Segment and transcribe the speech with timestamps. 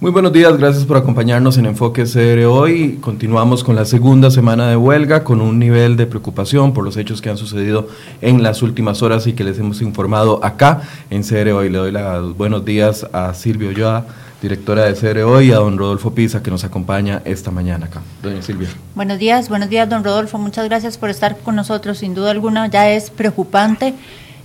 [0.00, 2.96] Muy buenos días, gracias por acompañarnos en Enfoque CR hoy.
[3.02, 7.20] Continuamos con la segunda semana de huelga con un nivel de preocupación por los hechos
[7.20, 7.86] que han sucedido
[8.22, 11.68] en las últimas horas y que les hemos informado acá en CR hoy.
[11.68, 14.06] Le doy los buenos días a Silvio Yoa,
[14.40, 18.00] directora de CR hoy, y a don Rodolfo Pisa que nos acompaña esta mañana acá.
[18.22, 18.68] Doña Silvia.
[18.94, 21.98] Buenos días, buenos días don Rodolfo, muchas gracias por estar con nosotros.
[21.98, 23.92] Sin duda alguna ya es preocupante.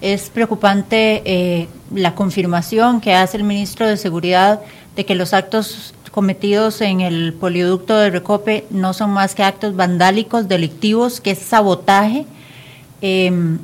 [0.02, 4.60] Es preocupante eh, la confirmación que hace el ministro de Seguridad
[4.96, 9.76] de que los actos cometidos en el polioducto de Recope no son más que actos
[9.76, 12.26] vandálicos, delictivos, que es sabotaje,
[13.02, 13.60] em,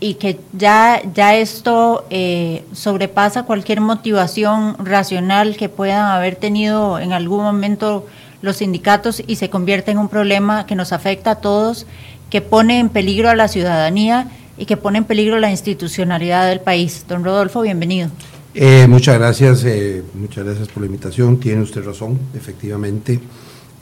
[0.00, 7.12] y que ya, ya esto eh, sobrepasa cualquier motivación racional que puedan haber tenido en
[7.12, 8.06] algún momento
[8.42, 11.86] los sindicatos y se convierte en un problema que nos afecta a todos,
[12.30, 16.60] que pone en peligro a la ciudadanía y que pone en peligro la institucionalidad del
[16.60, 17.04] país.
[17.06, 18.10] Don Rodolfo, bienvenido.
[18.52, 21.38] Eh, muchas gracias, eh, muchas gracias por la invitación.
[21.38, 23.20] Tiene usted razón, efectivamente.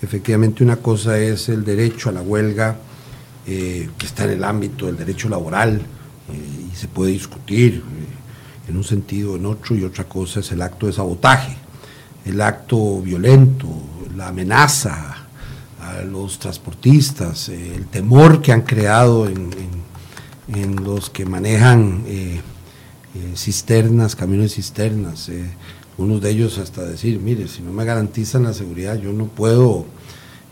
[0.03, 2.77] Efectivamente, una cosa es el derecho a la huelga,
[3.47, 5.81] eh, que está en el ámbito del derecho laboral
[6.31, 7.83] y se puede discutir
[8.69, 11.57] en un sentido o en otro, y otra cosa es el acto de sabotaje,
[12.27, 13.69] el acto violento,
[14.15, 15.29] la amenaza
[15.81, 19.49] a los transportistas, el temor que han creado en,
[20.55, 22.05] en los que manejan
[23.19, 25.45] eh, cisternas, camiones cisternas, eh,
[25.97, 29.87] unos de ellos hasta decir, mire, si no me garantizan la seguridad, yo no puedo,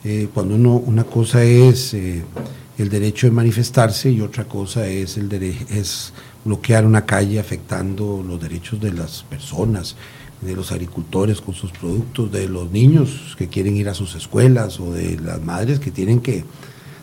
[0.03, 5.33] eh, cuando uno, una cosa es el derecho de manifestarse y otra cosa es, el
[5.33, 6.13] es
[6.45, 9.95] bloquear una calle afectando los derechos de las personas,
[10.41, 14.81] de los agricultores con sus productos, de los niños que quieren ir a sus escuelas
[14.81, 16.45] o de las madres que tienen que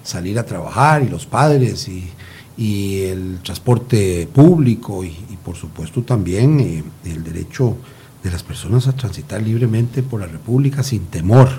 [0.04, 2.10] salir a trabajar y los padres y,
[2.58, 7.78] y el transporte público y, por supuesto también eh, el derecho
[8.24, 11.50] de las personas a transitar libremente por la República sin temor.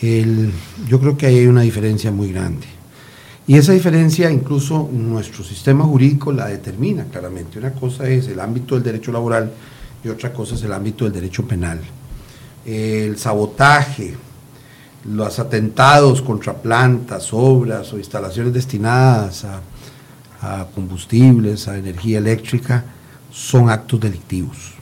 [0.00, 2.66] yo creo que hay una diferencia muy grande.
[3.48, 7.58] Y esa diferencia incluso nuestro sistema jurídico la determina claramente.
[7.58, 9.50] Una cosa es el ámbito del derecho laboral
[10.04, 11.80] y otra cosa es el ámbito del derecho penal.
[12.66, 14.14] El sabotaje,
[15.06, 19.62] los atentados contra plantas, obras o instalaciones destinadas a
[20.40, 22.84] a combustibles, a energía eléctrica,
[23.32, 24.74] son actos delictivos,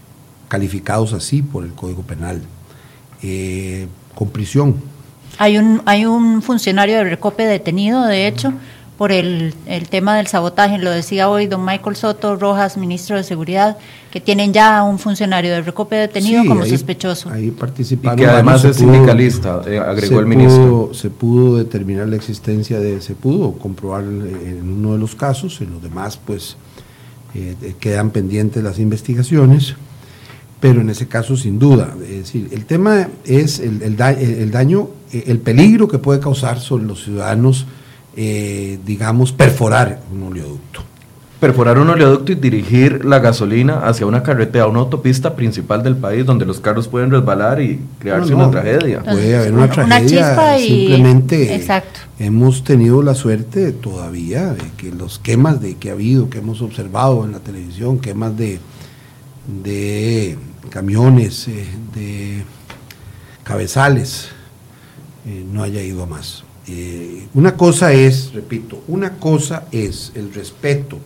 [0.49, 2.43] calificados así por el Código Penal,
[3.22, 4.77] eh, con prisión.
[5.39, 8.53] Hay un, hay un funcionario de Recope detenido, de hecho,
[8.97, 10.78] por el, el, tema del sabotaje.
[10.78, 13.77] Lo decía hoy don Michael Soto Rojas, ministro de Seguridad,
[14.16, 17.28] que tienen ya un funcionario de Recope detenido como sospechoso.
[17.28, 18.19] Ahí participaron.
[18.19, 20.88] Y que además es sindicalista, eh, agregó el ministro.
[20.94, 25.71] se pudo determinar la existencia de, se pudo comprobar en uno de los casos, en
[25.71, 26.56] los demás, pues
[27.34, 29.75] eh, quedan pendientes las investigaciones.
[30.60, 34.88] Pero en ese caso, sin duda, es decir, el tema es el, el, el daño,
[35.12, 37.66] el peligro que puede causar sobre los ciudadanos
[38.16, 40.81] eh, digamos, perforar un oleoducto.
[41.41, 46.24] Perforar un oleoducto y dirigir la gasolina hacia una carretera, una autopista principal del país
[46.24, 49.02] donde los carros pueden resbalar y crearse una tragedia.
[49.02, 50.56] Puede haber una, tragedia.
[50.58, 51.62] simplemente
[52.19, 56.62] hemos tenido la suerte todavía de que los quemas de que ha habido, que hemos
[56.62, 58.58] observado en la televisión, quemas de,
[59.62, 60.38] de
[60.70, 62.44] camiones, eh, de
[63.44, 64.28] cabezales,
[65.26, 66.44] eh, no haya ido a más.
[66.66, 70.98] Eh, una cosa es, repito, una cosa es el respeto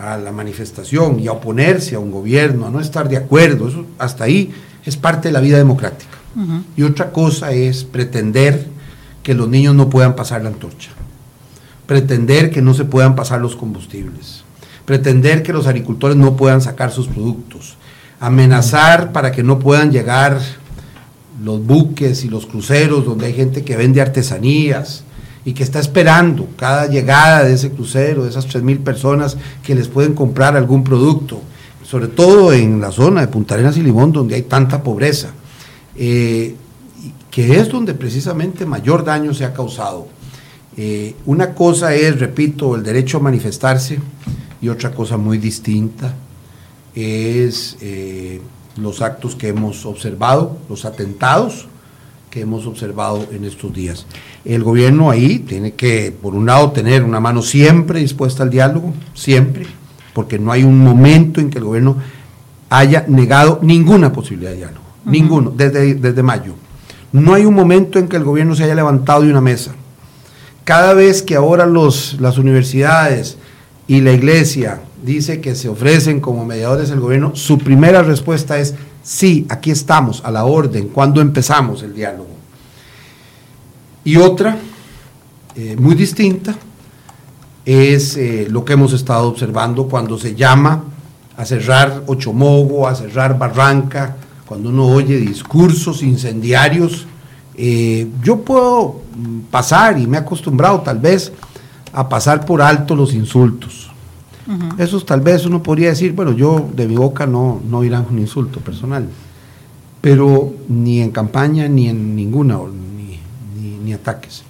[0.00, 3.86] a la manifestación y a oponerse a un gobierno, a no estar de acuerdo, eso
[3.98, 4.50] hasta ahí
[4.84, 6.16] es parte de la vida democrática.
[6.76, 8.66] Y otra cosa es pretender
[9.22, 10.90] que los niños no puedan pasar la antorcha,
[11.86, 14.44] pretender que no se puedan pasar los combustibles,
[14.84, 17.76] pretender que los agricultores no puedan sacar sus productos,
[18.20, 20.40] amenazar para que no puedan llegar
[21.42, 25.04] los buques y los cruceros donde hay gente que vende artesanías
[25.50, 29.88] y que está esperando cada llegada de ese crucero, de esas 3.000 personas que les
[29.88, 31.40] pueden comprar algún producto,
[31.82, 35.30] sobre todo en la zona de Punta Arenas y Limón donde hay tanta pobreza,
[35.96, 36.54] eh,
[37.32, 40.06] que es donde precisamente mayor daño se ha causado.
[40.76, 43.98] Eh, una cosa es, repito, el derecho a manifestarse
[44.62, 46.14] y otra cosa muy distinta
[46.94, 47.76] es...
[47.80, 48.40] Eh,
[48.76, 51.66] los actos que hemos observado, los atentados
[52.30, 54.06] que hemos observado en estos días.
[54.44, 58.94] El gobierno ahí tiene que, por un lado, tener una mano siempre dispuesta al diálogo,
[59.14, 59.66] siempre,
[60.14, 61.96] porque no hay un momento en que el gobierno
[62.70, 66.54] haya negado ninguna posibilidad de diálogo, ninguno, desde, desde mayo.
[67.12, 69.72] No hay un momento en que el gobierno se haya levantado de una mesa.
[70.64, 73.36] Cada vez que ahora los, las universidades
[73.88, 78.74] y la iglesia dice que se ofrecen como mediadores del gobierno, su primera respuesta es
[79.02, 82.29] Sí, aquí estamos, a la orden, cuando empezamos el diálogo.
[84.04, 84.56] Y otra,
[85.56, 86.54] eh, muy distinta,
[87.64, 90.84] es eh, lo que hemos estado observando cuando se llama
[91.36, 94.16] a cerrar Ochomogo, a cerrar Barranca,
[94.46, 97.06] cuando uno oye discursos incendiarios.
[97.54, 99.00] Eh, yo puedo
[99.50, 101.32] pasar, y me he acostumbrado tal vez,
[101.92, 103.88] a pasar por alto los insultos.
[104.78, 108.18] Esos tal vez uno podría decir, bueno, yo de mi boca no, no irán un
[108.18, 109.08] insulto personal,
[110.00, 112.58] pero ni en campaña ni en ninguna,
[113.82, 114.42] ni, ataques.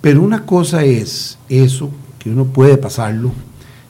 [0.00, 3.32] Pero una cosa es eso, que uno puede pasarlo,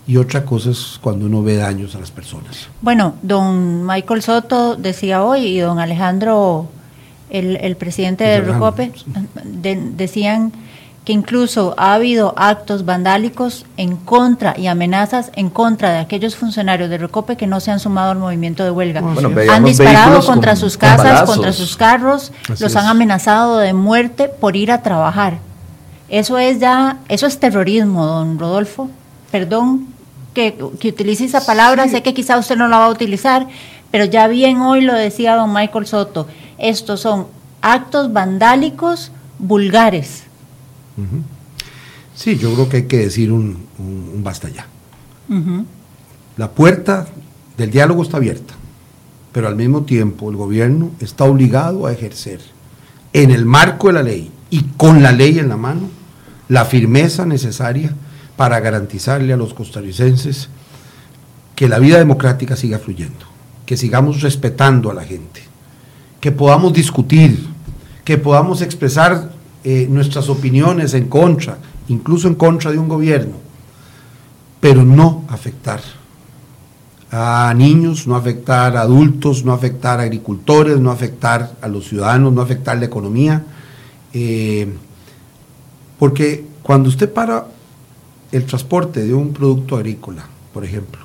[0.06, 2.68] y otra cosa es cuando uno ve daños a las personas.
[2.80, 6.68] Bueno, don Michael Soto decía hoy y don Alejandro,
[7.28, 8.92] el, presidente de Recope,
[9.96, 10.52] decían
[11.06, 16.91] que incluso ha habido actos vandálicos en contra y amenazas en contra de aquellos funcionarios
[16.91, 19.05] de Recope que no se han sumado al movimiento de huelga.
[19.53, 24.73] han disparado contra sus casas, contra sus carros, los han amenazado de muerte por ir
[24.73, 25.38] a trabajar.
[26.08, 28.91] Eso es ya, eso es terrorismo, don Rodolfo.
[29.31, 29.87] Perdón
[30.35, 33.47] que, utilice esa palabra, sé que quizá usted no la va a utilizar,
[33.93, 36.26] pero ya bien hoy lo decía don Michael Soto,
[36.59, 37.29] estos son
[37.62, 40.25] actos vandálicos vulgares.
[42.14, 43.58] Sí, yo creo que hay que decir un,
[44.22, 44.66] basta ya.
[46.37, 47.06] La puerta
[47.56, 48.54] del diálogo está abierta,
[49.32, 52.40] pero al mismo tiempo el gobierno está obligado a ejercer
[53.12, 55.88] en el marco de la ley y con la ley en la mano
[56.48, 57.94] la firmeza necesaria
[58.37, 60.49] para garantizarle a los costarricenses
[61.54, 63.26] que la vida democrática siga fluyendo,
[63.64, 65.42] que sigamos respetando a la gente,
[66.20, 67.46] que podamos discutir,
[68.04, 69.32] que podamos expresar
[69.68, 71.58] eh, nuestras opiniones en contra,
[71.88, 73.34] incluso en contra de un gobierno,
[74.60, 75.80] pero no afectar
[77.10, 82.32] a niños, no afectar a adultos, no afectar a agricultores, no afectar a los ciudadanos,
[82.32, 83.44] no afectar la economía.
[84.12, 84.72] Eh,
[85.98, 87.48] porque cuando usted para
[88.30, 91.02] el transporte de un producto agrícola, por ejemplo,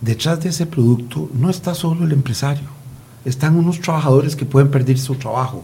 [0.00, 2.70] detrás de ese producto no está solo el empresario,
[3.26, 5.62] están unos trabajadores que pueden perder su trabajo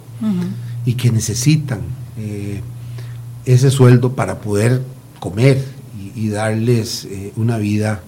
[0.84, 1.80] y que necesitan
[2.18, 2.60] eh,
[3.44, 4.82] ese sueldo para poder
[5.20, 5.62] comer
[6.14, 8.02] y, darles eh, una vida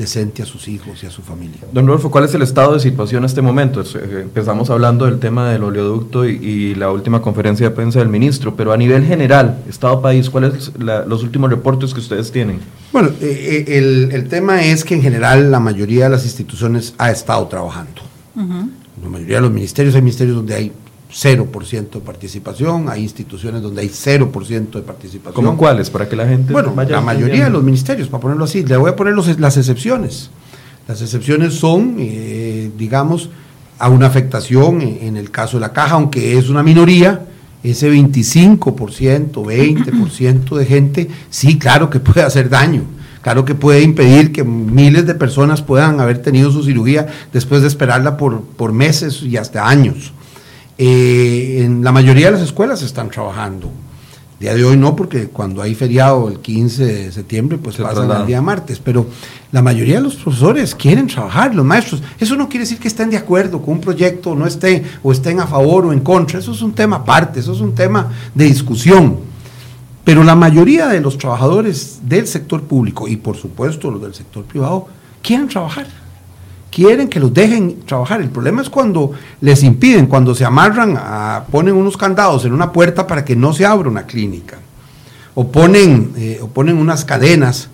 [0.00, 1.60] decente a sus hijos y a su familia.
[1.72, 3.82] Don Rodolfo, ¿cuál es el estado de situación en este momento?
[3.82, 8.56] Eh, empezamos hablando del tema del oleoducto y, la última conferencia de prensa del ministro,
[8.56, 12.60] pero a nivel general, Estado país, ¿cuáles son los últimos reportes que ustedes tienen?
[12.92, 17.46] Bueno, eh, el, tema es que en general la mayoría de las instituciones ha estado
[17.48, 18.00] trabajando.
[18.34, 20.72] La mayoría de los ministerios, hay ministerios donde hay
[21.10, 25.34] 0% de participación, hay instituciones donde hay 0% de participación.
[25.34, 25.90] ¿Cómo cuáles?
[25.90, 26.52] Para que la gente...
[26.52, 30.30] Bueno, la mayoría de los ministerios, para ponerlo así, le voy a poner las excepciones.
[30.86, 33.30] Las excepciones son, eh, digamos,
[33.78, 37.26] a una afectación en, el caso de la caja, aunque es una minoría,
[37.62, 42.84] ese 25%, 20% de gente, sí, claro que puede hacer daño.
[43.22, 47.68] Claro que puede impedir que miles de personas puedan haber tenido su cirugía después de
[47.68, 50.14] esperarla por, por meses y hasta años.
[50.82, 53.70] Eh, en la mayoría de las escuelas están trabajando.
[54.38, 58.10] Día de hoy no, porque cuando hay feriado el 15 de septiembre, pues Se pasan
[58.10, 58.80] el día martes.
[58.82, 59.04] Pero
[59.52, 62.02] la mayoría de los profesores quieren trabajar, los maestros.
[62.18, 65.12] Eso no quiere decir que estén de acuerdo con un proyecto, o no estén, o
[65.12, 66.38] estén a favor o en contra.
[66.38, 69.18] Eso es un tema aparte, eso es un tema de discusión.
[70.02, 74.44] Pero la mayoría de los trabajadores del sector público y por supuesto los del sector
[74.44, 74.86] privado
[75.20, 75.99] quieren trabajar
[76.70, 78.20] quieren que los dejen trabajar.
[78.20, 80.98] El problema es cuando les impiden, cuando se amarran,
[81.50, 84.58] ponen unos candados en una puerta para que no se abra una clínica,
[85.34, 87.68] o ponen, eh, o ponen unas cadenas,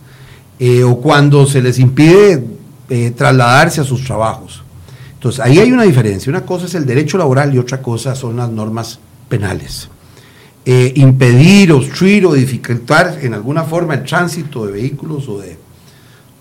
[0.59, 2.45] eh, o cuando se les impide
[2.89, 4.63] eh, trasladarse a sus trabajos.
[5.15, 6.31] Entonces, ahí hay una diferencia.
[6.31, 8.99] Una cosa es el derecho laboral y otra cosa son las normas
[9.29, 9.89] penales.
[10.95, 15.57] impedir, obstruir o dificultar en alguna forma el tránsito de vehículos o de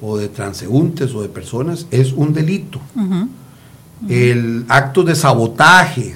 [0.02, 2.80] o de transeúntes o de personas es un delito.
[4.10, 6.16] El acto de sabotaje,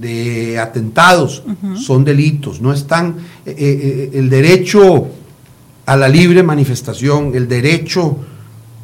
[0.00, 1.42] de atentados,
[1.76, 2.60] son delitos.
[2.60, 5.08] No están eh, eh, eh, el derecho
[5.86, 8.18] a la libre manifestación, el derecho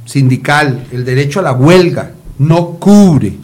[0.05, 3.37] sindical, el derecho a la huelga, no cubre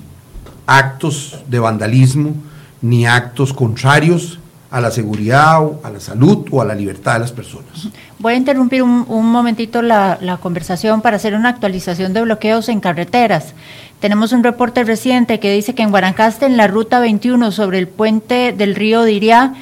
[0.67, 2.35] actos de vandalismo
[2.83, 4.39] ni actos contrarios
[4.71, 7.89] a la seguridad, a la salud o a la libertad de las personas.
[8.19, 12.81] Voy a interrumpir un, momentito la, la, conversación para hacer una actualización de bloqueos en
[12.81, 13.55] carreteras.
[13.99, 17.89] Tenemos un reporte reciente que dice que en Guanacaste, en la ruta 21 sobre el
[17.89, 19.55] puente del río Diriá,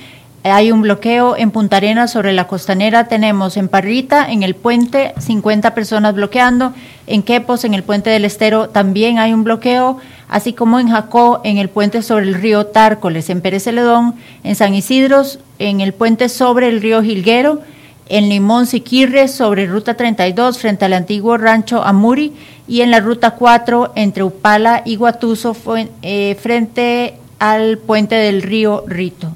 [0.45, 3.09] hay un bloqueo en Punta Arenas sobre la costanera.
[3.09, 6.73] Tenemos en Parrita, en el puente, 50 personas bloqueando.
[7.07, 9.99] En Quepos, en el puente del Estero, también hay un bloqueo.
[10.29, 14.55] Así como en Jacó, en el puente sobre el río Tárcoles, en Pérez Celedón, en
[14.55, 15.23] San Isidro,
[15.59, 17.61] en el puente sobre el río Gilguero,
[18.09, 22.33] en Limón Siquirres, sobre Ruta 32, frente al antiguo rancho Amuri,
[22.67, 25.57] y en la Ruta 4, entre Upala y Guatuso,
[26.03, 29.33] eh, frente al puente del río Rito.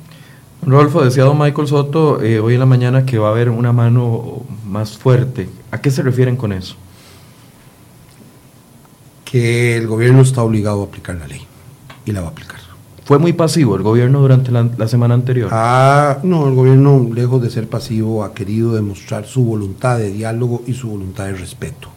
[0.64, 3.72] Rodolfo, decía don Michael Soto eh, hoy en la mañana que va a haber una
[3.72, 5.48] mano más fuerte.
[5.72, 6.76] ¿A qué se refieren con eso?
[9.32, 11.40] Que el gobierno está obligado a aplicar la ley
[12.04, 12.62] y la va a aplicar.
[13.04, 15.50] ¿Fue muy pasivo el gobierno durante la, semana anterior?
[15.52, 20.62] Ah, no, el gobierno, lejos de ser pasivo, ha querido demostrar su voluntad de diálogo
[20.66, 21.88] y su voluntad de respeto.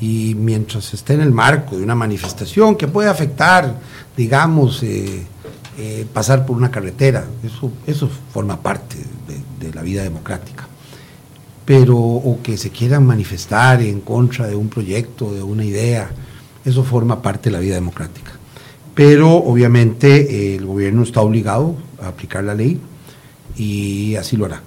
[0.00, 3.74] Y mientras esté en el marco de una manifestación que puede afectar,
[4.16, 5.26] digamos, eh,
[5.76, 8.96] eh, pasar por una carretera, eso, eso forma parte
[9.60, 10.68] de, la vida democrática.
[11.64, 16.10] Pero, o que se quieran manifestar en contra de un proyecto, de una idea,
[16.64, 18.32] eso forma parte de la vida democrática.
[18.94, 22.80] Pero obviamente el gobierno está obligado a aplicar la ley
[23.56, 24.62] y así lo hará.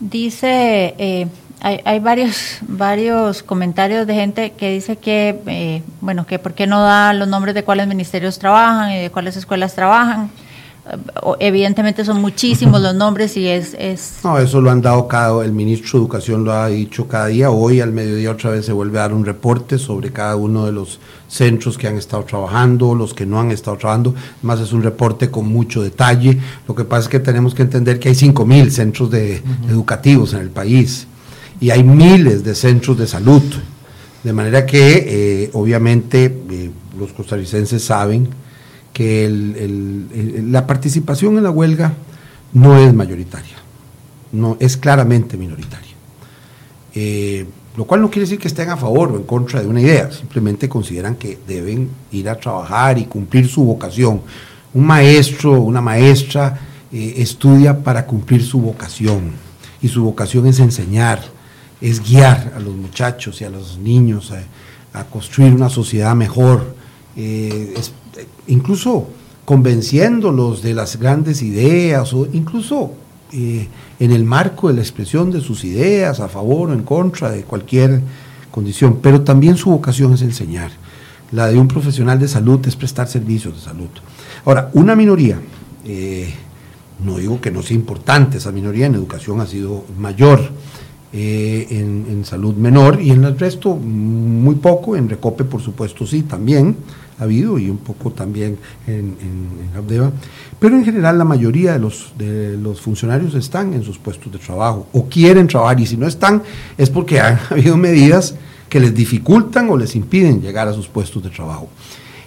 [0.00, 1.28] Dice eh,
[1.60, 6.66] hay, hay, varios, varios comentarios de gente que dice que, eh, bueno, que por qué
[6.66, 10.30] no da los nombres de cuáles ministerios trabajan y de cuáles escuelas trabajan.
[11.38, 14.18] Evidentemente son muchísimos los nombres y es, es...
[14.24, 17.50] No, eso lo han dado cada, el ministro de Educación lo ha dicho cada día.
[17.50, 20.72] Hoy al mediodía otra vez se vuelve a dar un reporte sobre cada uno de
[20.72, 20.98] los
[21.28, 24.12] centros que han estado trabajando, los que no han estado trabajando.
[24.42, 26.40] Más es un reporte con mucho detalle.
[26.66, 30.40] Lo que pasa es que tenemos que entender que hay 5.000 centros de, educativos en
[30.40, 31.06] el país
[31.60, 33.42] y hay miles de centros de salud.
[34.24, 38.41] De manera que eh, obviamente eh, los costarricenses saben
[38.92, 39.28] que
[40.46, 41.94] la participación en la huelga
[42.52, 43.56] no es mayoritaria,
[44.32, 45.92] no, es claramente minoritaria.
[46.94, 47.46] Eh,
[47.76, 50.10] lo cual no quiere decir que estén a favor o en contra de una idea,
[50.12, 54.20] simplemente consideran que deben ir a trabajar y cumplir su vocación.
[54.74, 56.58] Un maestro una maestra
[56.92, 59.32] estudia para cumplir su vocación
[59.80, 61.22] y su vocación es enseñar
[61.82, 66.76] es guiar a los muchachos y a los niños a, construir una sociedad mejor,
[67.16, 67.74] eh,
[68.46, 69.08] incluso
[69.44, 72.92] convenciéndolos de las grandes ideas o incluso
[73.32, 73.68] eh,
[73.98, 77.44] en el marco de la expresión de sus ideas a favor o en contra de
[77.44, 78.00] cualquier
[78.50, 80.70] condición, pero también su vocación es enseñar.
[81.32, 83.88] La de un profesional de salud es prestar servicios de salud.
[84.44, 85.40] Ahora, una minoría,
[85.84, 86.32] eh,
[87.02, 90.50] no digo que no sea importante, esa minoría en educación ha sido mayor,
[91.14, 96.22] eh, en, salud menor y en el resto muy poco, en Recope por supuesto sí,
[96.22, 96.76] también
[97.18, 99.48] ha habido y un poco también en, en,
[100.58, 104.38] pero en general la mayoría de los, de los funcionarios están en sus puestos de
[104.38, 105.80] trabajo o quieren trabajar.
[105.80, 106.42] Y si no están
[106.78, 108.34] es porque han habido medidas
[108.68, 111.68] que les dificultan o les impiden llegar a sus puestos de trabajo.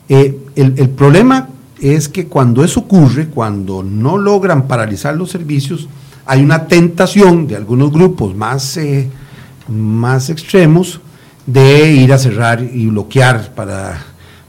[0.10, 1.50] Eh, el problema
[1.80, 5.90] es que cuando eso ocurre, cuando no logran paralizar los servicios,
[6.26, 9.10] hay una tentación de algunos grupos más, eh,
[9.68, 11.00] más extremos
[11.46, 14.04] de ir a cerrar y bloquear para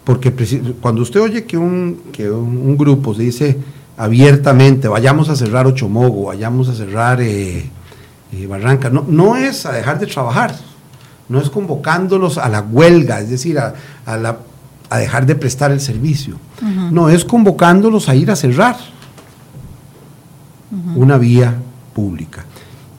[0.05, 0.33] porque
[0.81, 3.59] cuando usted oye que un, que un, grupo se dice
[3.97, 7.69] abiertamente vayamos a cerrar Ochomogo, vayamos a cerrar eh,
[8.33, 10.55] eh, Barranca, no, no es a dejar de trabajar,
[11.29, 13.75] no es convocándolos a la huelga, es decir, a,
[14.07, 14.39] la,
[14.91, 18.77] a dejar de prestar el servicio, no, es convocándolos a ir a cerrar
[20.95, 21.57] una vía
[21.97, 22.45] pública.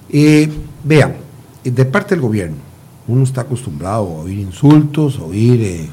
[0.09, 0.49] Eh,
[0.83, 1.17] vean,
[1.63, 2.57] de parte del gobierno,
[3.07, 5.89] uno está acostumbrado a oír insultos, a oír, eh,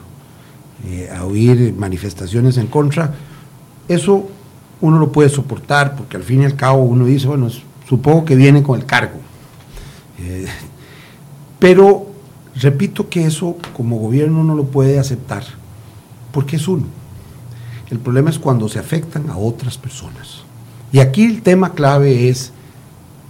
[0.87, 3.15] eh, a oír manifestaciones en contra.
[3.87, 4.27] Eso
[4.81, 7.51] uno lo puede soportar porque al fin y al cabo uno dice, bueno,
[7.87, 9.21] supongo que viene con el cargo.
[11.59, 12.07] pero
[12.57, 15.45] repito que eso como gobierno no lo puede aceptar
[16.33, 16.87] porque es uno.
[17.91, 20.43] El problema es cuando se afectan a otras personas.
[20.91, 22.54] Y aquí el tema clave es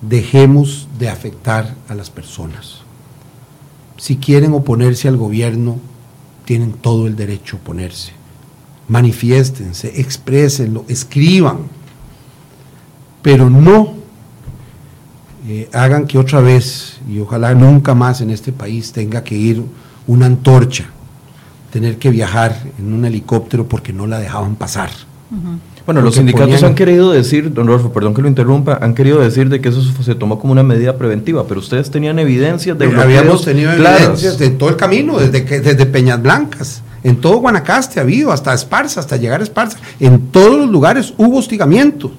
[0.08, 2.80] dejemos de afectar a las personas.
[3.96, 5.78] Si quieren oponerse al gobierno,
[6.44, 8.12] tienen todo el derecho a oponerse.
[8.88, 11.60] Manifiéstense, exprésenlo, escriban,
[13.22, 13.94] pero no
[15.46, 19.62] eh, hagan que otra vez, y ojalá nunca más en este país tenga que ir
[20.06, 20.86] una antorcha,
[21.70, 24.90] tener que viajar en un helicóptero porque no la dejaban pasar.
[25.86, 29.50] Bueno, los sindicatos han querido decir, don Rolfo, perdón que lo interrumpa, han querido decir
[29.50, 33.44] de que eso se tomó como una medida preventiva, pero ustedes tenían evidencias de Habíamos
[33.44, 38.02] tenido evidencias de todo el camino, desde, que, desde Peñas Blancas, en todo Guanacaste ha
[38.02, 42.10] habido, hasta Esparza, hasta llegar a Esparza, en todos los lugares hubo hostigamiento.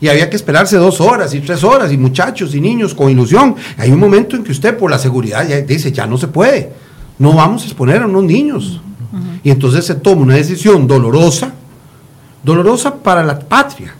[0.00, 3.56] Y había que esperarse dos horas y tres horas, y muchachos y niños con ilusión.
[3.78, 6.70] Hay un momento en que usted, por la seguridad, ya dice, ya no se puede
[7.18, 8.80] No vamos a exponer a unos niños.
[9.44, 11.52] Y entonces se toma una decisión dolorosa,
[12.42, 13.94] dolorosa para la patria,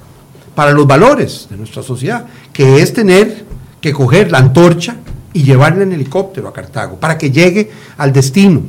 [0.54, 3.44] para los valores de nuestra sociedad, que es tener
[3.80, 4.96] que coger la antorcha
[5.32, 8.62] y llevarla en helicóptero a Cartago, para que llegue al destino.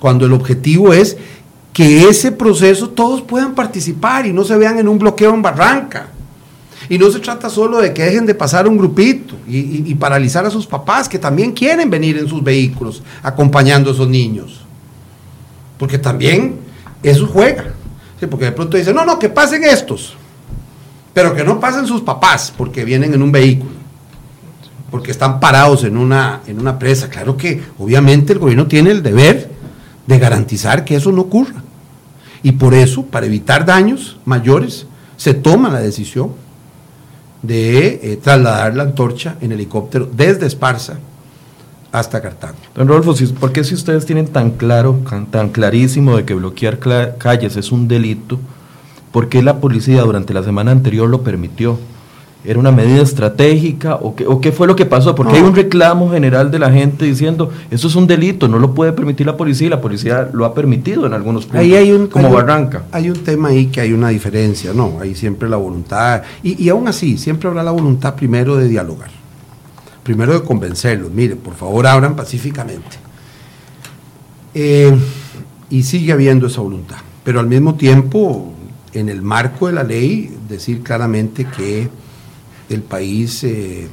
[0.00, 1.16] Cuando el objetivo es
[1.72, 6.08] que ese proceso todos puedan participar y no se vean en un bloqueo en barranca.
[6.88, 10.50] Y no se trata solo de que dejen de pasar un grupito y, paralizar a
[10.50, 14.60] sus papás, que también quieren venir en sus vehículos acompañando a esos niños.
[15.78, 16.56] Porque también
[17.02, 17.72] eso juega.
[18.30, 20.16] Porque de pronto dicen, no, no, que pasen estos,
[21.12, 23.72] pero que no pasen sus papás, porque vienen en un vehículo,
[24.90, 27.10] porque están parados en una, en una presa.
[27.10, 29.50] Claro que obviamente el gobierno tiene el deber
[30.06, 31.62] de garantizar que eso no ocurra.
[32.42, 36.32] Y por eso, para evitar daños mayores, se toma la decisión
[37.42, 40.98] de eh, trasladar la antorcha en helicóptero desde Esparza
[41.94, 42.56] hasta Cartago.
[42.74, 44.98] Don Rodolfo, ¿por qué si ustedes tienen tan claro,
[45.30, 46.80] tan clarísimo de que bloquear
[47.18, 48.40] calles es un delito,
[49.12, 51.78] por qué la policía durante la semana anterior lo permitió?
[52.44, 55.14] ¿Era una medida estratégica o qué, o qué fue lo que pasó?
[55.14, 58.74] Porque hay un reclamo general de la gente diciendo, eso es un delito, no lo
[58.74, 61.92] puede permitir la policía y la policía lo ha permitido en algunos puntos, ahí hay
[61.92, 62.82] un, como Barranca.
[62.90, 64.98] hay un tema ahí que hay una diferencia, ¿no?
[65.00, 69.10] Hay siempre la voluntad, y, y aún así, siempre habrá la voluntad primero de dialogar,
[70.04, 72.98] primero de convencerlos, mire, por favor abran pacíficamente.
[74.54, 74.96] Eh,
[75.70, 78.52] y sigue habiendo esa voluntad, pero al mismo tiempo,
[78.92, 81.88] en el marco de la ley, decir claramente que
[82.68, 83.88] el país eh,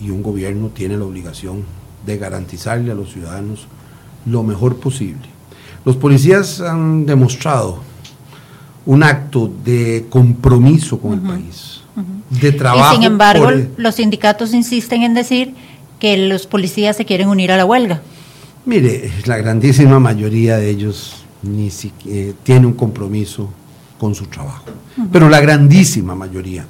[0.00, 1.64] y un gobierno tiene la obligación
[2.04, 3.66] de garantizarle a los ciudadanos
[4.26, 5.28] lo mejor posible.
[5.84, 7.78] Los policías han demostrado
[8.86, 11.80] un acto de compromiso con el país,
[12.40, 12.92] de trabajo.
[12.92, 15.54] Y sin embargo, los sindicatos insisten en decir
[15.98, 18.02] que los policías se quieren unir a la huelga.
[18.66, 23.50] Mire, la grandísima mayoría de ellos ni siquiera eh, tiene un compromiso
[23.98, 24.64] con su trabajo,
[25.12, 26.66] pero la grandísima mayoría.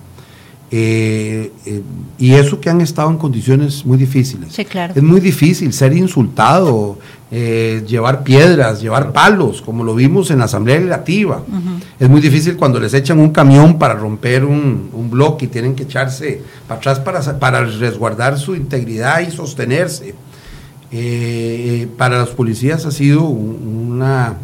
[0.77, 1.83] Eh, eh,
[2.19, 4.53] y eso que han estado en condiciones muy difíciles.
[4.97, 6.99] Es muy difícil ser insultado,
[7.31, 11.45] eh, llevar piedras, llevar palos, como lo vimos en la Asamblea Legislativa.
[12.01, 15.85] Es muy difícil cuando les echan un camión para romper un, bloque y tienen que
[15.85, 20.17] echarse para atrás para, para resguardar su integridad y sostenerse.
[21.97, 24.39] para los policías ha sido una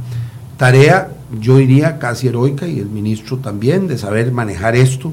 [0.56, 1.08] tarea,
[1.40, 5.12] yo diría, casi heroica y el ministro también, de saber manejar esto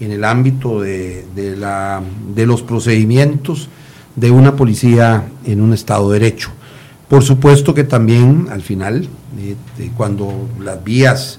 [0.00, 2.00] en el ámbito de, la,
[2.34, 3.68] de los procedimientos
[4.16, 6.50] de una policía en un Estado de Derecho.
[7.08, 9.08] Por supuesto que también al final,
[9.38, 9.56] eh,
[9.96, 11.38] cuando las vías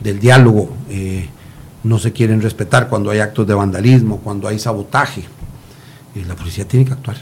[0.00, 1.28] del diálogo eh,
[1.84, 5.22] no se quieren respetar, cuando hay actos de vandalismo, cuando hay sabotaje,
[6.14, 7.16] eh, la policía tiene que actuar.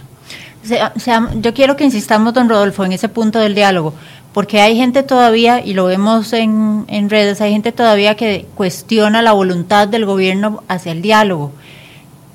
[1.40, 3.94] yo quiero que insistamos, don Rodolfo, en ese punto del diálogo,
[4.34, 9.32] porque hay gente todavía, y lo vemos en, redes, hay gente todavía que cuestiona la
[9.32, 11.52] voluntad del gobierno hacia el diálogo.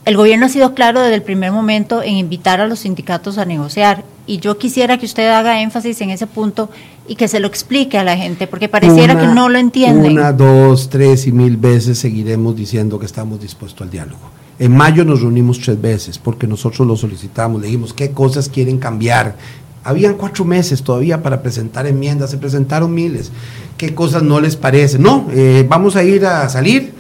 [0.06, 3.44] El gobierno ha sido claro desde el primer momento en invitar a los sindicatos a
[3.44, 6.70] negociar y yo quisiera que usted haga énfasis en ese punto
[7.06, 10.14] y que se lo explique a la gente, porque pareciera que no lo entienden.
[10.14, 14.22] Una, dos, tres y mil veces seguiremos diciendo que estamos dispuestos al diálogo.
[14.58, 18.78] En mayo nos reunimos tres veces porque nosotros lo solicitamos, le dijimos qué cosas quieren
[18.78, 19.36] cambiar,
[19.84, 23.32] habían cuatro meses todavía para presentar enmiendas, se presentaron miles.
[23.78, 25.00] ¿Qué cosas no les parece?
[25.00, 26.94] No, eh, vamos a ir a salir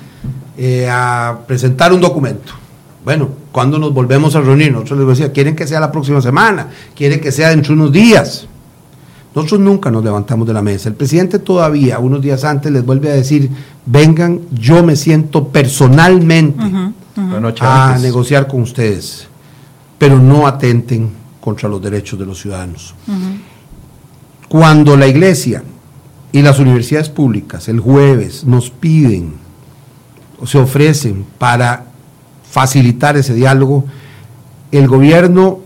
[0.57, 2.53] eh, a presentar un documento.
[3.03, 4.71] Bueno, cuando nos volvemos a reunir?
[4.71, 7.91] Nosotros les decía, quieren que sea la próxima semana, quieren que sea dentro de unos
[7.91, 8.47] días.
[9.35, 10.89] Nosotros nunca nos levantamos de la mesa.
[10.89, 13.49] El presidente todavía, unos días antes, les vuelve a decir,
[13.85, 16.61] vengan, yo me siento personalmente
[17.61, 19.27] a negociar con ustedes,
[19.97, 22.93] pero no atenten contra los derechos de los ciudadanos.
[24.47, 25.63] Cuando la iglesia
[26.31, 29.33] y las universidades públicas el jueves nos piden
[30.39, 31.85] o se ofrecen para
[32.49, 33.85] facilitar ese diálogo,
[34.71, 35.59] el gobierno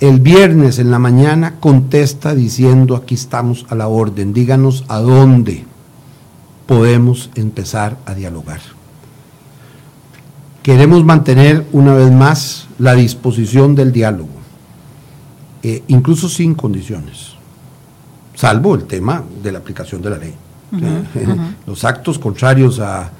[0.00, 5.64] el viernes en la mañana contesta diciendo aquí estamos a la orden, díganos a dónde
[6.66, 8.60] podemos empezar a dialogar.
[10.62, 14.35] Queremos mantener una vez más la disposición del diálogo.
[15.68, 17.32] Eh, incluso sin condiciones,
[18.36, 20.32] salvo el tema de la aplicación de la ley.
[21.66, 23.10] Los actos contrarios a,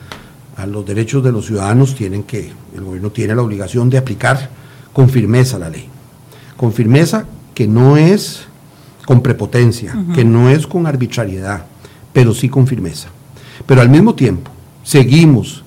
[0.68, 4.48] los derechos de los ciudadanos tienen que, el gobierno tiene la obligación de aplicar
[4.92, 5.88] con firmeza la ley.
[6.56, 8.46] Con firmeza que no es
[9.04, 11.66] con prepotencia, que no es con arbitrariedad,
[12.12, 13.08] pero sí con firmeza.
[13.66, 14.52] Pero al mismo tiempo,
[14.84, 15.64] seguimos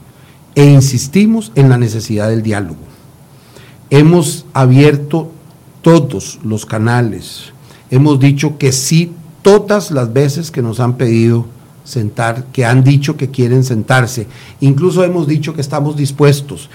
[0.56, 2.80] e insistimos en la necesidad del diálogo.
[3.90, 5.34] Hemos abierto
[5.82, 7.54] todos los canales
[7.90, 11.46] hemos dicho que sí todas las veces que nos han pedido
[11.84, 14.28] sentar, que han dicho que quieren sentarse.
[14.60, 16.70] Incluso hemos dicho que estamos dispuestos.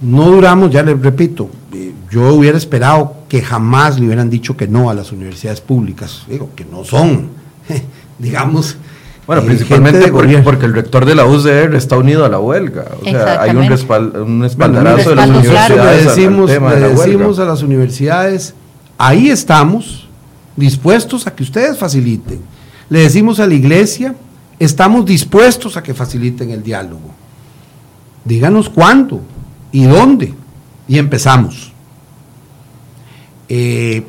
[0.00, 4.68] No duramos, ya les repito, eh, yo hubiera esperado que jamás le hubieran dicho que
[4.68, 6.24] no a las universidades públicas.
[6.28, 7.30] Digo, que no son,
[8.18, 8.76] digamos,
[9.26, 12.84] bueno, principalmente porque, el rector de la UCR está unido a la huelga.
[13.00, 16.04] O sea, hay un, espaldarazo de las universidades.
[16.04, 18.54] Le decimos, le decimos a las universidades,
[18.96, 20.08] ahí estamos,
[20.54, 22.40] dispuestos a que ustedes faciliten.
[22.88, 24.14] Le decimos a la iglesia,
[24.60, 27.10] estamos dispuestos a que faciliten el diálogo.
[28.24, 29.22] Díganos cuándo
[29.72, 30.34] y dónde.
[30.86, 31.72] Y empezamos.
[33.48, 34.04] Eh,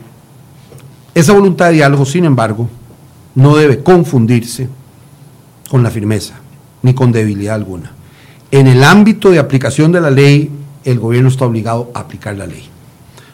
[1.16, 2.70] esa voluntad de diálogo, sin embargo,
[3.34, 4.70] no debe confundirse
[5.70, 6.36] con la firmeza,
[6.82, 7.92] ni con debilidad alguna.
[8.52, 10.50] En el ámbito de aplicación de la ley,
[10.84, 12.64] el gobierno está obligado a aplicar la ley.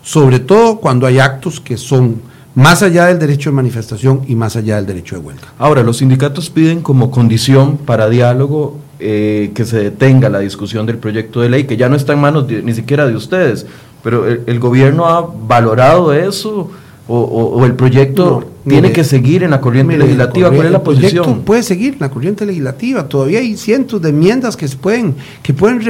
[0.01, 2.21] Sobre todo cuando hay actos que son
[2.55, 5.53] más allá del derecho de manifestación y más allá del derecho de huelga.
[5.57, 10.97] Ahora, los sindicatos piden como condición para diálogo eh, que se detenga la discusión del
[10.97, 13.65] proyecto de ley, que ya no está en manos ni siquiera de ustedes,
[14.03, 16.69] pero el, gobierno ha valorado eso
[17.07, 20.49] o, el proyecto tiene que seguir en la corriente legislativa.
[20.49, 21.23] ¿Cuál es la posición?
[21.23, 23.07] proyecto puede seguir en la corriente legislativa.
[23.07, 25.81] Todavía hay cientos de enmiendas que pueden, que pueden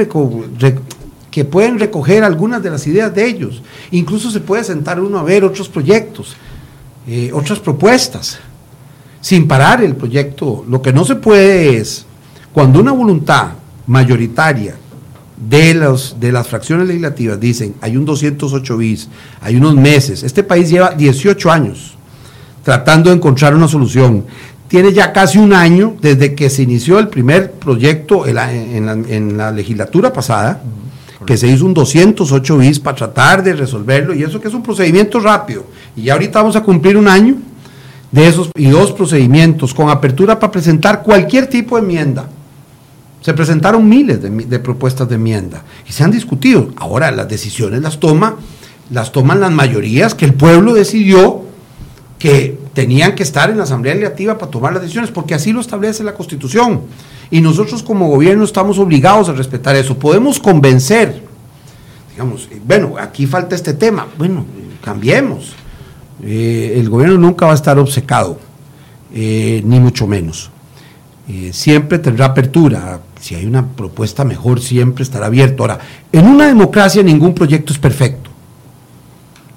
[1.30, 3.62] que pueden recoger algunas de las ideas de ellos.
[3.90, 6.36] Incluso se puede sentar uno a ver otros proyectos.
[7.06, 8.38] Eh, otras propuestas,
[9.20, 10.64] sin parar el proyecto.
[10.68, 12.06] Lo que no se puede es,
[12.52, 13.48] cuando una voluntad
[13.86, 14.76] mayoritaria
[15.36, 19.08] de, los, de las fracciones legislativas dicen, hay un 208 bis,
[19.40, 21.96] hay unos meses, este país lleva 18 años
[22.62, 24.24] tratando de encontrar una solución.
[24.68, 28.38] Tiene ya casi un año desde que se inició el primer proyecto en
[29.08, 30.62] en la legislatura pasada
[31.24, 34.62] que se hizo un 208 bis para tratar de resolverlo, y eso que es un
[34.62, 35.64] procedimiento rápido.
[35.96, 37.36] Y ya ahorita vamos a cumplir un año
[38.10, 42.28] de esos y dos procedimientos con apertura para presentar cualquier tipo de enmienda.
[43.24, 46.68] Se presentaron miles de, propuestas de enmienda y se han discutido.
[46.76, 48.36] Ahora las decisiones las toma,
[48.90, 51.40] las toman las mayorías que el pueblo decidió
[52.18, 55.62] que tenían que estar en la Asamblea Legislativa para tomar las decisiones, porque así lo
[55.62, 56.82] establece la Constitución.
[57.30, 59.98] Y nosotros como gobierno estamos obligados a respetar eso.
[59.98, 61.22] Podemos convencer,
[62.10, 64.44] digamos, eh, bueno, aquí falta este tema, bueno,
[64.82, 65.54] cambiemos.
[66.22, 68.38] Eh, el gobierno nunca va a estar obcecado,
[69.14, 70.50] eh, ni mucho menos.
[71.52, 73.00] siempre tendrá apertura.
[73.24, 75.62] Si hay una propuesta mejor, siempre estará abierto.
[75.62, 75.78] Ahora,
[76.12, 78.28] en una democracia ningún proyecto es perfecto.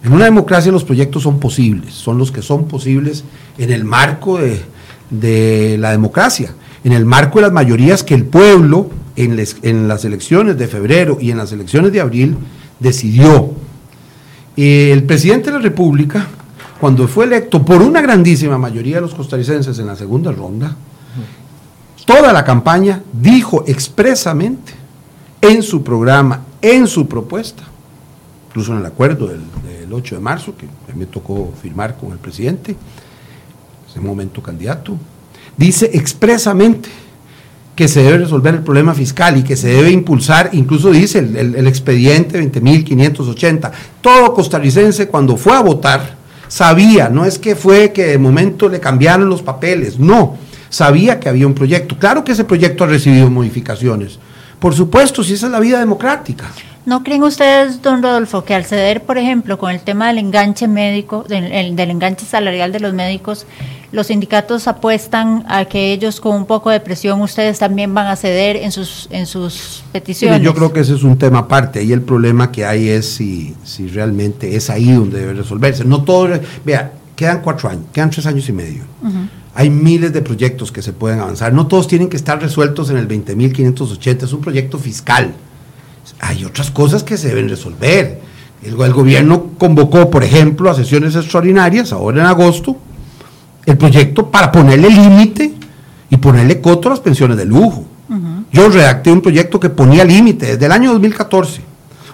[0.06, 3.26] En una democracia los proyectos son posibles, son los que son posibles
[3.58, 6.54] en el marco de, la democracia
[6.86, 11.18] en el marco de las mayorías que el pueblo en, en las elecciones de febrero
[11.20, 12.38] y en las elecciones de abril
[12.80, 13.52] decidió.
[14.56, 16.26] el presidente de la República,
[16.80, 20.78] cuando fue electo por una grandísima mayoría de los costarricenses en la segunda ronda,
[22.08, 24.74] toda la campaña dijo expresamente
[25.42, 27.64] en su programa, en su propuesta,
[28.48, 32.18] incluso en el acuerdo del, del 8 de marzo, que me tocó firmar con el
[32.18, 32.78] presidente, en
[33.90, 34.98] ese momento candidato,
[35.58, 36.90] dice expresamente
[37.76, 41.56] que se debe resolver el problema fiscal y que se debe impulsar, incluso dice el,
[41.56, 43.72] el, expediente 20.580.
[44.02, 46.16] Todo costarricense cuando fue a votar
[46.48, 50.38] sabía, no es que fue que de momento le cambiaron los papeles, no,
[50.70, 51.98] sabía que había un proyecto.
[51.98, 54.20] Claro que ese proyecto ha recibido modificaciones.
[54.60, 56.46] Por supuesto, si esa es la vida democrática.
[56.86, 60.70] ¿No creen ustedes, don Rodolfo, que al ceder, por ejemplo, con el tema del enganche
[60.70, 63.46] médico, del, del enganche salarial de los médicos,
[63.92, 68.16] los sindicatos apuestan a que ellos con un poco de presión ustedes también van a
[68.16, 70.42] ceder en sus en sus peticiones.
[70.42, 73.56] yo creo que ese es un tema aparte y el problema que hay es si,
[73.64, 75.86] si realmente es ahí donde debe resolverse.
[75.86, 76.30] No todo,
[76.66, 78.84] vea, quedan cuatro años, quedan tres años y medio.
[79.58, 81.52] Hay miles de proyectos que se pueden avanzar.
[81.52, 85.34] No todos tienen que estar resueltos en el 20.580, es un proyecto fiscal.
[86.20, 88.22] Hay otras cosas que se deben resolver.
[88.62, 92.78] El, el gobierno convocó, por ejemplo, a sesiones extraordinarias ahora en agosto
[93.66, 95.56] el proyecto para ponerle límite
[96.12, 97.84] y ponerle coto a las pensiones de lujo.
[98.54, 101.62] Yo redacté un proyecto que ponía límite desde el año 2014.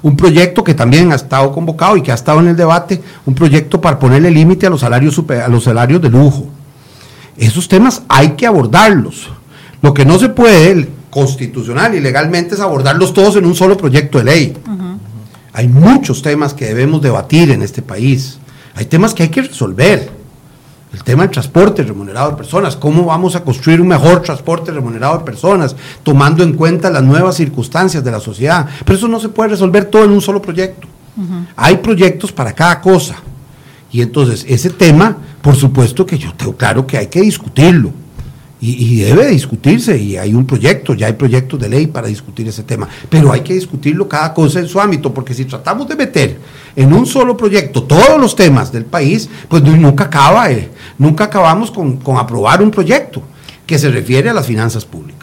[0.01, 3.35] Un proyecto que también ha estado convocado y que ha estado en el debate, un
[3.35, 6.47] proyecto para ponerle límite a los salarios a los salarios de lujo.
[7.37, 9.29] Esos temas hay que abordarlos.
[9.81, 14.17] Lo que no se puede constitucional y legalmente es abordarlos todos en un solo proyecto
[14.17, 14.57] de ley.
[15.53, 18.39] Hay muchos temas que debemos debatir en este país.
[18.75, 20.09] Hay temas que hay que resolver
[20.91, 25.17] el tema del transporte remunerado de personas, cómo vamos a construir un mejor transporte remunerado
[25.17, 28.67] de personas, tomando en cuenta las nuevas circunstancias de la sociedad.
[28.85, 30.87] Pero eso no se puede resolver todo en un solo proyecto.
[31.55, 33.15] Hay proyectos para cada cosa.
[33.93, 37.91] Y entonces ese tema, por supuesto que yo tengo claro que hay que discutirlo.
[38.65, 42.63] Y, debe discutirse, y hay un proyecto, ya hay proyectos de ley para discutir ese
[42.63, 46.39] tema, pero hay que discutirlo cada cosa en su ámbito, porque si tratamos de meter
[46.73, 51.71] en un solo proyecto todos los temas del país, pues nunca acaba, eh, nunca acabamos
[51.71, 53.21] con, con aprobar un proyecto
[53.65, 55.22] que se refiere a las finanzas públicas.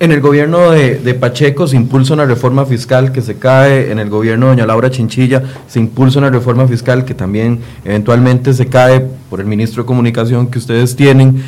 [0.00, 4.10] En el gobierno de, Pacheco se impulsa una reforma fiscal que se cae, en el
[4.10, 9.06] gobierno de doña Laura Chinchilla se impulsa una reforma fiscal que también eventualmente se cae
[9.30, 11.44] por el ministro de Comunicación que ustedes tienen.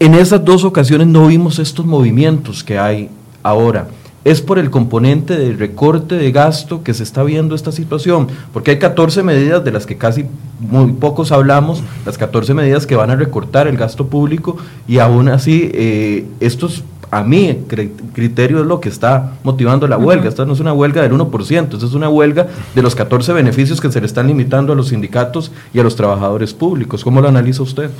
[0.00, 3.10] En esas dos ocasiones no vimos estos movimientos que hay
[3.42, 3.88] ahora.
[4.24, 8.72] Es por el componente de recorte de gasto que se está viendo esta situación, porque
[8.72, 10.24] hay 14 medidas de las que casi
[10.58, 14.56] muy pocos hablamos, las 14 medidas que van a recortar el gasto público
[14.88, 17.64] y aún así eh, estos a mí
[18.12, 20.28] criterio es lo que está motivando la huelga.
[20.28, 23.80] Esta no es una huelga del 1%, esta es una huelga de los 14 beneficios
[23.80, 27.04] que se le están limitando a los sindicatos y a los trabajadores públicos.
[27.04, 27.90] ¿Cómo lo analiza usted?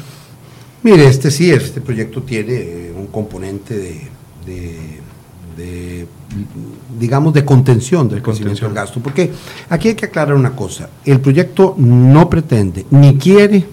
[0.82, 4.08] Mire, este sí, este proyecto tiene eh, un componente
[4.46, 6.06] de,
[6.98, 9.00] digamos, de contención del crecimiento del gasto.
[9.00, 9.32] Porque
[9.68, 10.88] aquí hay que aclarar una cosa.
[11.04, 13.66] El proyecto no pretende ni quiere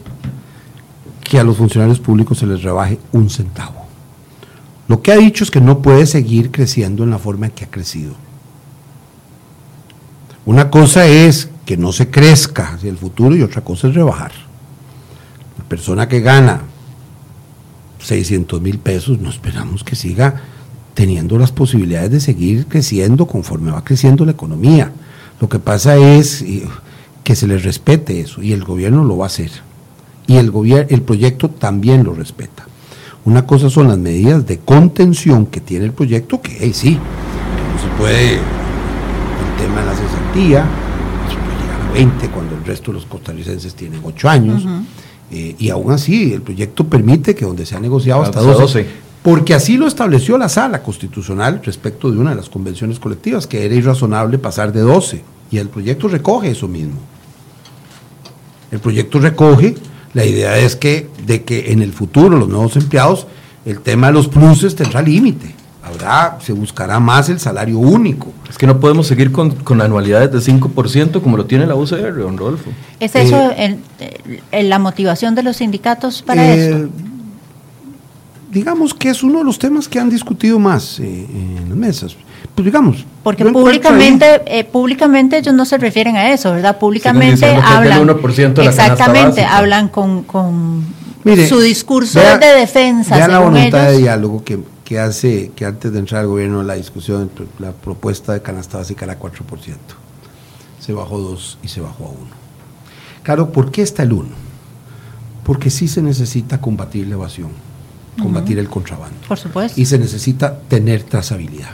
[1.23, 3.82] que a los funcionarios públicos se les rebaje un centavo.
[4.93, 7.65] Lo que ha dicho es que no puede seguir creciendo en la forma en que
[7.65, 8.13] ha crecido.
[10.45, 14.33] Una cosa es que no se crezca hacia el futuro y otra cosa es rebajar.
[15.57, 16.61] La persona que gana
[18.01, 20.43] 600 mil pesos, no esperamos que siga
[20.93, 24.91] teniendo las posibilidades de seguir creciendo conforme va creciendo la economía.
[25.41, 26.45] Lo que pasa es
[27.23, 29.49] que se le respete eso y el gobierno lo va a hacer.
[30.27, 30.53] Y el,
[30.87, 32.67] el proyecto también lo respeta.
[33.25, 37.81] Una cosa son las medidas de contención que tiene el proyecto, que sí, que no
[37.81, 38.41] se puede, el
[39.57, 40.65] tema de la cesantía,
[41.29, 44.65] se puede llegar a 20 cuando el resto de los costarricenses tienen 8 años,
[45.31, 48.85] eh, y aún así el proyecto permite que donde se ha negociado hasta 12,
[49.21, 53.65] porque así lo estableció la sala constitucional respecto de una de las convenciones colectivas, que
[53.65, 56.99] era irrazonable pasar de 12, y el proyecto recoge eso mismo.
[58.69, 59.75] El proyecto recoge
[60.13, 63.27] la idea es que, de que en el futuro los nuevos empleados,
[63.65, 65.55] el tema de los pluses tendrá límite.
[65.83, 68.31] Habrá, se buscará más el salario único.
[68.49, 72.37] Es que no podemos seguir con, anualidades de 5% como lo tiene la UCR, don
[72.37, 72.71] Rodolfo.
[72.99, 73.77] ¿Es eso eh,
[74.63, 76.89] la motivación de los sindicatos para eh, eso?
[78.51, 82.15] Digamos que es uno de los temas que han discutido más eh, en las mesas
[82.55, 83.05] pues digamos.
[83.23, 86.77] Porque públicamente, eh, públicamente ellos no se refieren a eso, ¿verdad?
[86.77, 88.07] Públicamente hablan.
[88.57, 90.85] exactamente, hablan con, con
[91.47, 93.15] su discurso de defensa.
[93.15, 96.75] Vean la voluntad de diálogo que, que, hace que antes de entrar al gobierno la
[96.75, 99.33] discusión, la propuesta de canasta básica era 4%.
[100.79, 102.17] Se bajó 2 y se bajó a 1.
[103.23, 104.29] Claro, ¿por qué está el 1?
[105.43, 107.51] Porque sí se necesita combatir la evasión,
[108.21, 109.17] combatir el contrabando.
[109.27, 109.79] Por supuesto.
[109.79, 111.71] Y se necesita tener trazabilidad.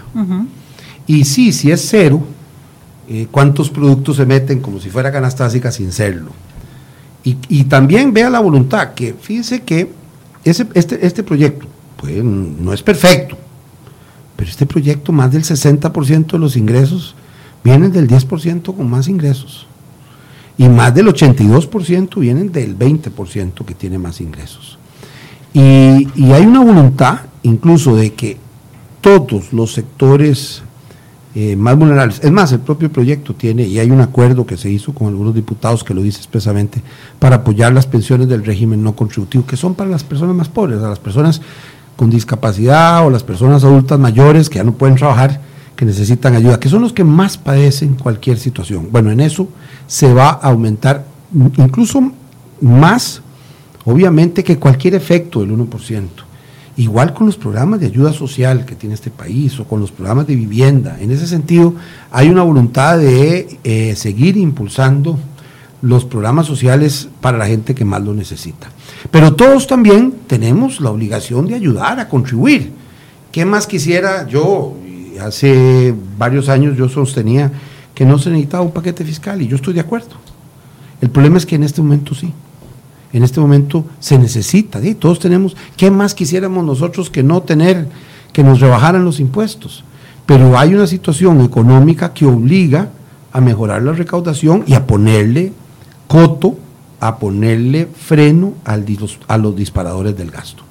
[1.10, 2.22] Y sí, si es cero,
[3.08, 6.30] eh, ¿cuántos productos se meten como si fuera canastásica sin serlo?
[7.24, 9.92] Y, también vea la voluntad, que fíjese que
[10.44, 11.66] ese, este, este proyecto
[11.98, 13.38] pues, no es perfecto,
[14.36, 17.16] pero este proyecto más del 60% de los ingresos
[17.64, 19.66] vienen del 10% con más ingresos.
[20.60, 24.78] Y más del 82% vienen del 20% que tiene más ingresos.
[25.54, 28.38] Y, y, hay una voluntad incluso de que
[29.02, 30.64] todos los sectores
[31.36, 32.20] eh, más vulnerables.
[32.24, 35.36] Es más, el propio proyecto tiene, y hay un acuerdo que se hizo con algunos
[35.36, 36.82] diputados que lo dice expresamente,
[37.20, 40.80] para apoyar las pensiones del régimen no contributivo, que son para las personas más pobres,
[40.80, 41.40] a las personas
[41.96, 45.40] con discapacidad o las personas adultas mayores que ya no pueden trabajar,
[45.76, 48.88] que necesitan ayuda, que son los que más padecen cualquier situación.
[48.92, 49.50] Bueno, en eso
[49.86, 51.06] se va a aumentar
[51.58, 52.12] incluso
[52.60, 53.22] más,
[53.86, 56.29] obviamente, que cualquier efecto del 1%.
[56.80, 60.28] Igual con los programas de ayuda social que tiene este país o con los programas
[60.28, 60.98] de vivienda.
[61.02, 61.74] En ese sentido,
[62.10, 65.20] hay una voluntad de eh, seguir impulsando
[65.82, 68.70] los programas sociales para la gente que más lo necesita.
[69.12, 72.72] Pero todos también tenemos la obligación de ayudar, a contribuir.
[73.30, 74.74] ¿Qué más quisiera yo?
[75.22, 77.52] Hace varios años yo sostenía
[77.94, 80.16] que no se necesitaba un paquete fiscal y yo estoy de acuerdo.
[81.02, 82.34] El problema es que en este momento sí
[83.12, 84.84] en este momento se necesita.
[84.86, 87.88] y Todos tenemos, ¿qué más quisiéramos nosotros que no tener,
[88.34, 89.84] que nos rebajaran los impuestos?
[90.26, 92.90] Pero hay una situación económica que obliga
[93.32, 95.54] a mejorar la recaudación y a ponerle
[96.08, 96.58] coto,
[97.00, 98.86] a ponerle freno al,
[99.28, 100.64] a los disparadores del gasto.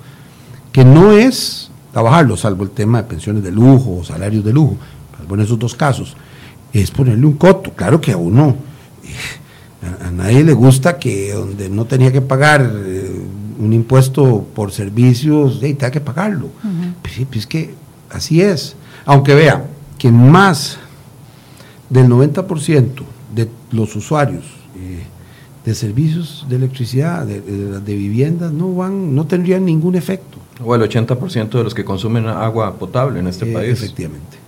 [0.70, 4.76] Que no es trabajarlo, salvo el tema de pensiones de lujo o salarios de lujo,
[5.26, 6.16] bueno, esos dos casos,
[6.72, 7.72] es ponerle un coto.
[7.72, 8.56] Claro que a uno
[9.82, 13.10] A, nadie le gusta que donde no tenía que pagar eh,
[13.58, 16.48] un impuesto por servicios, hey, tenga que pagarlo.
[17.02, 17.74] pues, sí, pues es que
[18.10, 18.76] así es.
[19.04, 19.64] Aunque vea
[19.98, 20.78] que más
[21.90, 23.02] del 90%
[23.34, 24.44] de los usuarios
[24.76, 25.02] eh,
[25.64, 30.38] de servicios de electricidad, de, de, viviendas, no, van, no tendrían ningún efecto.
[30.64, 33.72] O el 80% de los que consumen agua potable en este eh, país.
[33.72, 34.38] Efectivamente.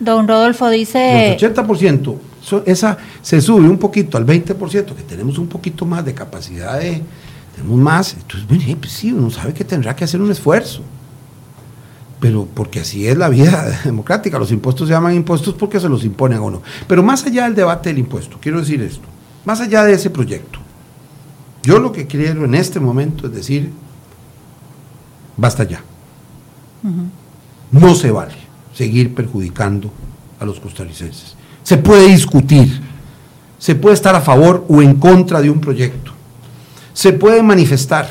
[0.00, 1.32] Don Rodolfo dice...
[1.32, 2.16] El 80%,
[2.66, 7.02] esa se sube un poquito al 20%, que tenemos un poquito más de capacidad de...
[7.54, 10.82] Tenemos más, entonces, bueno, pues sí, uno sabe que tendrá que hacer un esfuerzo.
[12.18, 16.04] Pero porque así es la vida democrática, los impuestos se llaman impuestos porque se los
[16.04, 16.62] imponen a uno.
[16.88, 19.06] Pero más allá del debate del impuesto, quiero decir esto,
[19.44, 20.58] más allá de ese proyecto,
[21.62, 23.70] yo lo que quiero en este momento es decir,
[25.36, 25.82] basta ya.
[27.70, 28.34] No se vale
[28.74, 29.90] seguir perjudicando
[30.40, 31.36] a los costarricenses.
[31.64, 32.80] Se puede discutir,
[33.58, 36.12] se puede estar a favor o en contra de un proyecto,
[36.92, 38.08] se puede manifestar,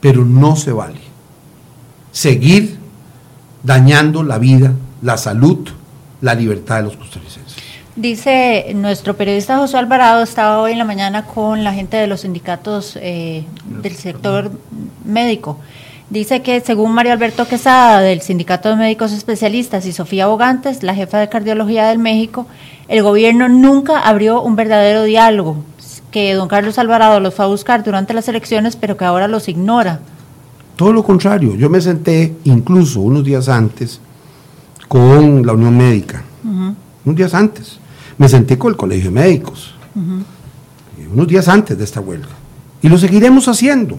[0.00, 1.00] pero no se vale
[2.12, 2.76] seguir
[3.62, 5.68] dañando la vida, la salud,
[6.20, 7.56] la libertad de los costarricenses.
[7.96, 12.20] Dice nuestro periodista José Alvarado, estaba hoy en la mañana con la gente de los
[12.20, 13.44] sindicatos eh,
[13.82, 14.50] del sector
[15.04, 15.58] médico
[16.12, 20.94] Dice que según Mario Alberto Quesada del Sindicato de Médicos Especialistas y Sofía Bogantes, la
[20.94, 22.46] jefa de cardiología del México,
[22.88, 25.64] el gobierno nunca abrió un verdadero diálogo,
[26.10, 29.48] que don Carlos Alvarado los fue a buscar durante las elecciones, pero que ahora los
[29.48, 30.00] ignora.
[30.76, 33.98] Todo lo contrario, yo me senté incluso unos días antes
[34.88, 37.78] con la Unión Médica, unos días antes,
[38.18, 39.74] me senté con el Colegio de Médicos,
[41.10, 42.28] unos días antes de esta huelga,
[42.82, 43.96] y lo seguiremos haciendo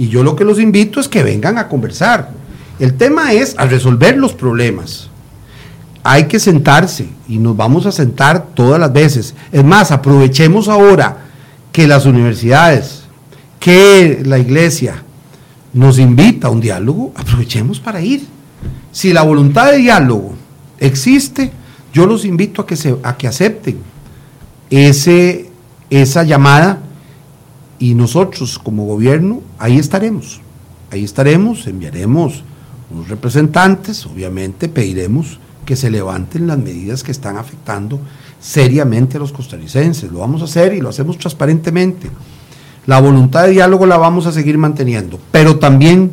[0.00, 2.30] y yo lo que los invito es que vengan a conversar.
[2.78, 5.10] El tema es a resolver los problemas.
[6.02, 9.34] Hay que sentarse y nos vamos a sentar todas las veces.
[9.52, 11.18] Es más, aprovechemos ahora
[11.70, 13.02] que las universidades,
[13.58, 15.02] que la iglesia
[15.74, 18.26] nos invita a un diálogo, aprovechemos para ir.
[18.92, 20.32] Si la voluntad de diálogo
[20.78, 21.52] existe,
[21.92, 23.80] yo los invito a que, se, a que acepten
[24.70, 25.50] ese,
[25.90, 26.78] esa llamada
[27.80, 30.40] y nosotros como gobierno ahí estaremos,
[30.92, 32.44] ahí estaremos, enviaremos
[32.90, 37.98] unos representantes, obviamente pediremos que se levanten las medidas que están afectando
[38.38, 40.10] seriamente a los costarricenses.
[40.12, 42.10] Lo vamos a hacer y lo hacemos transparentemente.
[42.86, 46.12] La voluntad de diálogo la vamos a seguir manteniendo, pero también,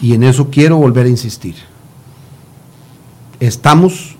[0.00, 1.56] y en eso quiero volver a insistir,
[3.40, 4.16] estamos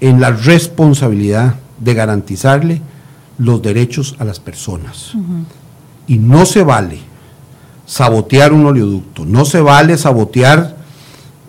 [0.00, 2.82] en la responsabilidad de garantizarle
[3.38, 5.14] los derechos a las personas.
[6.08, 6.98] Y no se vale
[7.86, 10.76] sabotear un oleoducto, no se vale sabotear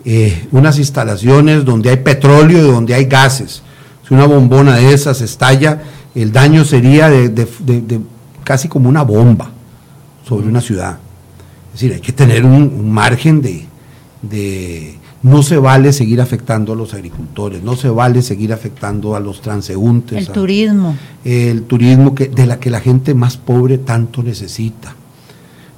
[0.04, 3.62] eh, unas instalaciones donde hay petróleo y donde hay gases.
[4.06, 5.82] Si una bombona de esas estalla,
[6.14, 8.00] el daño sería de,
[8.44, 9.50] casi como una bomba
[10.26, 10.98] sobre una ciudad.
[11.68, 16.94] Es decir, hay que tener un, margen de, no se vale seguir afectando a los
[16.94, 20.18] agricultores, no se vale seguir afectando a los transeúntes.
[20.18, 20.96] El turismo.
[21.24, 24.94] El turismo que, de la que la gente más pobre tanto necesita.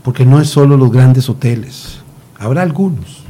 [0.05, 1.99] Porque no es solo los grandes hoteles,
[2.39, 3.23] habrá algunos.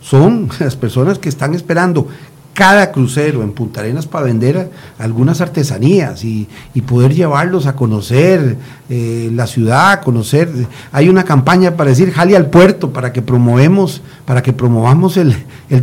[0.00, 2.08] Son las personas que están esperando
[2.54, 6.48] cada crucero en Punta Arenas para vender algunas artesanías y,
[6.86, 8.56] poder llevarlos a conocer
[8.88, 10.50] eh, la ciudad, conocer.
[10.92, 15.36] Hay una campaña para decir jale al puerto para que promovemos, para que promovamos el,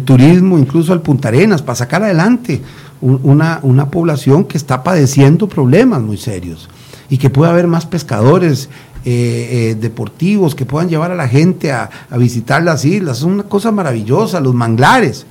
[0.04, 2.62] turismo incluso al Punta Arenas, para sacar adelante
[3.00, 6.68] una, una población que está padeciendo problemas muy serios
[7.10, 8.70] y que pueda haber más pescadores
[9.06, 13.20] eh, eh, deportivos que puedan llevar a la gente a, a visitar las islas.
[13.20, 15.26] Es una cosa maravillosa, los manglares.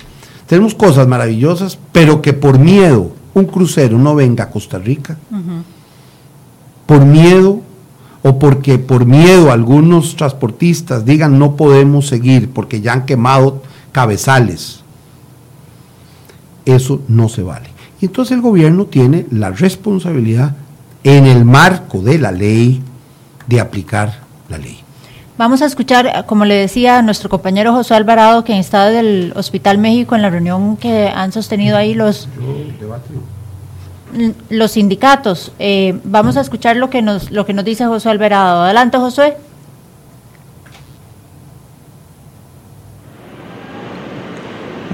[0.46, 5.18] Tenemos cosas maravillosas, pero que por miedo un crucero no venga a Costa Rica,
[6.87, 7.61] por miedo
[8.22, 14.80] o porque por miedo algunos transportistas digan no podemos seguir porque ya han quemado cabezales.
[16.64, 17.70] Eso no se vale.
[18.00, 20.56] Y entonces el gobierno tiene la responsabilidad
[21.04, 22.83] en el marco de la ley
[23.46, 24.85] de aplicar la ley.
[25.38, 29.76] Vamos a escuchar, como le decía, a nuestro compañero José Alvarado, quien está del Hospital
[29.76, 32.26] México en la reunión que han sostenido ahí los,
[34.48, 35.52] los sindicatos.
[35.58, 38.62] Eh, vamos a escuchar lo que, nos, lo que nos dice José Alvarado.
[38.62, 39.37] Adelante, José.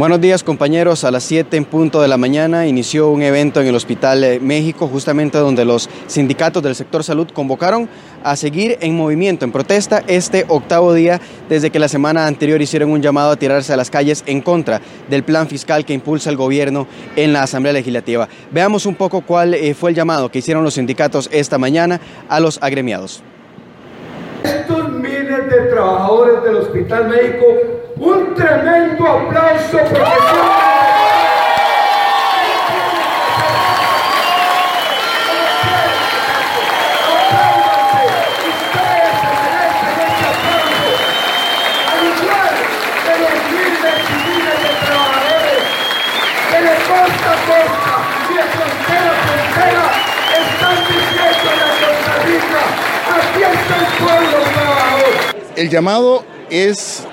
[0.02, 3.68] Buenos días compañeros, a las 7 en punto de la mañana inició un evento en
[3.68, 7.88] el Hospital eh, México, justamente donde los sindicatos del sector salud convocaron
[8.24, 12.90] a seguir en movimiento, en protesta, este octavo día desde que la semana anterior hicieron
[12.90, 16.36] un llamado a tirarse a las calles en contra del plan fiscal que impulsa el
[16.36, 18.28] gobierno en la Asamblea Legislativa.
[18.50, 22.40] Veamos un poco cuál eh, fue el llamado que hicieron los sindicatos esta mañana a
[22.40, 23.22] los agremiados.
[24.42, 27.46] Estos miles de trabajadores del Hospital México
[28.02, 29.78] un tremendo aplauso
[55.54, 57.06] El llamado es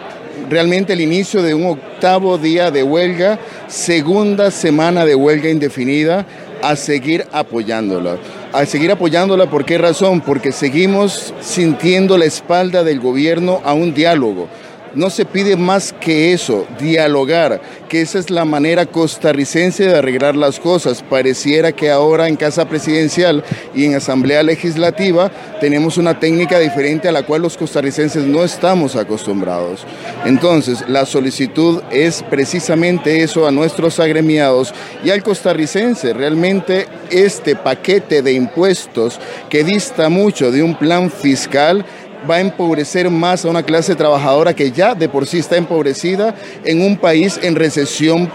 [0.50, 6.26] realmente el inicio de un octavo día de huelga, segunda semana de huelga indefinida,
[6.62, 8.18] a seguir apoyándola.
[8.52, 10.22] A seguir apoyándola, ¿por qué razón?
[10.22, 14.48] Porque seguimos sintiendo la espalda del gobierno a un diálogo
[14.96, 20.36] no se pide más que eso, dialogar, que esa es la manera costarricense de arreglar
[20.36, 21.04] las cosas.
[21.04, 27.12] Pareciera que ahora en Casa Presidencial y en Asamblea Legislativa tenemos una técnica diferente a
[27.12, 29.86] la cual los costarricenses no estamos acostumbrados.
[30.26, 34.74] Entonces, la solicitud es precisamente eso a nuestros agremiados
[35.04, 36.14] y al costarricense.
[36.14, 39.20] Realmente este paquete de impuestos
[39.50, 41.86] que dista mucho de un plan fiscal
[42.30, 46.36] va a empobrecer más a una clase trabajadora que ya de por sí está empobrecida
[46.64, 48.32] en un país en recesión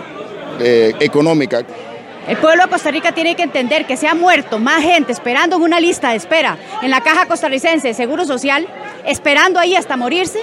[0.61, 1.62] eh, económica.
[2.26, 5.57] El pueblo de Costa Rica tiene que entender que se ha muerto más gente esperando
[5.57, 8.66] en una lista de espera en la Caja Costarricense de Seguro Social,
[9.05, 10.39] esperando ahí hasta morirse,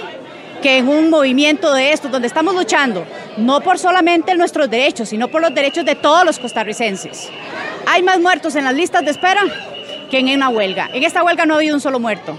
[0.62, 3.04] que en un movimiento de estos, donde estamos luchando
[3.36, 7.30] no por solamente nuestros derechos, sino por los derechos de todos los costarricenses.
[7.86, 9.42] Hay más muertos en las listas de espera
[10.08, 10.88] que en una huelga.
[10.92, 12.38] En esta huelga no ha habido un solo muerto.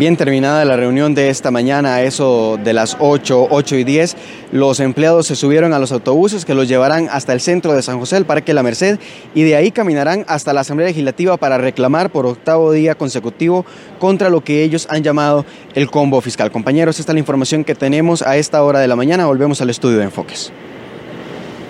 [0.00, 4.16] Bien terminada la reunión de esta mañana, a eso de las 8, 8 y 10,
[4.50, 7.98] los empleados se subieron a los autobuses que los llevarán hasta el centro de San
[7.98, 8.98] José, el Parque La Merced,
[9.34, 13.66] y de ahí caminarán hasta la Asamblea Legislativa para reclamar por octavo día consecutivo
[13.98, 15.44] contra lo que ellos han llamado
[15.74, 16.50] el combo fiscal.
[16.50, 19.26] Compañeros, esta es la información que tenemos a esta hora de la mañana.
[19.26, 20.50] Volvemos al estudio de Enfoques.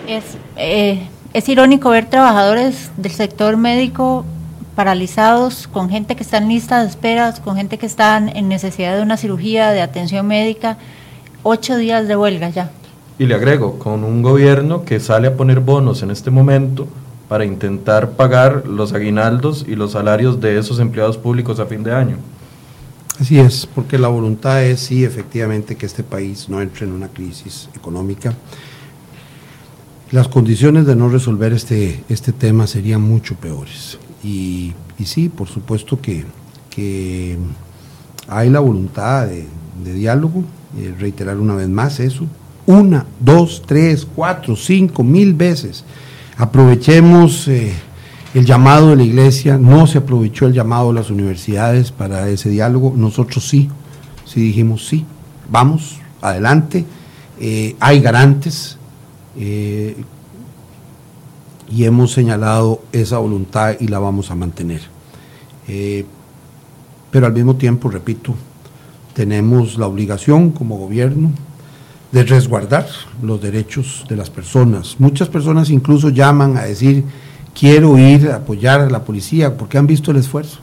[0.06, 0.22] Es,
[0.56, 1.02] eh,
[1.34, 4.24] es irónico ver trabajadores del sector médico
[4.80, 8.96] paralizados, con gente que está en lista de esperas, con gente que está en necesidad
[8.96, 10.78] de una cirugía, de atención médica,
[11.42, 12.70] ocho días de huelga ya.
[13.18, 16.88] Y le agrego, con un gobierno que sale a poner bonos en este momento
[17.28, 21.92] para intentar pagar los aguinaldos y los salarios de esos empleados públicos a fin de
[21.92, 22.16] año.
[23.20, 27.08] Así es, porque la voluntad es sí, efectivamente, que este país no entre en una
[27.08, 28.32] crisis económica.
[30.10, 33.98] Las condiciones de no resolver este, este tema serían mucho peores.
[34.22, 34.72] Y,
[35.04, 36.24] sí, por supuesto que,
[38.28, 40.44] hay la voluntad de, diálogo,
[40.78, 42.26] eh, reiterar una vez más eso,
[42.66, 45.84] una, dos, tres, cuatro, cinco, mil veces.
[46.36, 47.72] Aprovechemos eh,
[48.32, 52.48] el llamado de la iglesia, no se aprovechó el llamado de las universidades para ese
[52.50, 53.68] diálogo, nosotros sí,
[54.24, 55.04] sí dijimos sí,
[55.50, 56.84] vamos, adelante,
[57.40, 58.78] eh, hay garantes,
[61.70, 64.80] y hemos señalado esa voluntad y la vamos a mantener.
[65.68, 66.04] Eh,
[67.10, 68.34] pero al mismo tiempo, repito,
[69.14, 71.30] tenemos la obligación como gobierno
[72.12, 72.86] de resguardar
[73.22, 74.96] los derechos de las personas.
[74.98, 77.04] Muchas personas incluso llaman a decir,
[77.54, 80.58] quiero ir a apoyar a la policía porque han visto el esfuerzo.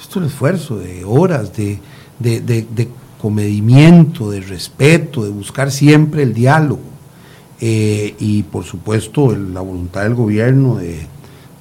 [0.00, 1.80] Esto es el esfuerzo de horas, de,
[2.20, 2.88] de, de
[3.20, 6.93] comedimiento, de respeto, de buscar siempre el diálogo.
[7.60, 11.06] Eh, y por supuesto la voluntad del gobierno de,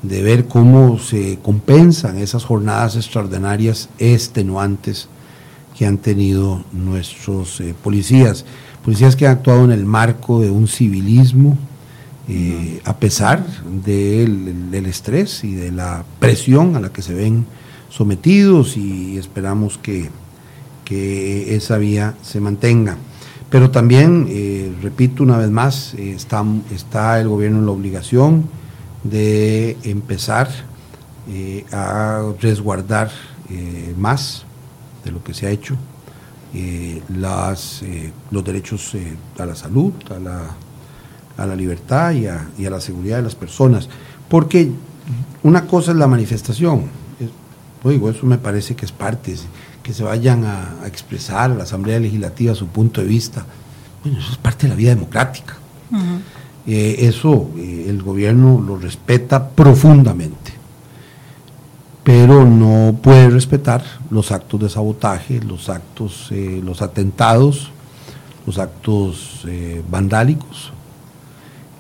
[0.02, 5.08] ver cómo se compensan esas jornadas extraordinarias extenuantes
[5.78, 8.44] que han tenido nuestros eh, policías,
[8.84, 11.58] policías que han actuado en el marco de un civilismo,
[12.28, 13.46] eh, a pesar
[13.86, 17.46] del, estrés y de la presión a la que se ven
[17.90, 20.10] sometidos y esperamos que,
[20.84, 22.98] que esa vía se mantenga.
[23.54, 26.44] Pero también, eh, repito una vez más, eh, está,
[26.74, 28.50] está, el gobierno en la obligación
[29.04, 30.50] de empezar
[31.30, 33.12] eh, a resguardar
[33.96, 34.44] más
[35.06, 35.78] de lo que se ha hecho
[37.16, 37.84] las,
[38.32, 38.98] los derechos
[39.38, 40.56] a la salud, a la,
[41.38, 43.88] a la libertad y a, y a, la seguridad de las personas.
[44.30, 44.72] Porque
[45.44, 46.86] una cosa es la manifestación,
[47.84, 49.36] digo, eso me parece que es parte
[49.84, 53.46] que se vayan a, expresar a la Asamblea Legislativa su punto de vista.
[54.04, 55.58] Bueno, eso es parte de la vida democrática.
[56.66, 60.54] Eh, eso eh, el gobierno lo respeta profundamente,
[62.04, 67.70] pero no puede respetar los actos de sabotaje, los actos, eh, los atentados,
[68.48, 69.46] los actos
[69.90, 70.72] vandálicos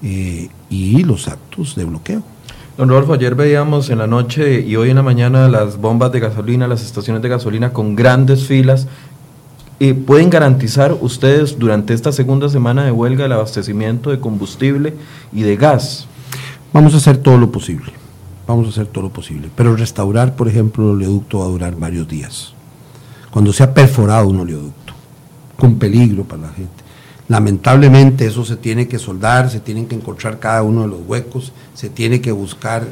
[0.02, 2.33] y los actos de bloqueo.
[2.76, 6.20] Don Rodolfo, ayer veíamos en la noche y hoy en la mañana las bombas de
[6.20, 8.88] gasolina, las estaciones de gasolina con grandes filas.
[9.78, 14.96] y ¿Pueden garantizar ustedes durante esta segunda semana de huelga el abastecimiento de combustible
[15.32, 16.08] y de gas?
[16.74, 17.94] Vamos a hacer todo lo posible,
[18.48, 19.52] vamos a hacer todo lo posible.
[19.56, 22.56] Pero restaurar, por ejemplo, el oleoducto va a durar varios días.
[23.30, 24.94] Cuando se ha perforado un oleoducto,
[25.60, 26.83] con peligro para la gente.
[27.34, 31.52] Lamentablemente eso se tiene que soldar, se tienen que encontrar cada uno de los huecos,
[31.74, 32.88] se tiene que buscar,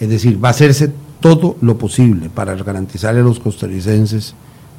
[0.00, 4.34] es decir, va a hacerse todo lo posible para garantizarle a los costarricenses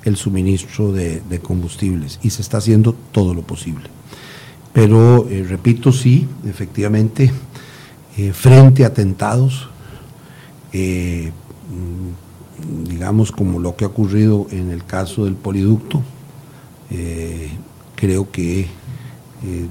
[0.06, 3.90] el suministro de, combustibles y se está haciendo todo lo posible.
[4.74, 7.32] Pero, eh, repito, sí, efectivamente,
[8.18, 9.70] eh, frente a atentados,
[10.74, 11.32] eh,
[11.70, 16.02] mm, digamos como lo que ha ocurrido en el caso del poliducto,
[17.96, 18.68] creo que
[19.44, 19.68] eh,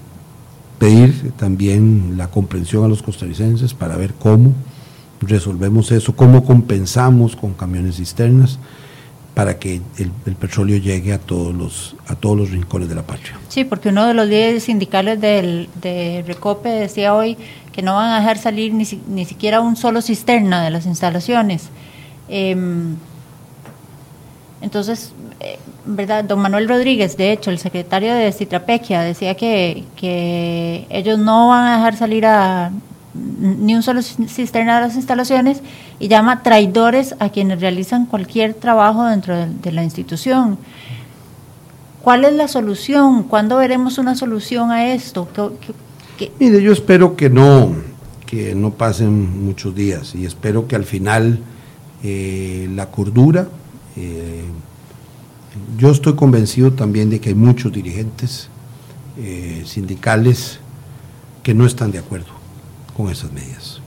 [0.79, 4.53] pedir también la comprensión a los costarricenses para ver cómo
[5.21, 8.59] resolvemos eso, cómo compensamos con camiones cisternas
[9.35, 13.37] para que el, petróleo llegue a todos los a todos los rincones de la patria.
[13.49, 17.37] Sí, porque uno de los líderes sindicales del, de Recope decía hoy
[17.73, 21.71] que no van a dejar salir ni, ni siquiera un solo cisterna de las instalaciones.
[22.29, 22.95] Em,
[24.65, 26.25] entonces, eh, ¿verdad?
[26.25, 31.67] Don Manuel Rodríguez, de hecho, el secretario de Citrapequia, decía que, que ellos no van
[31.67, 32.73] a dejar salir a
[33.13, 35.61] ni un solo cisterna de las instalaciones
[36.01, 40.57] y llama traidores a quienes realizan cualquier trabajo dentro de, la institución.
[42.03, 43.25] ¿Cuál es la solución?
[43.25, 45.29] ¿Cuándo veremos una solución a esto?
[46.41, 47.75] Mire, yo espero que no,
[48.25, 51.41] que no pasen muchos días y espero que al final
[52.03, 53.47] eh, la cordura
[53.97, 54.45] eh,
[55.79, 58.49] yo estoy convencido también de que hay muchos dirigentes
[59.19, 60.59] eh, sindicales
[61.43, 62.33] que no están de acuerdo
[62.97, 63.81] con esas medidas,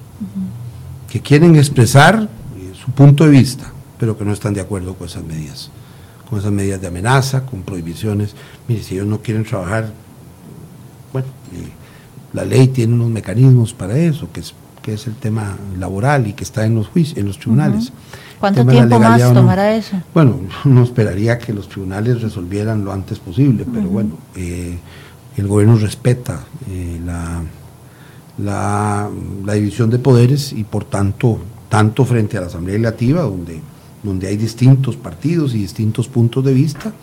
[1.10, 5.08] que quieren expresar eh, su punto de vista, pero que no están de acuerdo con
[5.08, 5.70] esas medidas,
[6.30, 8.36] con esas medidas de amenaza, con prohibiciones.
[8.68, 9.92] Mire, si ellos no quieren trabajar,
[11.12, 11.28] bueno,
[12.34, 14.54] la ley tiene unos mecanismos para eso, que es,
[14.88, 17.92] que es el tema laboral y que está en los juicios, en los tribunales.
[18.40, 20.02] ¿Cuánto tiempo más tomará eso?
[20.14, 24.78] Bueno, no esperaría que los tribunales resolvieran lo antes posible, pero bueno, eh,
[25.36, 27.44] el gobierno respeta eh, la,
[28.38, 33.60] la, división de poderes y por tanto, tanto frente a la Asamblea Legislativa, donde,
[34.04, 36.94] donde hay distintos partidos y distintos puntos de vista,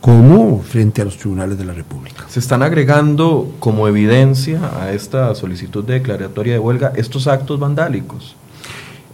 [0.00, 2.24] como frente a los tribunales de la República.
[2.28, 8.34] Se están agregando como evidencia a esta solicitud de declaratoria de huelga estos actos vandálicos.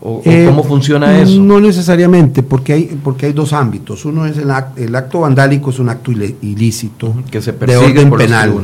[0.00, 1.40] ¿O, eh, cómo funciona eso?
[1.40, 4.04] No necesariamente, porque hay, porque hay dos ámbitos.
[4.04, 8.54] Uno es el, el acto vandálico, es un acto ilícito que se de orden penal,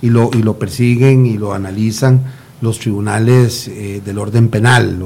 [0.00, 2.22] y, lo, y lo persiguen y lo analizan
[2.60, 4.98] los tribunales eh, del orden penal.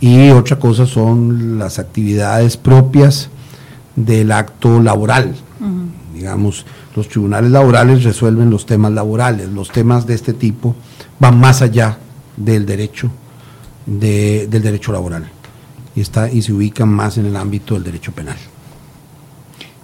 [0.00, 3.30] y otra cosa son las actividades propias
[3.96, 5.34] del acto laboral.
[6.14, 9.48] Digamos, los tribunales laborales resuelven los temas laborales.
[9.48, 10.74] Los temas de este tipo
[11.18, 11.98] van más allá
[12.36, 13.10] del derecho
[13.86, 15.28] del derecho laboral
[15.94, 18.36] y, está, y se ubican más en el ámbito del derecho penal.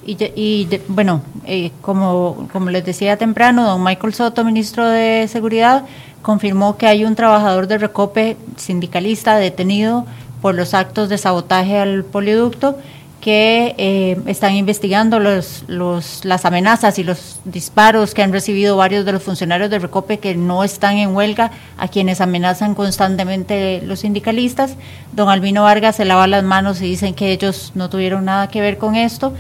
[0.07, 5.85] Y, bueno, eh, como, como les decía temprano, don Michael Soto, ministro de Seguridad,
[6.23, 10.07] confirmó que hay un trabajador de Recope sindicalista detenido
[10.41, 12.79] por los actos de sabotaje al poliducto
[13.21, 19.05] que eh, están investigando los, los, las amenazas y los disparos que han recibido varios
[19.05, 24.01] de los funcionarios de Recope que no están en huelga, a quienes amenazan constantemente los
[24.01, 24.77] sindicalistas.
[25.13, 28.61] Don Albino Vargas se lava las manos y dicen que ellos no tuvieron nada que
[28.61, 29.33] ver con esto.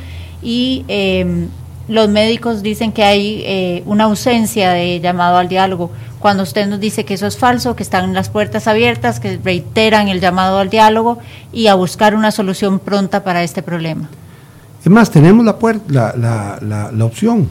[0.43, 1.49] Y eh,
[1.89, 6.81] los médicos dicen que hay eh, una ausencia de llamado al diálogo cuando usted nos
[6.81, 10.69] dice que eso es falso, que están las puertas abiertas, que reiteran el llamado al
[10.69, 11.19] diálogo
[11.53, 14.09] y a buscar una solución pronta para este problema.
[14.85, 15.57] Es más, tenemos la,
[15.89, 17.49] la, la, la opción.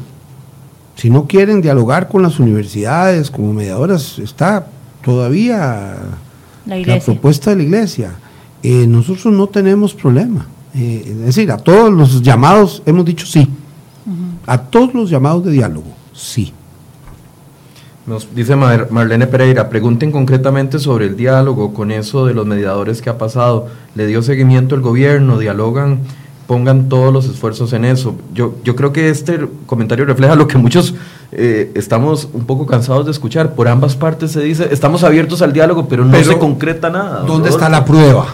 [0.95, 4.67] Si no quieren dialogar con las universidades como mediadoras, está
[5.03, 5.95] todavía
[6.65, 8.11] la, propuesta de la iglesia.
[8.63, 10.47] Eh, nosotros no tenemos problema.
[10.73, 13.47] Eh, es decir, a todos los llamados hemos dicho sí.
[14.47, 16.53] A todos los llamados de diálogo, sí.
[18.05, 23.09] Nos dice Marlene Pereira, pregunten concretamente sobre el diálogo con eso de los mediadores que
[23.09, 23.67] ha pasado.
[23.95, 25.37] ¿Le dio seguimiento el gobierno?
[25.37, 25.99] ¿Dialogan?
[26.47, 28.15] Pongan todos los esfuerzos en eso.
[28.33, 30.95] Yo, yo creo que este comentario refleja lo que muchos
[31.33, 33.53] eh, estamos un poco cansados de escuchar.
[33.53, 37.25] Por ambas partes se dice, estamos abiertos al diálogo, pero no se concreta nada.
[37.27, 38.27] ¿Dónde está la prueba?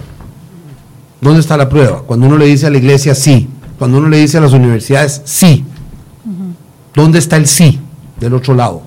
[1.20, 2.04] ¿Dónde está la prueba?
[2.06, 3.50] Cuando uno le dice a la iglesia sí,
[3.80, 5.66] cuando uno le dice a las universidades sí.
[6.94, 7.80] ¿Dónde está el sí
[8.20, 8.82] del otro lado?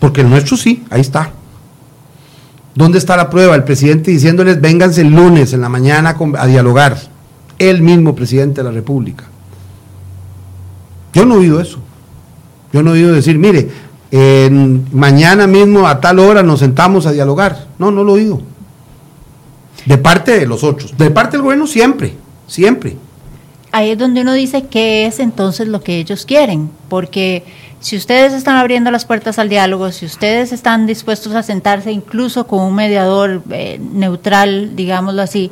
[0.00, 1.30] Porque el nuestro sí, ahí está.
[2.74, 3.54] ¿Dónde está la prueba?
[3.54, 6.98] El presidente diciéndoles, vénganse el lunes en la mañana a dialogar.
[7.58, 9.24] El mismo presidente de la República.
[11.14, 11.78] Yo no he oído eso.
[12.70, 13.70] Yo no he oído decir, mire,
[14.92, 17.68] mañana mismo a tal hora nos sentamos a dialogar.
[17.78, 18.42] No, no lo he oído.
[19.86, 20.94] De parte de los otros.
[20.98, 22.14] De parte del gobierno siempre,
[22.46, 22.98] siempre.
[23.76, 27.44] Ahí es donde uno dice qué es entonces lo que ellos quieren, porque
[27.78, 32.46] si ustedes están abriendo las puertas al diálogo, si ustedes están dispuestos a sentarse incluso
[32.46, 35.50] con un mediador eh, neutral, digámoslo así,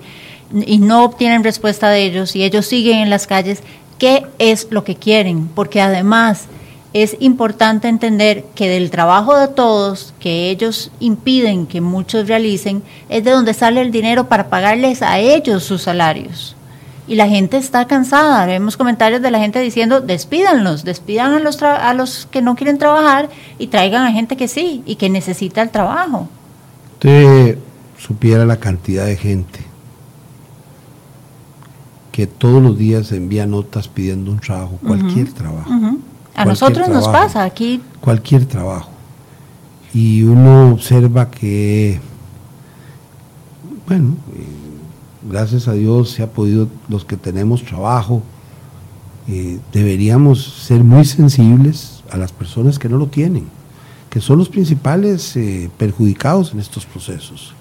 [0.65, 3.63] y no obtienen respuesta de ellos y ellos siguen en las calles,
[3.99, 5.47] ¿qué es lo que quieren?
[5.49, 6.47] Porque además
[6.95, 13.23] es importante entender que del trabajo de todos, que ellos impiden que muchos realicen, es
[13.23, 16.57] de donde sale el dinero para pagarles a ellos sus salarios.
[17.07, 18.47] Y la gente está cansada.
[18.47, 22.79] Vemos comentarios de la gente diciendo, despídanlos, despidan a los, a los que no quieren
[22.79, 23.29] trabajar
[23.59, 26.29] y traigan a gente que sí y que necesita el trabajo.
[26.95, 27.59] Usted
[27.99, 29.61] supiera la cantidad de gente
[32.15, 35.69] que todos los días envía notas pidiendo un trabajo, cualquier trabajo.
[36.37, 37.83] A nosotros nos pasa aquí.
[38.01, 38.91] Cualquier trabajo.
[39.93, 42.01] Y uno observa que,
[43.89, 44.15] bueno,
[45.29, 48.23] gracias a Dios se ha podido, los que tenemos trabajo,
[49.27, 53.47] eh, deberíamos ser muy sensibles a las personas que no lo tienen,
[54.11, 57.55] que son los principales eh, perjudicados en estos procesos.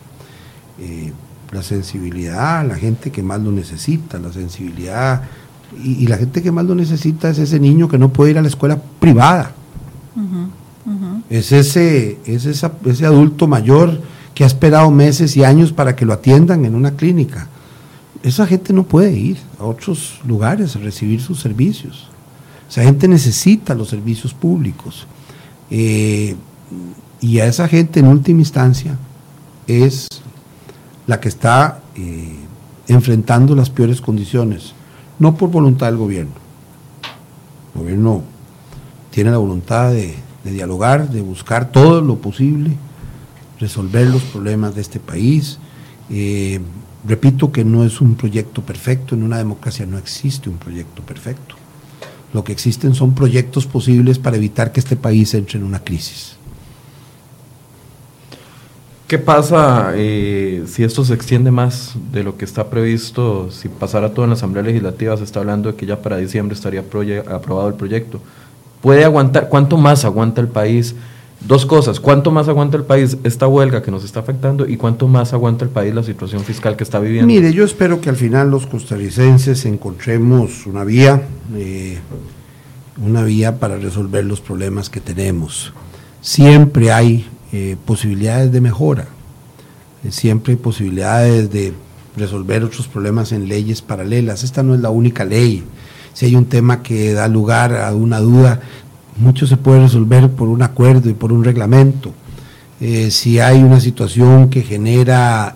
[0.80, 1.14] Eh,
[1.51, 5.22] la sensibilidad, la gente que más lo necesita, la sensibilidad
[5.84, 8.41] y, la gente que más lo necesita es ese niño que no puede ir a
[8.41, 9.53] la escuela privada.
[11.30, 14.01] Es, ese, es ese adulto mayor
[14.36, 17.47] que ha esperado meses y años para que lo atiendan en una clínica.
[18.24, 22.07] Esa gente no puede ir a otros lugares a recibir sus servicios.
[22.69, 25.05] Esa gente necesita los servicios públicos.
[25.69, 26.36] Eh,
[27.19, 28.97] y a esa gente en última instancia
[29.67, 30.07] es
[31.05, 32.36] la que está eh,
[32.88, 34.74] enfrentando las peores condiciones
[35.19, 36.34] no por voluntad del gobierno.
[37.74, 38.24] El gobierno
[39.11, 42.76] tiene la voluntad de, dialogar, de buscar todo lo posible,
[43.59, 45.59] resolver los problemas de este país.
[46.09, 46.59] Eh,
[47.08, 51.56] repito que no es un proyecto perfecto, en una democracia no existe un proyecto perfecto.
[52.34, 56.38] Lo que existen son proyectos posibles para evitar que este país entre en una crisis.
[59.08, 63.51] ¿Qué pasa eh, si esto se extiende más de lo que está previsto?
[63.51, 66.56] Si pasara todo en la Asamblea Legislativa, se está hablando de que ya para diciembre
[66.56, 66.80] estaría
[67.30, 68.20] aprobado el proyecto.
[68.82, 69.49] ¿Puede aguantar?
[69.49, 70.95] ¿Cuánto más aguanta el país?
[71.47, 75.09] Dos cosas, ¿cuánto más aguanta el país esta huelga que nos está afectando y cuánto
[75.09, 77.27] más aguanta el país la situación fiscal que está viviendo?
[77.27, 81.21] Mire, yo espero que al final los costarricenses encontremos una vía,
[81.53, 81.97] eh,
[83.05, 85.73] una vía para resolver los problemas que tenemos.
[86.21, 89.07] Siempre hay eh, posibilidades de mejora.
[90.05, 91.73] Eh, siempre hay posibilidades de
[92.15, 94.45] resolver otros problemas en leyes paralelas.
[94.45, 95.65] Esta no es la única ley.
[96.13, 98.61] Si hay un tema que da lugar a una duda,
[99.18, 102.11] mucho se puede resolver por un acuerdo y por un reglamento.
[102.82, 105.55] Eh, si hay una situación que genera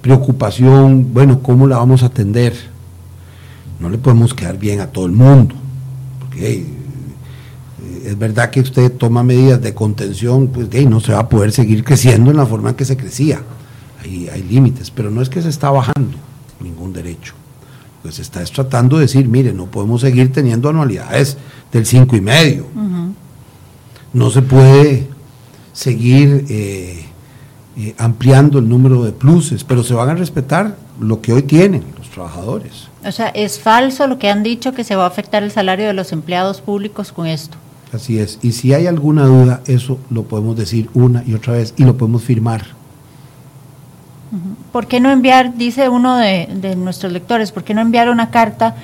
[0.00, 2.54] preocupación, bueno, ¿cómo la vamos a atender?
[3.78, 5.54] No le podemos quedar bien a todo el mundo,
[6.20, 6.66] porque
[8.04, 11.84] es verdad que usted toma medidas de contención, pues no se va a poder seguir
[11.84, 13.40] creciendo en la forma en que se crecía.
[14.02, 16.16] Hay, hay límites, pero no es que se está bajando
[16.60, 17.34] ningún derecho.
[18.02, 21.36] Pues está tratando de decir, mire, no podemos seguir teniendo anualidades
[21.72, 22.66] del cinco y medio.
[24.12, 25.08] No se puede
[25.72, 27.04] seguir eh,
[27.76, 31.84] eh, ampliando el número de pluses, pero se van a respetar lo que hoy tienen
[31.96, 32.88] los trabajadores.
[33.04, 35.86] O sea, es falso lo que han dicho que se va a afectar el salario
[35.86, 37.56] de los empleados públicos con esto.
[37.92, 38.38] Así es.
[38.42, 41.96] Y si hay alguna duda, eso lo podemos decir una y otra vez y lo
[41.96, 42.77] podemos firmar.
[44.72, 48.76] ¿Por qué no enviar, dice uno de, nuestros lectores, por qué no enviar una carta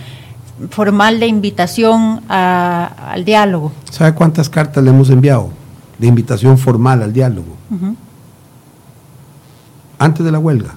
[0.70, 3.72] formal de invitación al diálogo?
[3.90, 5.51] ¿Sabe cuántas cartas le hemos enviado
[5.99, 7.57] de invitación formal al diálogo?
[9.99, 10.74] Antes de la huelga.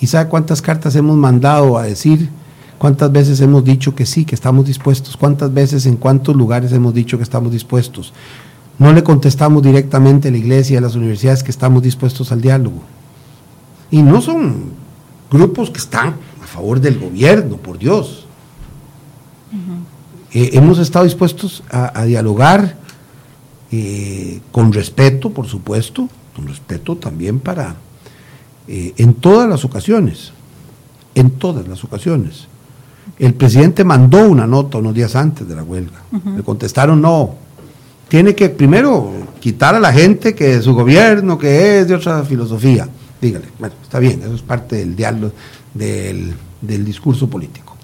[0.00, 2.30] ¿Y sabe cuántas cartas hemos mandado a decir
[2.78, 5.16] ¿Cuántas veces hemos dicho que sí, que estamos dispuestos?
[5.16, 8.12] ¿Cuántas veces en cuántos lugares hemos dicho que estamos dispuestos?
[8.78, 12.82] No le contestamos directamente a la iglesia, a las universidades que estamos dispuestos al diálogo.
[13.90, 14.72] Y no son
[15.30, 18.26] grupos que están a favor del gobierno, por Dios.
[20.32, 22.76] eh, hemos estado dispuestos a, dialogar
[23.70, 27.76] eh, con respeto, por supuesto, con respeto también para,
[28.68, 30.32] en todas las ocasiones,
[31.14, 32.48] en todas las ocasiones.
[33.18, 36.02] El presidente mandó una nota unos días antes de la huelga.
[36.36, 37.34] Le contestaron no.
[38.08, 42.88] Tiene que primero quitar a la gente que su gobierno, que es de otra filosofía.
[43.26, 45.32] Dígale, bueno, está bien, eso es parte del diálogo,
[45.74, 47.76] del, discurso político.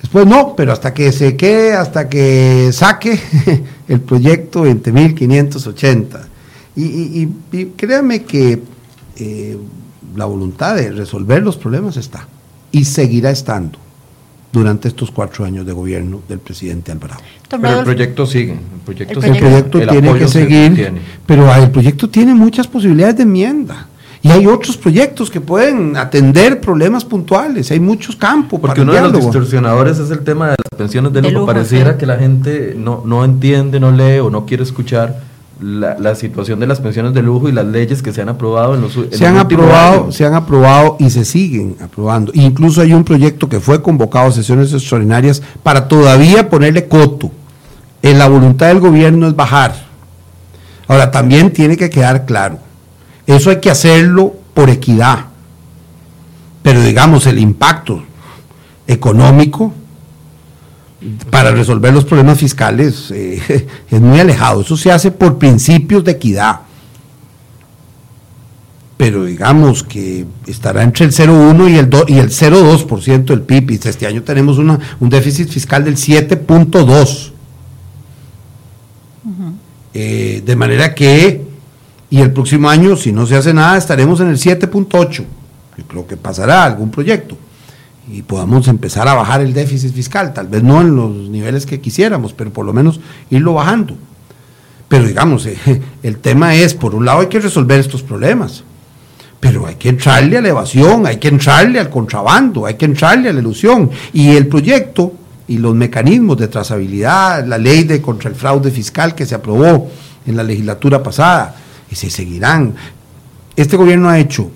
[0.00, 3.20] Después no, pero hasta que se quede, hasta que saque
[3.88, 6.20] el proyecto 20.580.
[6.74, 8.60] Y, y, y, créame que
[9.16, 9.58] eh,
[10.16, 12.26] la voluntad de resolver los problemas está
[12.72, 13.78] y seguirá estando
[14.54, 17.20] durante estos cuatro años de gobierno del presidente Alvarado.
[17.50, 18.52] Pero el proyecto sigue.
[18.52, 20.92] El proyecto, el proyecto tiene que seguir,
[21.26, 23.88] pero el proyecto tiene muchas posibilidades de enmienda.
[24.22, 28.60] Y hay otros proyectos que pueden atender problemas puntuales, hay muchos campos.
[28.60, 31.44] Porque uno de los distorsionadores es el tema de las pensiones de, lujo.
[31.44, 35.20] Pareciera que la gente no, no entiende, no lee o no quiere escuchar
[35.64, 38.82] la, situación de las pensiones de lujo y las leyes que se han aprobado en
[38.82, 42.32] los, se han aprobado se han aprobado y se siguen aprobando.
[42.34, 47.30] Incluso hay un proyecto que fue convocado a sesiones extraordinarias para todavía ponerle coto.
[48.02, 49.74] En la voluntad del gobierno es bajar.
[50.86, 52.58] Ahora también tiene que quedar claro
[53.26, 55.26] eso hay que hacerlo por equidad.
[56.62, 58.02] Pero digamos el impacto
[58.86, 59.72] económico
[61.30, 64.62] para resolver los problemas fiscales eh, es muy alejado.
[64.62, 66.60] Eso se hace por principios de equidad.
[68.96, 73.72] Pero digamos que estará entre el 0,1 y el, y el 0,2% del PIB.
[73.72, 77.32] Y este año tenemos una, un déficit fiscal del 7,2%.
[79.96, 81.44] Eh, de manera que,
[82.10, 85.24] y el próximo año, si no se hace nada, estaremos en el 7,8%.
[85.76, 87.36] Yo creo que pasará algún proyecto
[88.10, 91.80] y podamos empezar a bajar el déficit fiscal, tal vez no en los niveles que
[91.80, 93.00] quisiéramos, pero por lo menos
[93.30, 93.96] irlo bajando.
[94.88, 95.48] Pero digamos,
[96.02, 98.64] el tema es, por un lado hay que resolver estos problemas,
[99.40, 103.28] pero hay que entrarle a la evasión, hay que entrarle al contrabando, hay que entrarle
[103.28, 103.90] a la ilusión.
[104.12, 105.12] Y el proyecto
[105.46, 109.90] y los mecanismos de trazabilidad, la ley de contra el fraude fiscal que se aprobó
[110.26, 111.54] en la legislatura pasada,
[111.90, 112.74] y se seguirán.
[113.54, 114.50] Este gobierno ha hecho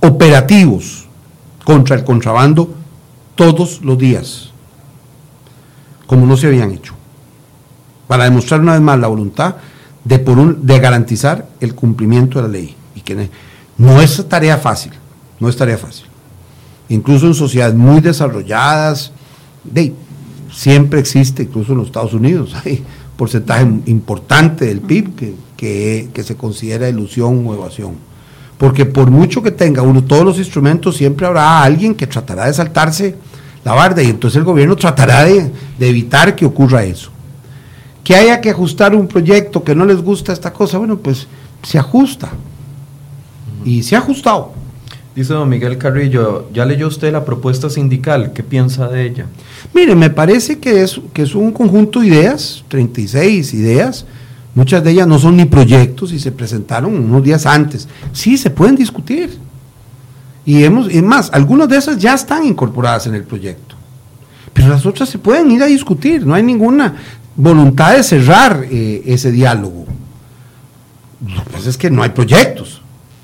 [0.00, 1.05] operativos
[1.66, 2.72] contra el contrabando
[3.34, 4.50] todos los días,
[6.06, 6.94] como no se habían hecho,
[8.06, 9.56] para demostrar una vez más la voluntad
[10.04, 12.76] de, por un, de garantizar el cumplimiento de la ley.
[12.94, 13.30] Y que
[13.78, 14.92] no es tarea fácil,
[15.40, 16.06] no es tarea fácil.
[16.88, 19.10] Incluso en sociedades muy desarrolladas,
[19.64, 19.92] de,
[20.52, 22.84] siempre existe, incluso en los Estados Unidos, hay
[23.16, 28.05] porcentaje importante del PIB que, que, que se considera ilusión o evasión
[28.58, 32.54] porque por mucho que tenga uno todos los instrumentos, siempre habrá alguien que tratará de
[32.54, 33.14] saltarse
[33.64, 35.50] la barda y entonces el gobierno tratará de,
[35.80, 37.10] evitar que ocurra eso.
[38.02, 41.26] Que haya que ajustar un proyecto que no les gusta esta cosa, bueno, pues
[41.62, 42.30] se ajusta.
[43.64, 44.52] Y se ha ajustado.
[45.16, 48.32] Dice don Miguel Carrillo, ¿ya leyó usted la propuesta sindical?
[48.32, 49.26] ¿Qué piensa de ella?
[49.74, 54.06] Mire, me parece que es, que es un conjunto de ideas, 36 ideas,
[54.56, 57.86] Muchas de ellas no son ni proyectos y se presentaron unos días antes.
[58.12, 59.38] Sí, se pueden discutir.
[60.46, 63.74] Y hemos, es más, algunas de esas ya están incorporadas en el proyecto.
[64.54, 66.26] Pero las otras se pueden ir a discutir.
[66.26, 66.94] No hay ninguna
[67.36, 69.84] voluntad de cerrar eh, ese diálogo.
[71.28, 72.80] Lo que pasa es que no hay proyectos.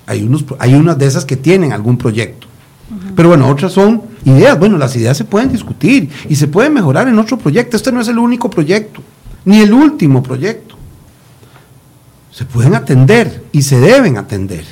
[0.07, 2.47] Hay, unos, hay unas de esas que tienen algún proyecto.
[3.17, 4.59] Pero bueno, otras son ideas.
[4.59, 7.79] Bueno, las ideas se pueden discutir y se pueden mejorar en otro proyecto.
[7.79, 9.01] Este no es el único proyecto,
[9.47, 10.73] ni el último proyecto
[12.33, 14.65] se pueden atender y se deben atender.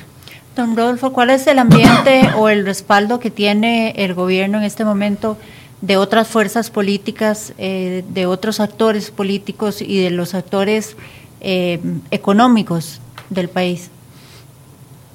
[0.57, 4.85] Don Rodolfo, ¿cuál es el ambiente o el respaldo que tiene el gobierno en este
[4.85, 5.37] momento
[5.81, 10.97] de otras fuerzas políticas, eh, de otros actores políticos y de los actores
[11.41, 11.81] eh,
[12.11, 13.91] económicos del país?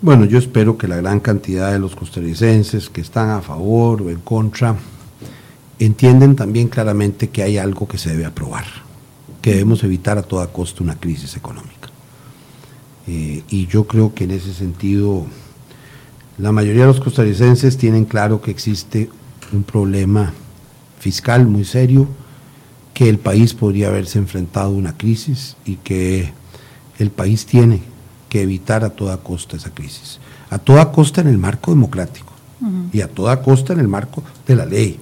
[0.01, 4.09] Bueno, yo espero que la gran cantidad de los costarricenses que están a favor o
[4.09, 4.75] en contra
[5.79, 8.65] entienden también claramente que hay algo que se debe aprobar,
[9.41, 11.74] que debemos evitar a toda costa una crisis económica.
[13.07, 15.25] Eh, y yo creo que en ese sentido
[16.37, 19.09] la mayoría de los costarricenses tienen claro que existe
[19.53, 20.33] un problema
[20.99, 22.07] fiscal muy serio,
[22.93, 26.33] que el país podría haberse enfrentado a una crisis y que
[26.97, 27.81] el país tiene
[28.29, 30.19] que evitar a toda costa esa crisis.
[30.49, 32.33] A toda costa en el marco democrático
[32.91, 34.99] y a toda costa en el marco de la ley.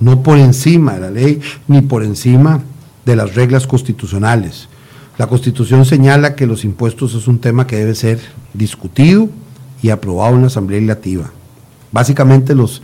[0.00, 2.62] No por encima de la ley ni por encima
[3.04, 4.68] de las reglas constitucionales.
[5.16, 8.20] La Constitución señala que los impuestos es un tema que debe ser
[8.52, 9.28] discutido
[9.80, 11.30] y aprobado en la Asamblea Legislativa.
[11.92, 12.82] Básicamente los,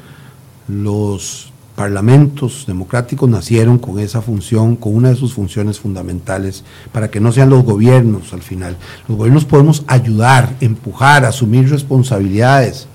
[0.68, 6.62] los parlamentos democráticos nacieron con esa función, con una de sus funciones fundamentales,
[6.93, 8.76] para que no sean los gobiernos al final.
[9.09, 12.87] Los gobiernos podemos ayudar, empujar, asumir responsabilidades,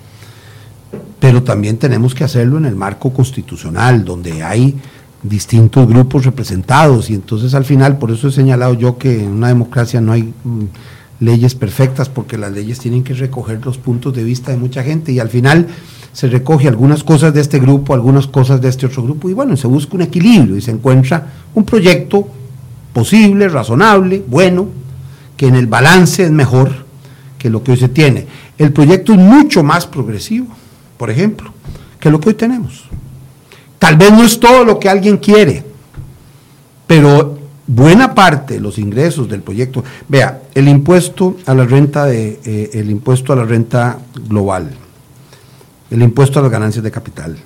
[1.19, 4.75] pero también tenemos que hacerlo en el marco constitucional, donde hay
[5.27, 9.47] distintos grupos representados, y entonces al final, por eso he señalado yo que en una
[9.47, 10.63] democracia no hay mm,
[11.19, 15.11] leyes perfectas, porque las leyes tienen que recoger los puntos de vista de mucha gente,
[15.11, 15.67] y al final
[16.13, 19.57] se recoge algunas cosas de este grupo, algunas cosas de este otro grupo, y bueno,
[19.57, 22.27] se busca un equilibrio y se encuentra un proyecto
[22.93, 24.69] posible, razonable, bueno,
[25.35, 26.85] que en el balance es mejor
[27.37, 28.25] que lo que hoy se tiene.
[28.57, 30.47] El proyecto es mucho más progresivo,
[30.97, 31.51] por ejemplo,
[31.99, 32.85] que lo que hoy tenemos.
[33.85, 35.63] Tal vez no es todo lo que alguien quiere,
[36.87, 42.39] pero buena parte de los ingresos del proyecto, vea, el impuesto a la renta de
[42.43, 44.71] eh, el impuesto a la renta global,
[45.91, 47.37] el impuesto a las ganancias de capital,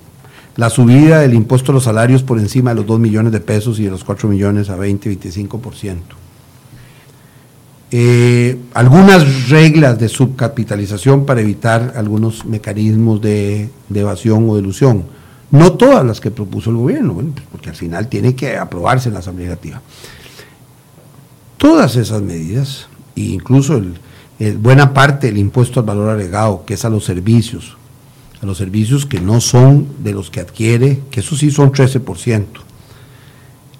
[0.56, 3.78] la subida del impuesto a los salarios por encima de los 2 millones de pesos
[3.78, 5.98] y de los 4 millones a 20, 25%.
[7.92, 15.19] Eh, algunas reglas de subcapitalización para evitar algunos mecanismos de, evasión o de ilusión.
[15.52, 19.14] No todas las que propuso el gobierno, pues, porque al final tiene que aprobarse en
[19.14, 19.82] la Asamblea Legislativa.
[21.58, 23.82] Todas esas medidas, e incluso
[24.60, 27.78] buena parte del impuesto al valor agregado, que es a los servicios,
[28.42, 32.46] a los servicios que no son de los que adquiere, que eso sí son 13%.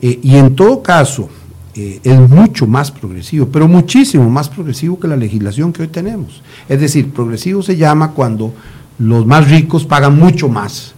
[0.02, 1.30] Eh, y en todo caso,
[1.76, 6.42] eh, es mucho más progresivo, pero muchísimo más progresivo que la legislación que hoy tenemos.
[6.68, 8.54] Es decir, progresivo se llama cuando
[8.98, 10.96] los más ricos pagan mucho más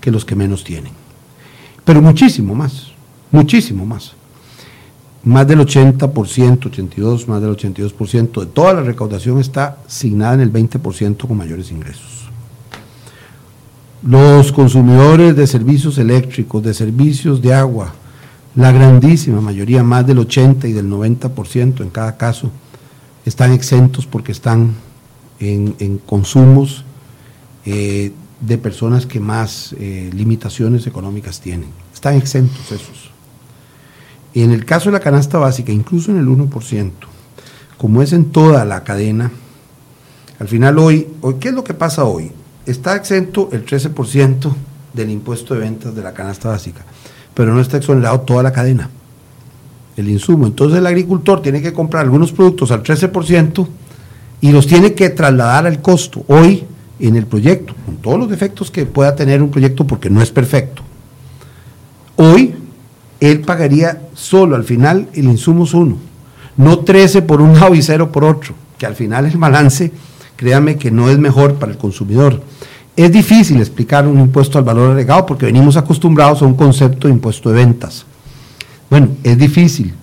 [0.00, 0.92] que los que menos tienen.
[1.84, 2.92] Pero muchísimo más,
[3.30, 4.14] muchísimo más.
[5.22, 10.52] Más del 80%, 82, más del 82% de toda la recaudación está asignada en el
[10.52, 12.30] 20% con mayores ingresos.
[14.02, 17.92] Los consumidores de servicios eléctricos, de servicios de agua,
[18.54, 22.50] la grandísima mayoría, más del 80 y del 90% en cada caso,
[23.26, 24.74] están exentos porque están
[25.38, 26.84] en, consumos
[27.66, 31.70] eh, de personas que más eh, limitaciones económicas tienen.
[31.92, 33.10] Están exentos esos.
[34.34, 36.90] En el caso de la canasta básica, incluso en el 1%,
[37.76, 39.30] como es en toda la cadena,
[40.38, 42.32] al final hoy, hoy ¿qué es lo que pasa hoy?
[42.66, 44.52] está exento el 13%
[44.92, 46.84] del impuesto de ventas de la canasta básica,
[47.34, 48.90] pero no está exonerado toda la cadena,
[49.96, 50.46] el insumo.
[50.46, 53.66] Entonces el agricultor tiene que comprar algunos productos al 13%
[54.40, 56.24] y los tiene que trasladar al costo.
[56.28, 56.64] Hoy,
[57.00, 60.30] en el proyecto, con todos los defectos que pueda tener un proyecto porque no es
[60.30, 60.82] perfecto,
[62.16, 62.54] hoy
[63.20, 65.96] él pagaría solo al final el insumo es uno,
[66.56, 69.92] no 13 por un lado y 0 por otro, que al final el balance
[70.36, 72.42] créame que no es mejor para el consumidor.
[72.96, 77.14] Es difícil explicar un impuesto al valor agregado porque venimos acostumbrados a un concepto de
[77.14, 78.06] impuesto de ventas.
[78.88, 79.94] Bueno, es difícil,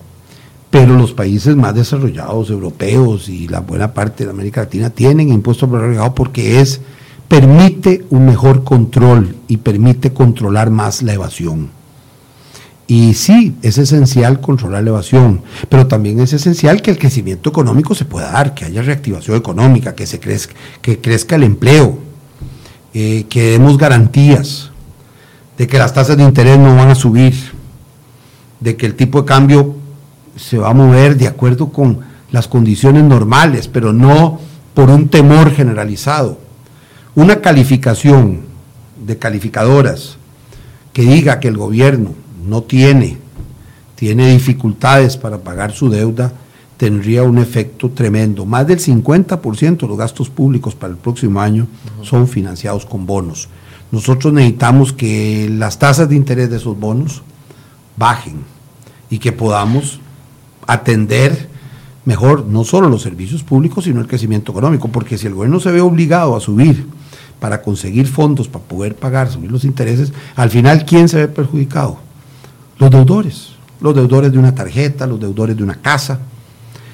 [0.70, 5.66] pero los países más desarrollados, europeos y la buena parte de América Latina tienen impuesto
[5.66, 6.80] valor agregado porque es
[7.26, 11.70] permite un mejor control y permite controlar más la evasión.
[12.86, 17.94] Y sí, es esencial controlar la evasión, pero también es esencial que el crecimiento económico
[17.94, 21.98] se pueda dar, que haya reactivación económica, que, se crezca, que crezca el empleo,
[22.94, 24.70] eh, que demos garantías
[25.58, 27.34] de que las tasas de interés no van a subir,
[28.60, 29.76] de que el tipo de cambio
[30.38, 34.40] se va a mover de acuerdo con las condiciones normales, pero no
[34.74, 36.38] por un temor generalizado.
[37.14, 38.42] Una calificación
[39.04, 40.16] de calificadoras
[40.92, 42.12] que diga que el gobierno
[42.46, 43.18] no tiene,
[43.94, 46.32] tiene dificultades para pagar su deuda,
[46.76, 48.46] tendría un efecto tremendo.
[48.46, 51.66] Más del 50% de los gastos públicos para el próximo año
[52.02, 53.48] son financiados con bonos.
[53.90, 57.22] Nosotros necesitamos que las tasas de interés de esos bonos
[57.96, 58.44] bajen
[59.10, 60.00] y que podamos
[60.68, 61.48] atender
[62.04, 65.72] mejor no solo los servicios públicos, sino el crecimiento económico, porque si el gobierno se
[65.72, 66.86] ve obligado a subir
[67.40, 71.98] para conseguir fondos, para poder pagar, subir los intereses, al final, ¿quién se ve perjudicado?
[72.78, 76.20] Los deudores, los deudores de una tarjeta, los deudores de una casa,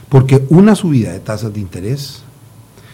[0.08, 2.22] porque una subida de tasas de interés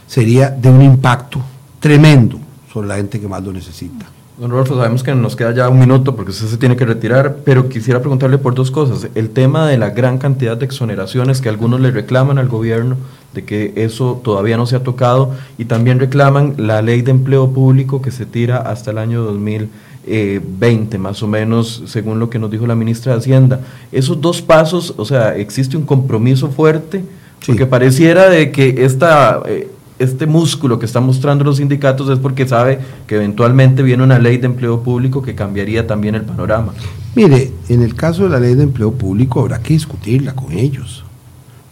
[0.07, 1.41] sería de un impacto
[1.79, 2.39] tremendo
[2.73, 4.07] sobre la gente que más lo necesita.
[4.41, 7.41] Don Rodolfo, sabemos que nos queda ya un minuto porque usted se tiene que retirar,
[7.45, 9.11] pero quisiera preguntarle por dos cosas.
[9.15, 12.97] El tema de la gran cantidad de exoneraciones que algunos le reclaman al gobierno,
[13.35, 17.51] de que eso todavía no se ha tocado, y también reclaman la ley de empleo
[17.51, 19.69] público que se tira hasta el año 2000.
[20.07, 23.61] 20 eh, más o menos, según lo que nos dijo la ministra de Hacienda.
[23.93, 27.05] Esos dos pasos, o sea, existe un compromiso fuerte,
[27.47, 29.69] porque pareciera de que esta, eh,
[30.01, 34.39] este músculo que están mostrando los sindicatos es porque sabe que eventualmente viene una ley
[34.39, 36.73] de empleo público que cambiaría también el panorama.
[37.15, 41.05] Mire, en el caso de la ley de empleo público habrá que discutirla con ellos.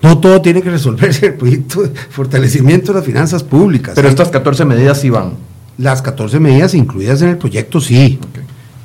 [0.03, 3.95] No todo tiene que resolverse el proyecto de fortalecimiento de las finanzas públicas.
[3.95, 5.33] Pero estas 14 medidas sí van.
[5.79, 8.19] Las 14 medidas incluidas en el proyecto sí.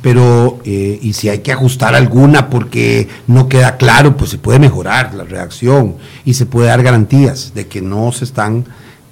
[0.02, 4.60] Pero, eh, y si hay que ajustar alguna porque no queda claro, pues se puede
[4.60, 8.66] mejorar la redacción y se puede dar garantías de que no se están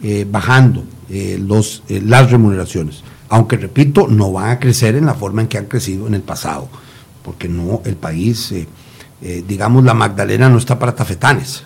[0.03, 3.03] eh, bajando eh, los, las remuneraciones.
[3.29, 6.21] Aunque, repito, no van a crecer en la forma en que han crecido en el
[6.21, 6.67] pasado,
[7.23, 8.53] porque no, el país,
[9.47, 11.63] digamos, la Magdalena no está para tafetanes.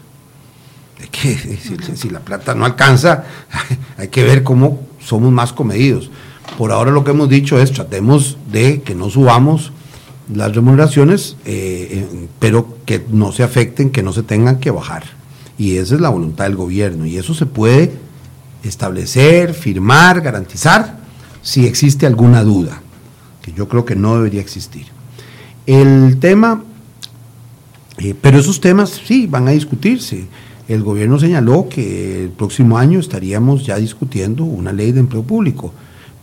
[1.11, 3.23] Que, si, si la plata no alcanza,
[3.97, 6.11] hay que ver cómo somos más comedidos.
[6.57, 9.71] Por ahora lo que hemos dicho es tratemos de que no subamos
[10.33, 15.03] las remuneraciones, eh, eh, pero que no se afecten, que no se tengan que bajar.
[15.57, 17.05] Y esa es la voluntad del gobierno.
[17.05, 17.93] Y eso se puede
[18.67, 20.97] establecer, firmar, garantizar,
[21.41, 22.81] si existe alguna duda,
[23.41, 24.87] que yo creo que no debería existir.
[25.65, 26.63] El tema,
[27.97, 30.25] eh, pero esos temas sí van a discutirse.
[30.67, 35.73] El gobierno señaló que el próximo año estaríamos ya discutiendo una ley de empleo público,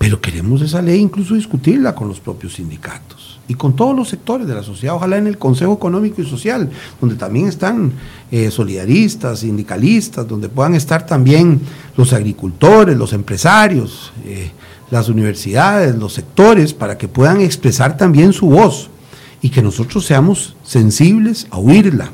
[0.02, 4.48] pero queremos esa ley incluso discutirla con los propios sindicatos y con todos los sectores
[4.48, 6.68] de la sociedad, ojalá en el Consejo Económico y Social,
[7.00, 7.92] donde también están
[8.32, 11.60] eh, solidaristas, sindicalistas, donde puedan estar también
[11.96, 14.50] los agricultores, los empresarios, eh,
[14.90, 18.90] las universidades, los sectores, para que puedan expresar también su voz
[19.40, 22.10] y que nosotros seamos sensibles a oírla,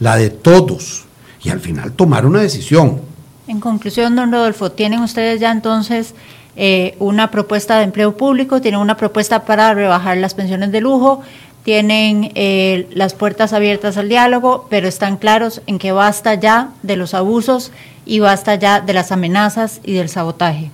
[0.00, 1.04] la de todos
[1.44, 3.00] y al final tomar una decisión.
[3.46, 6.14] En conclusión, don Rodolfo, ¿tienen ustedes ya entonces
[6.58, 8.60] eh, una propuesta de empleo público?
[8.60, 11.22] ¿Tienen una propuesta para rebajar las pensiones de lujo?
[11.68, 16.96] tienen eh, las puertas abiertas al diálogo, pero están claros en que basta ya de
[16.96, 17.72] los abusos
[18.06, 20.70] y basta ya de las amenazas y del sabotaje.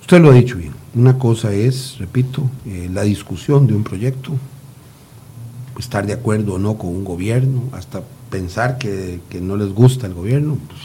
[0.00, 0.74] Usted lo ha dicho bien.
[0.96, 4.32] Una cosa es, repito, eh, la discusión de un proyecto,
[5.78, 10.14] estar de acuerdo o no con un gobierno, hasta pensar que, no les gusta el
[10.14, 10.80] gobierno, pues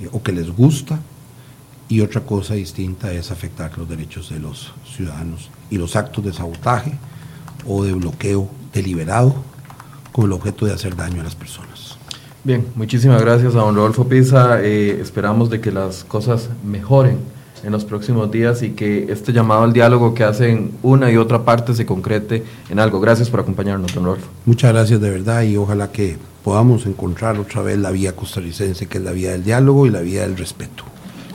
[0.00, 0.98] eh, o que les gusta,
[1.90, 6.32] y otra cosa distinta es afectar los derechos de los ciudadanos y los actos de
[6.32, 6.92] sabotaje
[7.66, 9.34] o de bloqueo deliberado
[10.12, 11.98] con el objeto de hacer daño a las personas.
[12.44, 14.62] Bien, muchísimas gracias a don Rodolfo Pisa.
[14.62, 17.18] Eh, esperamos de que las cosas mejoren
[17.64, 21.44] en los próximos días y que este llamado al diálogo que hacen una y otra
[21.44, 23.00] parte se concrete en algo.
[23.00, 24.28] Gracias por acompañarnos, don Rolfo.
[24.46, 28.98] Muchas gracias de verdad y ojalá que podamos encontrar otra vez la vía costarricense, que
[28.98, 30.89] es la vía del diálogo y la vía del respeto.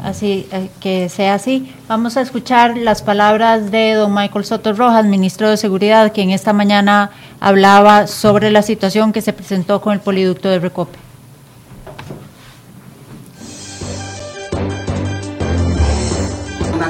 [0.06, 1.74] Así, eh, que sea así.
[1.88, 6.54] Vamos a escuchar las palabras de don Michael Soto Rojas, ministro de Seguridad, quien esta
[6.54, 11.00] mañana hablaba sobre la situación que se presentó con el poliducto de Recope.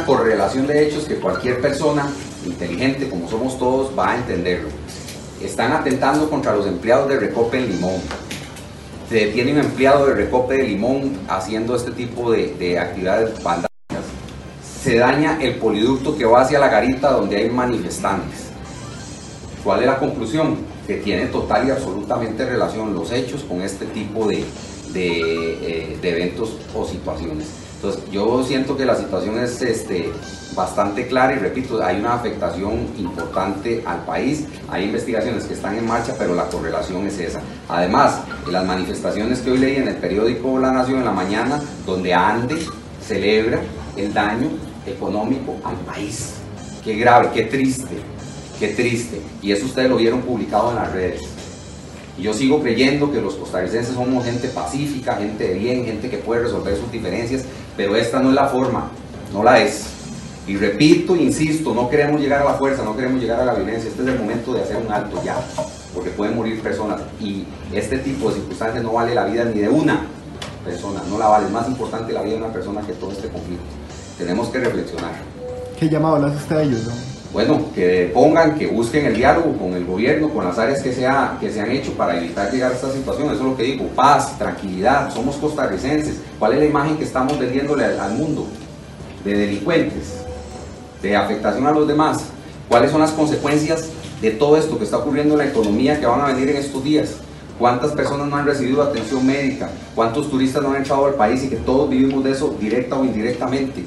[0.06, 2.08] correlación de hechos que cualquier persona
[2.46, 4.70] inteligente, como somos todos, va a entenderlo.
[5.42, 8.02] Están atentando contra los empleados de Recope en Limón.
[9.10, 13.70] Se detiene un empleado de Recope de Limón haciendo este tipo de, de actividades vandálicas.
[14.84, 18.50] Se daña el poliducto que va hacia la garita donde hay manifestantes.
[19.64, 20.58] ¿Cuál es la conclusión?
[20.88, 24.44] Que tiene total y absolutamente relación los hechos con este tipo de,
[24.94, 27.65] de, eh, de eventos o situaciones.
[27.86, 30.10] Entonces, yo siento que la situación es este,
[30.56, 35.86] bastante clara y repito, hay una afectación importante al país, hay investigaciones que están en
[35.86, 37.42] marcha, pero la correlación es esa.
[37.70, 42.12] Además, las manifestaciones que hoy leí en el periódico La Nación en la mañana, donde
[42.12, 42.58] ANDE
[43.06, 43.60] celebra
[43.96, 44.50] el daño
[44.88, 46.38] económico al país.
[46.84, 47.98] Qué grave, qué triste,
[48.60, 49.22] qué triste.
[49.44, 51.22] Y eso ustedes lo vieron publicado en las redes.
[52.18, 56.18] Y yo sigo creyendo que los costarricenses somos gente pacífica, gente de bien, gente que
[56.18, 57.44] puede resolver sus diferencias,
[57.78, 58.90] pero esta no es la forma,
[59.34, 59.86] no la es.
[60.48, 63.90] Y repito, insisto, no queremos llegar a la fuerza, no queremos llegar a la violencia,
[63.90, 65.38] este es el momento de hacer un alto ya,
[65.94, 69.70] porque pueden morir personas y este tipo de circunstancias no vale la vida ni de
[69.70, 70.06] una
[70.64, 73.28] persona, no la vale, es más importante la vida de una persona que todo este
[73.30, 73.66] conflicto.
[74.18, 75.12] Tenemos que reflexionar.
[75.80, 77.15] ¿Qué llamado le hace usted a ellos?
[77.36, 81.06] Bueno, que pongan, que busquen el diálogo con el gobierno, con las áreas que se,
[81.42, 83.28] que se han hecho para evitar llegar a esta situación.
[83.28, 86.22] Eso es lo que digo, paz, tranquilidad, somos costarricenses.
[86.40, 88.48] ¿Cuál es la imagen que estamos vendiéndole al, mundo?
[89.26, 90.14] De delincuentes,
[91.02, 92.24] de afectación a los demás.
[92.70, 93.90] ¿Cuáles son las consecuencias
[94.22, 96.86] de todo esto que está ocurriendo en la economía que van a venir en estos
[96.86, 97.16] días?
[97.60, 99.70] ¿Cuántas personas no han recibido atención médica?
[99.94, 103.04] ¿Cuántos turistas no han entrado al país y que todos vivimos de eso directa o
[103.04, 103.84] indirectamente?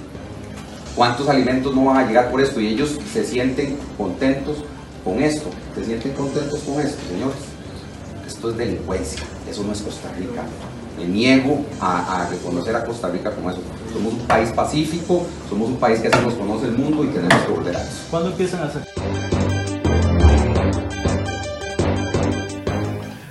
[0.99, 2.61] ¿Cuántos alimentos no van a llegar por esto?
[2.61, 4.65] Y ellos se sienten contentos
[5.05, 5.49] con esto.
[5.77, 7.37] Se sienten contentos con esto, señores.
[8.27, 9.23] Esto es delincuencia.
[9.49, 10.43] Eso no es Costa Rica.
[10.99, 13.61] me niego a, reconocer a Costa Rica como eso.
[13.93, 17.45] Somos un país pacífico, somos un país que así nos conoce el mundo y tenemos
[17.45, 18.03] que volver a eso.
[18.11, 19.38] ¿Cuándo empiezan a hacer?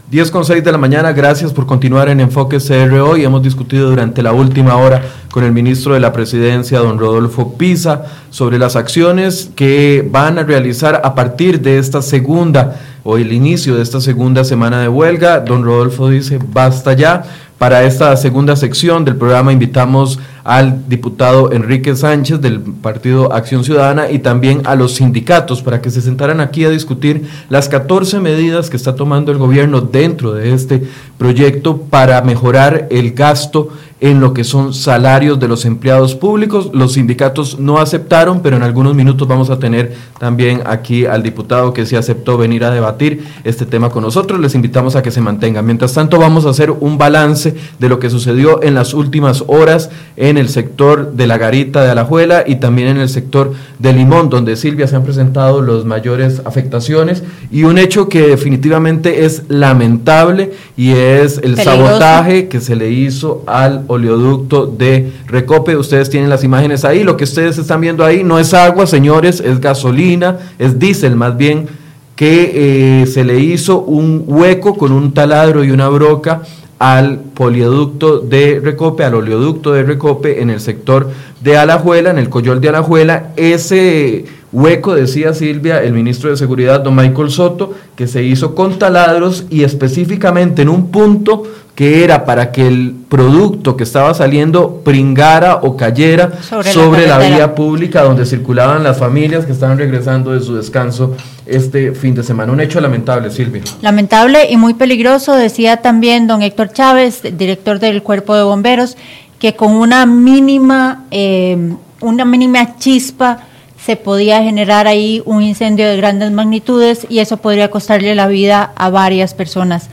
[0.09, 3.25] 10 con 6 de la mañana, gracias por continuar en Enfoque CR hoy.
[3.25, 8.05] Hemos discutido durante la última hora con el ministro de la Presidencia, don Rodolfo Pisa,
[8.29, 13.75] sobre las acciones que van a realizar a partir de esta segunda o el inicio
[13.75, 15.41] de esta segunda semana de huelga.
[15.41, 17.25] Don Rodolfo dice, basta ya.
[17.57, 24.11] Para esta segunda sección del programa invitamos al diputado Enrique Sánchez del Partido Acción Ciudadana
[24.11, 28.69] y también a los sindicatos para que se sentaran aquí a discutir las 14 medidas
[28.69, 30.83] que está tomando el gobierno dentro de este
[31.17, 33.69] proyecto para mejorar el gasto
[33.99, 36.69] en lo que son salarios de los empleados públicos.
[36.73, 41.73] Los sindicatos no aceptaron, pero en algunos minutos vamos a tener también aquí al diputado
[41.73, 44.39] que se aceptó venir a debatir este tema con nosotros.
[44.39, 45.65] Les invitamos a que se mantengan.
[45.65, 49.89] Mientras tanto, vamos a hacer un balance de lo que sucedió en las últimas horas
[50.15, 54.29] en el sector de la Garita de Alajuela y también en el sector de Limón,
[54.29, 60.51] donde Silvia se han presentado las mayores afectaciones y un hecho que definitivamente es lamentable
[60.75, 65.75] y es el sabotaje que se le hizo al oleoducto de Recope.
[65.75, 67.03] Ustedes tienen las imágenes ahí.
[67.03, 71.37] Lo que ustedes están viendo ahí no es agua, señores, es gasolina, es diésel más
[71.37, 71.67] bien,
[72.15, 76.41] que eh, se le hizo un hueco con un taladro y una broca
[76.79, 81.09] al polioducto de Recope, al oleoducto de Recope en el sector
[81.41, 83.31] de Alajuela, en el Coyol de Alajuela.
[83.35, 88.77] Ese hueco, decía Silvia, el ministro de Seguridad, don Michael Soto, que se hizo con
[88.77, 91.43] taladros y específicamente en un punto
[91.77, 97.53] que era para que el producto que estaba saliendo pringara o cayera sobre, la, vía
[97.53, 101.15] pública donde circulaban las familias que estaban regresando de su descanso
[101.45, 102.51] este fin de semana.
[102.51, 103.61] Un hecho lamentable, Silvia.
[103.81, 108.97] Lamentable y muy peligroso, decía también don Héctor Chávez, director del Cuerpo de Bomberos,
[109.37, 113.41] que con una mínima, eh, una mínima chispa
[113.85, 118.71] se podía generar ahí un incendio de grandes magnitudes y eso podría costarle la vida
[118.75, 119.91] a varias personas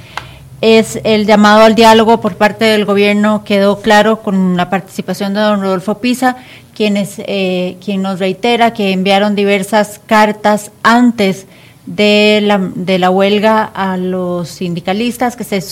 [0.60, 3.44] es el llamado al diálogo por parte del gobierno.
[3.44, 6.36] Quedó claro con la participación de don Rodolfo Pisa,
[6.74, 11.46] quienes, eh, quien nos reitera que enviaron diversas cartas antes
[11.86, 15.62] de la, de la huelga a los sindicalistas que se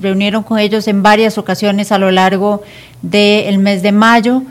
[0.00, 2.62] reunieron con ellos en varias ocasiones a lo largo
[3.02, 4.42] del mes de mayo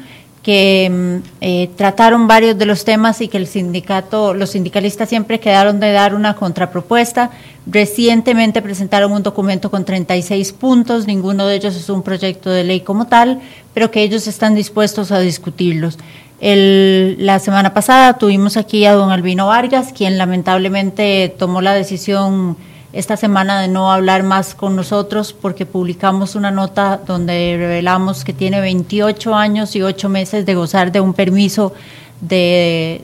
[0.44, 5.39] que mm, eh, trataron varios de los temas y que el sindicato, los sindicalistas siempre
[5.39, 7.32] quedaron de dar una contrapropuesta.
[7.68, 12.82] Recientemente presentaron un documento con 36 puntos, ninguno de ellos es un proyecto de ley
[12.82, 13.39] como tal,
[13.74, 15.98] pero que ellos están dispuestos a discutirlos.
[16.39, 22.58] la semana pasada tuvimos aquí a don Albino Vargas, quien lamentablemente tomó la decisión
[22.94, 28.34] esta semana de no hablar más con nosotros porque publicamos una nota donde revelamos que
[28.34, 31.74] tiene 28 años y 8 meses de gozar de un permiso
[32.20, 33.02] de,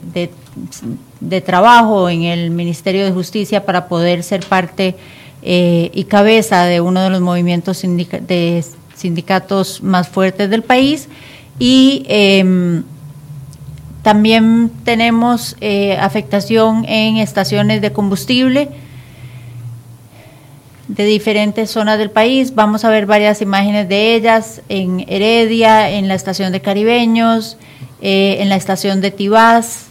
[1.20, 4.94] de, trabajo en el Ministerio de Justicia para poder ser parte
[5.42, 8.64] eh, y cabeza de uno de los movimientos de
[8.94, 11.08] sindicatos más fuertes del país.
[11.58, 12.84] Y em,
[14.02, 18.68] también tenemos eh, afectación en estaciones de combustible
[20.88, 22.54] de diferentes zonas del país.
[22.54, 27.58] Vamos a ver varias imágenes de ellas en Heredia, en la estación de Caribeños,
[28.00, 29.86] eh, en la estación de Tibás.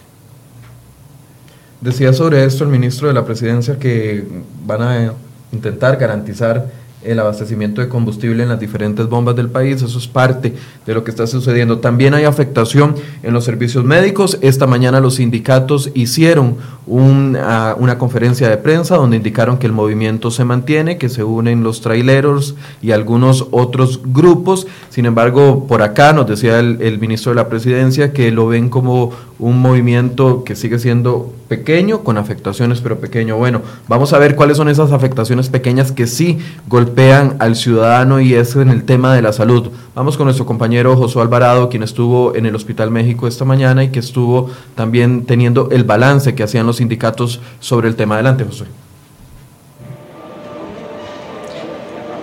[1.79, 4.25] Decía sobre esto el ministro de la Presidencia que
[4.65, 5.13] van a
[5.51, 6.65] intentar garantizar
[7.07, 9.81] el abastecimiento de combustible en las diferentes bombas del país.
[9.81, 10.53] Eso es parte
[10.85, 11.79] de lo que está sucediendo.
[11.79, 14.37] También hay afectación en los servicios médicos.
[14.41, 20.31] Esta mañana los sindicatos hicieron una, una conferencia de prensa donde indicaron que el movimiento
[20.31, 24.67] se mantiene, que se unen los traileros y algunos otros grupos.
[24.89, 28.69] Sin embargo, por acá nos decía el, el ministro de la Presidencia que lo ven
[28.69, 33.37] como un movimiento que sigue siendo pequeño, con afectaciones, pero pequeño.
[33.37, 38.33] Bueno, vamos a ver cuáles son esas afectaciones pequeñas que sí golpean al ciudadano y
[38.33, 39.69] es en el tema de la salud.
[39.93, 43.89] Vamos con nuestro compañero Josué Alvarado, quien estuvo en el Hospital México esta mañana y
[43.89, 48.15] que estuvo también teniendo el balance que hacían los sindicatos sobre el tema.
[48.15, 48.86] Adelante, Josué.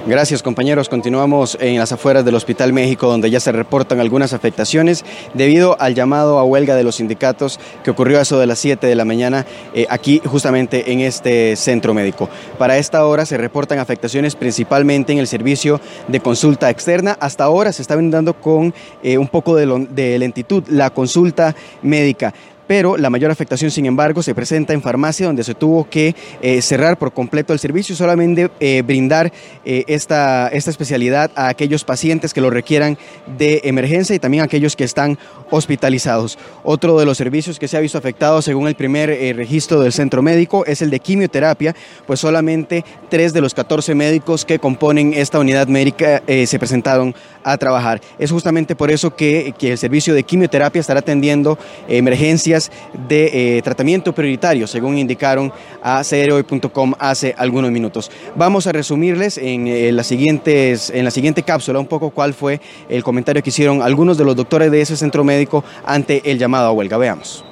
[0.06, 5.02] Gracias compañeros, continuamos en las afueras del Hospital México donde ya se reportan algunas afectaciones
[5.32, 8.86] debido al llamado a huelga de los sindicatos que ocurrió a eso de las 7
[8.86, 12.28] de la mañana eh, aquí justamente en este centro médico.
[12.58, 17.16] Para esta hora se reportan afectaciones principalmente en el servicio de consulta externa.
[17.18, 22.34] Hasta ahora se está brindando con eh, un poco de, de lentitud la consulta médica
[22.66, 26.62] pero la mayor afectación, sin embargo, se presenta en farmacia, donde se tuvo que eh,
[26.62, 29.32] cerrar por completo el servicio y solamente eh, brindar
[29.64, 32.98] eh, esta, esta especialidad a aquellos pacientes que lo requieran
[33.38, 35.18] de emergencia y también a aquellos que están
[35.50, 36.38] hospitalizados.
[36.62, 40.22] Otro de los servicios que se ha visto afectado, según el primer registro del centro
[40.22, 41.74] médico, es el de quimioterapia,
[42.06, 47.14] pues solamente tres de los 14 médicos que componen esta unidad médica se presentaron
[47.44, 48.00] a trabajar.
[48.18, 51.58] Es justamente por eso que, que el servicio de quimioterapia estará atendiendo
[51.88, 52.72] emergencias
[53.08, 55.52] de eh, tratamiento prioritario, según indicaron
[55.82, 58.10] a crhoy.com hace algunos minutos.
[58.34, 63.02] Vamos a resumirles en, eh, siguientes, en la siguiente cápsula un poco cuál fue el
[63.04, 66.72] comentario que hicieron algunos de los doctores de ese centro médico ante el llamado a
[66.72, 66.96] huelga.
[66.96, 67.44] Veamos.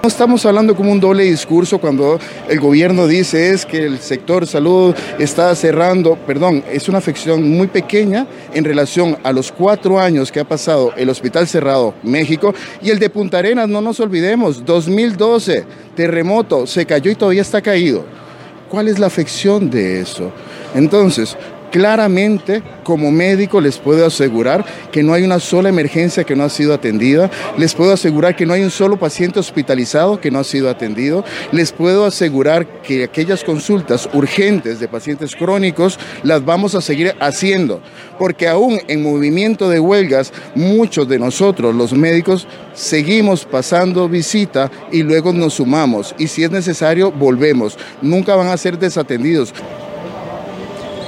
[0.00, 4.46] No estamos hablando como un doble discurso cuando el gobierno dice es que el sector
[4.46, 10.30] salud está cerrando, perdón, es una afección muy pequeña en relación a los cuatro años
[10.30, 14.64] que ha pasado el Hospital Cerrado México y el de Punta Arenas, no nos olvidemos,
[14.64, 15.64] 2012,
[15.96, 18.04] terremoto, se cayó y todavía está caído.
[18.68, 20.30] ¿Cuál es la afección de eso?
[20.76, 21.36] Entonces,
[21.70, 26.48] Claramente, como médico, les puedo asegurar que no hay una sola emergencia que no ha
[26.48, 27.30] sido atendida.
[27.58, 31.24] Les puedo asegurar que no hay un solo paciente hospitalizado que no ha sido atendido.
[31.52, 37.82] Les puedo asegurar que aquellas consultas urgentes de pacientes crónicos las vamos a seguir haciendo.
[38.18, 45.02] Porque aún en movimiento de huelgas, muchos de nosotros, los médicos, seguimos pasando visita y
[45.02, 46.14] luego nos sumamos.
[46.18, 47.76] Y si es necesario, volvemos.
[48.00, 49.52] Nunca van a ser desatendidos.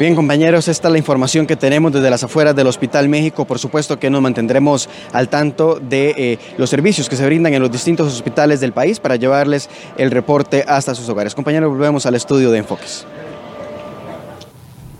[0.00, 3.44] Bien, compañeros, esta es la información que tenemos desde las afueras del Hospital México.
[3.44, 7.60] Por supuesto que nos mantendremos al tanto de eh, los servicios que se brindan en
[7.60, 9.68] los distintos hospitales del país para llevarles
[9.98, 11.34] el reporte hasta sus hogares.
[11.34, 13.04] Compañeros, volvemos al estudio de Enfoques.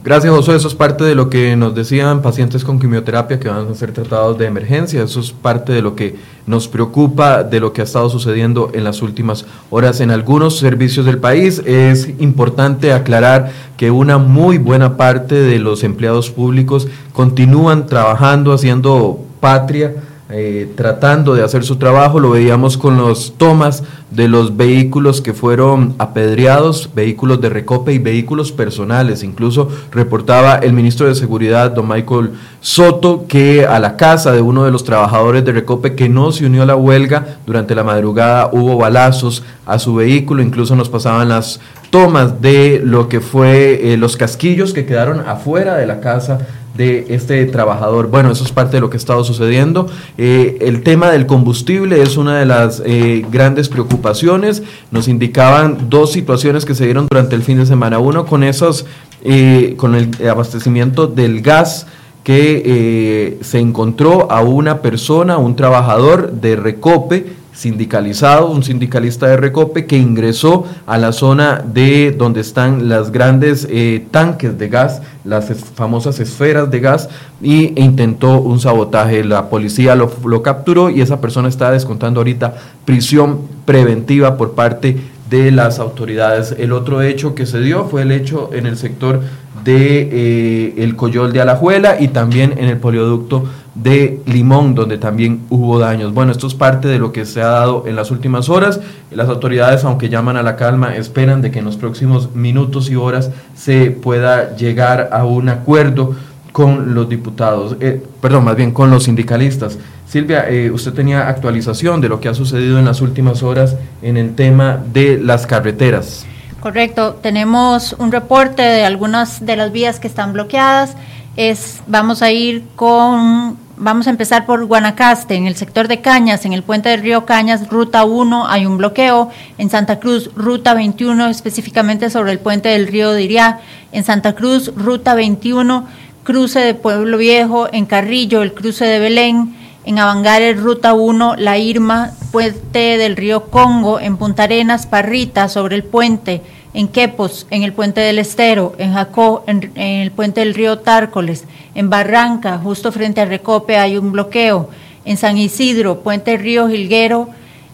[0.03, 0.55] Gracias, José.
[0.55, 3.93] Eso es parte de lo que nos decían pacientes con quimioterapia que van a ser
[3.93, 5.03] tratados de emergencia.
[5.03, 6.17] Eso es parte de lo que
[6.47, 11.05] nos preocupa de lo que ha estado sucediendo en las últimas horas en algunos servicios
[11.05, 11.61] del país.
[11.67, 19.23] Es importante aclarar que una muy buena parte de los empleados públicos continúan trabajando, haciendo
[19.41, 19.97] patria
[20.33, 25.35] eh, tratando de hacer su trabajo, lo veíamos con los tomas de los vehículos que
[25.35, 29.23] fueron apedreados, vehículos de recope y vehículos personales.
[29.23, 32.31] Incluso reportaba el ministro de Seguridad, don Michael
[32.61, 36.47] Soto, que a la casa de uno de los trabajadores de recope que no se
[36.47, 41.29] unió a la huelga, durante la madrugada hubo balazos a su vehículo, incluso nos pasaban
[41.29, 46.47] las tomas de lo que fue eh, los casquillos que quedaron afuera de la casa
[46.75, 48.09] de este trabajador.
[48.09, 49.89] Bueno, eso es parte de lo que ha estado sucediendo.
[50.19, 54.63] Eh, el tema del combustible es una de las eh, grandes preocupaciones.
[54.91, 57.99] Nos indicaban dos situaciones que se dieron durante el fin de semana.
[57.99, 58.87] Uno con esos,
[59.25, 61.87] eh, con el abastecimiento del gas
[62.23, 69.87] que se encontró a una persona, un trabajador de Recope, sindicalizado, un sindicalista de Recope
[69.87, 75.53] que ingresó a la zona de donde están las grandes eh, tanques de gas, las
[75.75, 77.09] famosas esferas de gas,
[77.43, 79.25] y, e intentó un sabotaje.
[79.25, 82.55] La policía lo, lo capturó y esa persona está descontando ahorita
[82.85, 84.99] prisión preventiva por parte
[85.31, 86.55] de las autoridades.
[86.59, 89.21] El otro hecho que se dio fue el hecho en el sector
[89.65, 93.45] de eh, el Coyol de Alajuela y también en el polioducto
[93.75, 96.13] de Limón, donde también hubo daños.
[96.13, 98.81] Bueno, esto es parte de lo que se ha dado en las últimas horas.
[99.11, 102.97] Las autoridades, aunque llaman a la calma, esperan de que en los próximos minutos y
[102.97, 106.17] horas se pueda llegar a un acuerdo
[106.53, 109.79] con los diputados, eh, perdón, más bien con los sindicalistas.
[110.07, 114.17] Silvia, eh, usted tenía actualización de lo que ha sucedido en las últimas horas en
[114.17, 116.27] el tema de las carreteras.
[116.61, 120.97] Correcto, tenemos un reporte de algunas de las vías que están bloqueadas.
[121.37, 126.45] Es, vamos a ir con, vamos a empezar por Guanacaste, en el sector de Cañas,
[126.45, 129.31] en el puente del río Cañas, ruta 1, hay un bloqueo.
[129.57, 133.61] En Santa Cruz, ruta 21, específicamente sobre el puente del río Diriá.
[133.93, 135.87] En Santa Cruz, ruta 21,
[136.25, 137.69] cruce de Pueblo Viejo.
[137.73, 139.57] En Carrillo, el cruce de Belén.
[139.85, 145.75] En Avangares, ruta 1, La Irma, puente del río Congo, en Punta Arenas, Parrita, sobre
[145.75, 146.43] el puente,
[146.75, 151.45] en Quepos, en el puente del Estero, en Jacó, en, el puente del río Tárcoles,
[151.75, 154.69] en Barranca, justo frente a Recope hay un bloqueo,
[155.07, 157.31] en San Isidro, puente río Gilguero,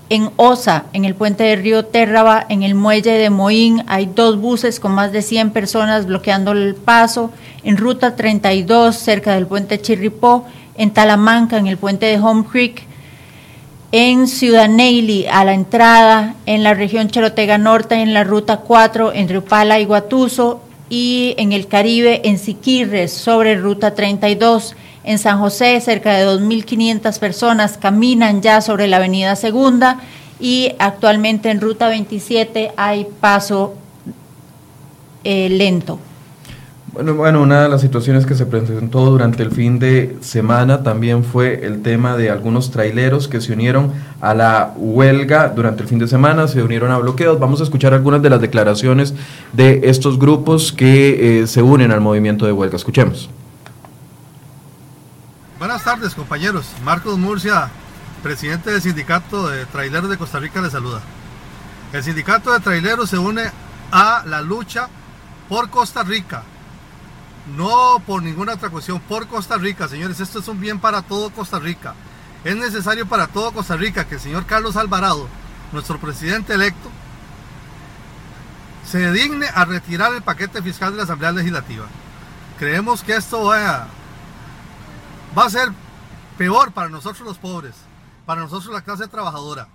[0.09, 4.41] en Osa, en el puente del río Térraba, en el muelle de Moín, hay dos
[4.41, 7.33] buses con más de 100 personas bloqueando el paso,
[7.65, 10.47] en ruta 32, cerca del puente Chirripó,
[10.77, 12.85] en Talamanca, en el puente de Home Creek,
[13.93, 19.13] en Ciudad Neily, a la entrada, en la región Cherotega Norte, en la ruta 4,
[19.13, 24.77] entre Upala y Guatuso, y en el Caribe, en Siquirres, sobre ruta 32.
[25.07, 30.01] En San José, cerca de 2.500 personas caminan ya sobre la avenida Segunda
[30.41, 33.75] y actualmente en Ruta 27 hay paso
[35.23, 36.01] eh, lento.
[36.93, 41.23] Bueno, bueno, una de las situaciones que se presentó durante el fin de semana también
[41.23, 46.01] fue el tema de algunos traileros que se unieron a la huelga durante el fin
[46.01, 47.39] de semana, se unieron a bloqueos.
[47.39, 49.15] Vamos a escuchar algunas de las declaraciones
[49.53, 52.75] de estos grupos que eh, se unen al movimiento de huelga.
[52.75, 53.31] Escuchemos.
[55.67, 56.65] Buenas tardes, compañeros.
[56.85, 57.69] Marcos Murcia,
[58.23, 61.01] presidente del Sindicato de Traileros de Costa Rica, le saluda.
[61.93, 63.51] El Sindicato de Traileros se une
[63.91, 64.89] a la lucha
[65.49, 66.45] por Costa Rica
[67.57, 71.31] no por ninguna otra cuestión, por Costa Rica, señores, esto es un bien para todo
[71.31, 71.95] Costa Rica.
[72.45, 75.27] Es necesario para todo Costa Rica que el señor Carlos Alvarado,
[75.73, 76.93] nuestro presidente electo,
[78.89, 81.87] se digne a retirar el paquete fiscal de la Asamblea Legislativa.
[82.57, 83.89] Creemos que esto va
[85.37, 85.71] va a ser
[86.39, 87.75] peor para nosotros los pobres,
[88.25, 89.69] para nosotros la clase trabajadora.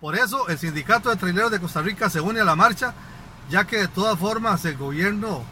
[0.00, 2.94] Por eso el Sindicato de Traileros de Costa Rica se une a la marcha,
[3.50, 5.42] ya que de todas formas el gobierno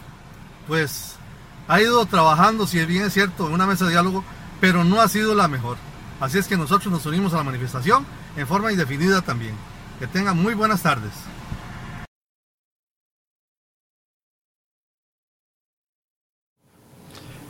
[0.67, 1.17] pues
[1.67, 4.25] ha ido trabajando, si bien es cierto, en una mesa de diálogo,
[4.61, 5.77] pero no ha sido la mejor.
[6.21, 8.07] Así es que nosotros nos unimos a la manifestación
[8.37, 9.55] en forma indefinida también.
[9.99, 11.13] Que tengan muy buenas tardes.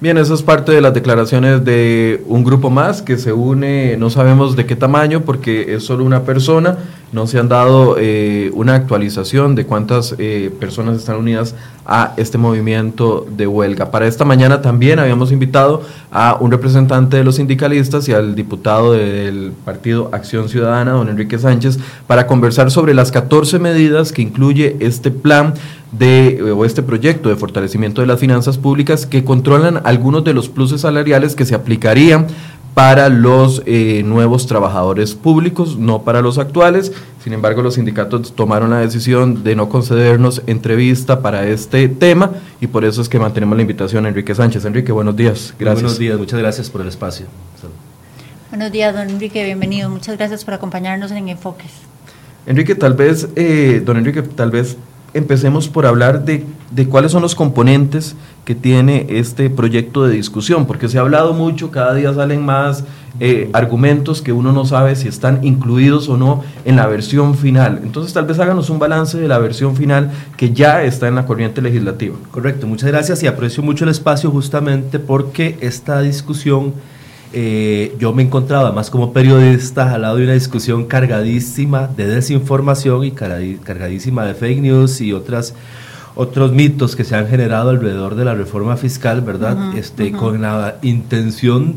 [0.01, 4.11] Bien, eso es parte de las declaraciones de un grupo más que se une, no
[4.11, 6.79] sabemos de qué tamaño porque es solo una persona,
[7.11, 12.39] no se han dado eh, una actualización de cuántas eh, personas están unidas a este
[12.39, 13.91] movimiento de huelga.
[13.91, 18.93] Para esta mañana también habíamos invitado a un representante de los sindicalistas y al diputado
[18.93, 24.77] del partido Acción Ciudadana, don Enrique Sánchez, para conversar sobre las 14 medidas que incluye
[24.79, 25.55] este plan
[25.93, 30.49] de, o este proyecto de fortalecimiento de las finanzas públicas que controlan algunos de los
[30.49, 32.27] pluses salariales que se aplicarían
[32.75, 36.93] para los eh, nuevos trabajadores públicos, no para los actuales.
[37.25, 42.69] Sin embargo, los sindicatos tomaron la decisión de no concedernos entrevista para este tema y
[42.69, 44.65] por eso es que mantenemos la invitación a Enrique Sánchez.
[44.65, 45.55] Enrique, buenos días.
[45.59, 45.83] Gracias.
[45.83, 47.27] Buenos días, muchas gracias por el espacio.
[48.51, 49.91] Buenos días, don Enrique, bienvenido.
[49.91, 51.73] Muchas gracias por acompañarnos en Enfoques.
[52.47, 54.77] Enrique, tal vez, eh, don Enrique, tal vez
[55.19, 56.45] empecemos por hablar de,
[56.89, 61.71] cuáles son los componentes que tiene este proyecto de discusión, porque se ha hablado mucho,
[61.71, 62.85] cada día salen más
[63.21, 67.81] eh, argumentos que uno no sabe si están incluidos o no en la versión final.
[67.83, 71.27] Entonces tal vez háganos un balance de la versión final que ya está en la
[71.27, 72.17] corriente legislativa.
[72.31, 76.73] Correcto, muchas gracias y aprecio mucho el espacio justamente porque esta discusión
[77.33, 83.05] eh, yo me encontraba más como periodista al lado de una discusión cargadísima de desinformación
[83.05, 85.55] y cargadísima de fake news y otras
[86.15, 89.77] otros mitos que se han generado alrededor de la reforma fiscal, ¿verdad?
[89.77, 91.77] este, Con la intención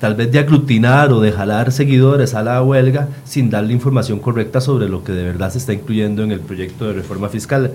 [0.00, 4.60] tal vez de aglutinar o de jalar seguidores a la huelga sin darle información correcta
[4.60, 7.70] sobre lo que de verdad se está incluyendo en el proyecto de reforma fiscal.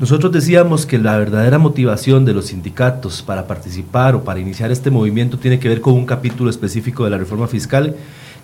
[0.00, 4.90] Nosotros decíamos que la verdadera motivación de los sindicatos para participar o para iniciar este
[4.90, 7.94] movimiento tiene que ver con un capítulo específico de la reforma fiscal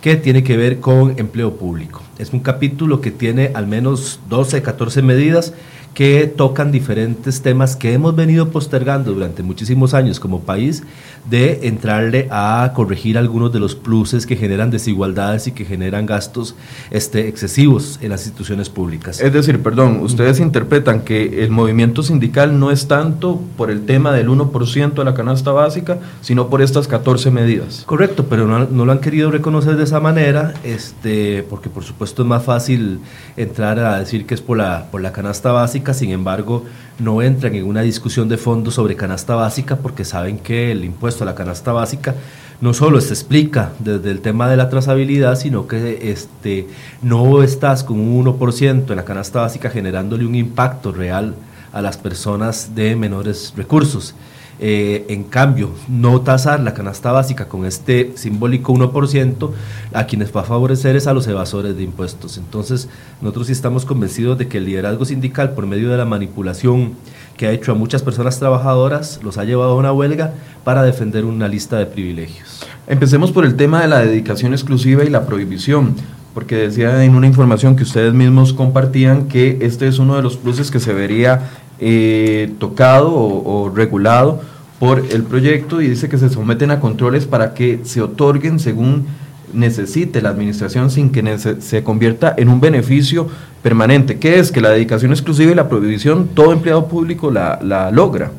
[0.02, 2.02] que tiene que ver con empleo público.
[2.18, 5.54] Es un capítulo que tiene al menos 12, 14 medidas
[5.96, 10.82] que tocan diferentes temas que hemos venido postergando durante muchísimos años como país
[11.30, 16.54] de entrarle a corregir algunos de los pluses que generan desigualdades y que generan gastos
[16.90, 19.22] este, excesivos en las instituciones públicas.
[19.22, 24.12] Es decir, perdón, ustedes interpretan que el movimiento sindical no es tanto por el tema
[24.12, 27.84] del 1% de la canasta básica, sino por estas 14 medidas.
[27.86, 32.20] Correcto, pero no, no, lo han querido reconocer de esa manera, este, porque por supuesto
[32.20, 33.00] es más fácil
[33.38, 36.64] entrar a decir que es por la, por la canasta básica sin embargo,
[36.98, 41.24] no entran en una discusión de fondo sobre canasta básica porque saben que el impuesto
[41.24, 42.14] a la canasta básica
[42.60, 46.66] no solo se explica desde el tema de la trazabilidad, sino que este,
[47.02, 51.34] no estás con un 1% en la canasta básica generándole un impacto real
[51.72, 54.14] a las personas de menores recursos.
[54.58, 59.50] Eh, en cambio, no tasar la canasta básica con este simbólico 1%,
[59.92, 62.38] a quienes va a favorecer es a los evasores de impuestos.
[62.38, 62.88] Entonces,
[63.20, 66.92] nosotros sí estamos convencidos de que el liderazgo sindical, por medio de la manipulación
[67.36, 70.32] que ha hecho a muchas personas trabajadoras, los ha llevado a una huelga
[70.64, 72.64] para defender una lista de privilegios.
[72.86, 75.96] Empecemos por el tema de la dedicación exclusiva y la prohibición
[76.36, 80.36] porque decía en una información que ustedes mismos compartían que este es uno de los
[80.36, 81.48] pluses que se vería
[81.80, 84.40] eh, tocado o, regulado
[84.78, 89.06] por el proyecto y dice que se someten a controles para que se otorguen según
[89.52, 93.28] necesite la administración sin que se convierta en un beneficio
[93.62, 97.90] permanente, que es que la dedicación exclusiva y la prohibición todo empleado público la, la
[97.90, 98.32] logra.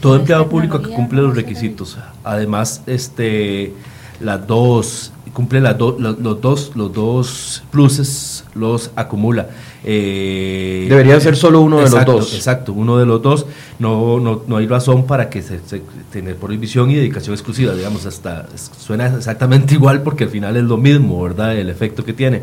[0.00, 1.96] Todo empleado público que cumple los requisitos.
[2.24, 3.72] Además, este,
[4.20, 9.50] las dos cumple las los, dos, los dos pluses, los acumula.
[9.84, 12.34] Eh, Debería ser solo uno de los dos.
[12.34, 13.44] Exacto, uno de los dos.
[13.78, 18.06] No, no, no hay razón para que se, se tener prohibición y dedicación exclusiva, digamos,
[18.06, 18.46] hasta
[18.78, 21.54] suena exactamente igual porque al final es lo mismo, ¿verdad?
[21.54, 22.40] El efecto que tiene.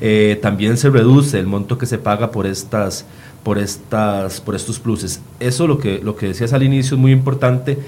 [0.00, 3.04] Eh, también se reduce el monto que se paga por estas
[3.44, 5.20] por estas por estos pluses.
[5.38, 7.78] Eso lo que lo que decías al inicio es muy importante.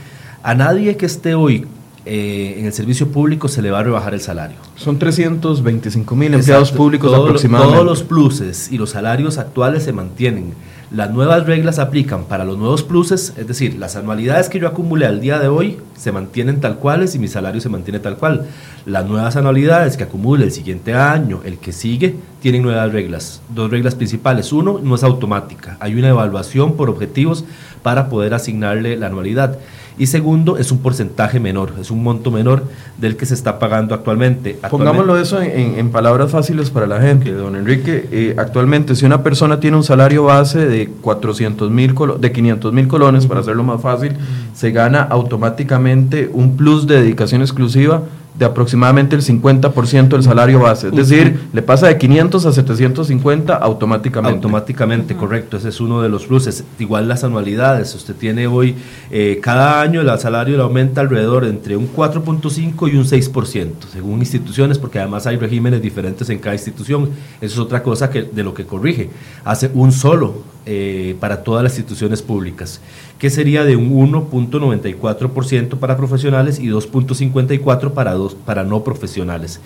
[0.45, 1.67] A nadie que esté hoy
[2.07, 4.57] eh, en el servicio público se le va a rebajar el salario.
[4.77, 7.75] Son 325 mil empleados públicos aproximadamente.
[7.75, 10.55] Todos los pluses y los salarios actuales se mantienen.
[10.93, 15.07] Las nuevas reglas aplican para los nuevos pluses, es decir, las anualidades que yo acumulé
[15.07, 18.47] al día de hoy se mantienen tal cuales y mi salario se mantiene tal cual.
[18.85, 23.43] Las nuevas anualidades que acumule el siguiente año, el que sigue, tienen nuevas reglas.
[23.49, 24.53] Dos reglas principales.
[24.53, 25.77] Uno, no es automática.
[25.81, 27.45] Hay una evaluación por objetivos
[27.83, 29.59] para poder asignarle la anualidad
[29.99, 32.65] y segundo es un porcentaje menor, es un monto menor
[32.99, 34.59] del que se está pagando actualmente.
[34.71, 38.09] Pongámoslo eso en, palabras fáciles para la gente, don Enrique.
[38.13, 42.89] Eh, actualmente, si una persona tiene un salario base de 400 mil, de 500 mil
[42.89, 44.13] colones, para hacerlo más fácil,
[44.55, 48.03] se gana automáticamente un plus de dedicación exclusiva
[48.39, 50.89] de aproximadamente el 50% del salario base.
[50.89, 54.37] Es decir, le pasa de 500 a 750 automáticamente.
[54.37, 55.57] Automáticamente, correcto.
[55.57, 56.65] Ese es uno de los pluses.
[56.79, 57.95] Igual las anualidades.
[57.95, 58.75] Usted tiene hoy,
[59.11, 64.21] eh, cada año el salario le aumenta alrededor entre un 4.5 y un 6%, según
[64.21, 67.11] instituciones, porque además hay regímenes diferentes en cada institución.
[67.41, 69.11] Eso es otra cosa que, de lo que corrige.
[69.45, 72.81] Hace un solo eh, para todas las instituciones públicas
[73.19, 79.61] que sería de un 1.94% para profesionales y 2.54% para, dos, para no profesionales.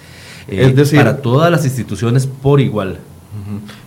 [0.48, 2.98] Eh, es decir, para todas las instituciones por igual.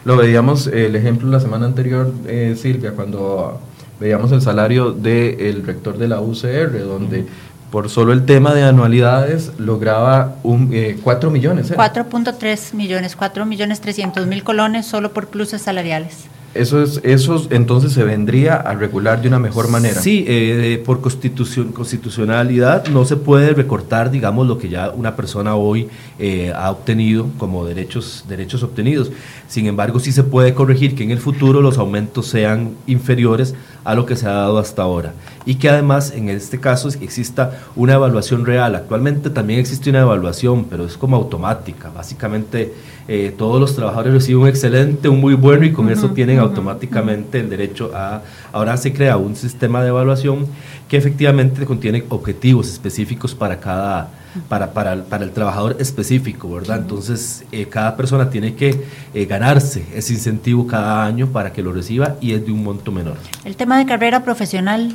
[0.05, 3.59] Lo veíamos el ejemplo la semana anterior, eh, Silvia, cuando
[3.99, 7.25] veíamos el salario del rector de la UCR, donde
[7.71, 11.71] por solo el tema de anualidades lograba un, 4 eh, millones.
[11.71, 16.25] 4.3 millones, 4 millones 300 mil colones solo por pluses salariales.
[16.53, 19.99] Eso, es, eso entonces se vendría a regular de una mejor manera.
[19.99, 25.55] Sí, eh, por constitución, constitucionalidad no se puede recortar, digamos, lo que ya una persona
[25.55, 25.87] hoy
[26.19, 29.11] eh, ha obtenido como derechos, derechos obtenidos.
[29.47, 33.95] Sin embargo, sí se puede corregir que en el futuro los aumentos sean inferiores a
[33.95, 35.13] lo que se ha dado hasta ahora.
[35.45, 38.75] Y que además, en este caso, exista una evaluación real.
[38.75, 41.91] Actualmente también existe una evaluación, pero es como automática.
[41.93, 42.73] Básicamente,
[43.07, 47.39] eh, todos los trabajadores reciben un excelente, un muy bueno, y con eso tienen automáticamente
[47.39, 48.21] el derecho a...
[48.53, 50.47] Ahora se crea un sistema de evaluación
[50.87, 54.11] que efectivamente contiene objetivos específicos para cada
[54.47, 56.79] para, para, el trabajador específico, ¿verdad?
[56.79, 61.71] Entonces, eh, cada persona tiene que eh, ganarse ese incentivo cada año para que lo
[61.71, 63.17] reciba y es de un monto menor.
[63.43, 64.93] El tema de carrera profesional.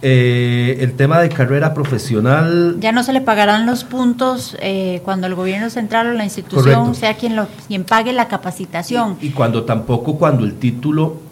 [0.00, 2.76] Eh, el tema de carrera profesional.
[2.78, 4.56] Ya no se le pagarán los puntos
[5.04, 9.16] cuando el gobierno central o la institución sea quien, lo, quien pague la capacitación.
[9.20, 11.27] y cuando tampoco cuando el título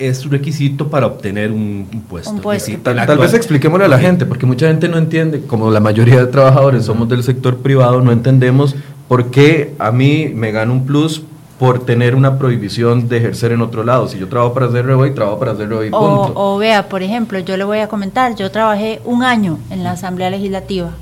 [0.00, 2.40] es requisito para obtener un, puesto.
[2.82, 6.26] tal, vez expliquémosle a la gente, porque mucha gente no entiende, como la mayoría de
[6.26, 8.74] trabajadores somos del sector privado, no entendemos
[9.08, 11.22] por qué a mí me gana un plus
[11.58, 14.08] por tener una prohibición de ejercer en otro lado.
[14.08, 16.32] Si yo trabajo para hacer y trabajo para hacer y punto.
[16.34, 19.92] O, vea, por ejemplo, yo le voy a comentar, yo trabajé un año en la
[19.92, 20.92] Asamblea Legislativa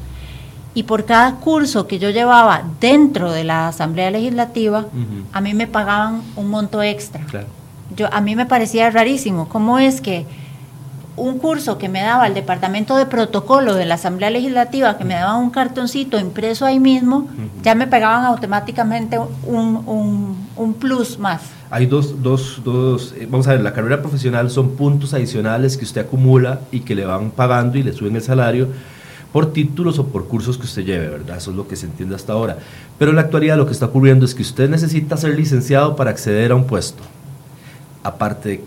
[0.74, 4.86] y por cada curso que yo llevaba dentro de la Asamblea Legislativa,
[5.32, 7.24] a mí me pagaban un monto extra.
[7.26, 7.57] Claro
[7.96, 9.48] yo, a mí me parecía rarísimo.
[9.48, 10.26] ¿Cómo es que
[11.18, 15.14] un curso que me daba el Departamento de Protocolo de la Asamblea Legislativa, que me
[15.14, 17.28] daba un cartoncito impreso ahí mismo,
[17.62, 21.42] ya me pegaban automáticamente un, un, plus más?
[21.70, 25.84] Hay dos, dos, dos, eh, vamos a ver, la carrera profesional son puntos adicionales que
[25.84, 28.68] usted acumula y que le van pagando y le suben el salario
[29.32, 31.36] por títulos o por cursos que usted lleve, ¿verdad?
[31.36, 32.58] Eso es lo que se entiende hasta ahora.
[32.98, 36.10] Pero en la actualidad lo que está ocurriendo es que usted necesita ser licenciado para
[36.10, 37.02] acceder a un puesto
[38.08, 38.62] aparte,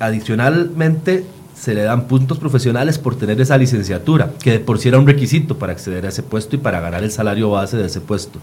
[0.00, 1.24] adicionalmente
[1.54, 5.06] se le dan puntos profesionales por tener esa licenciatura, que de por sí era un
[5.06, 8.38] requisito para acceder a ese puesto y para ganar el salario base de ese puesto.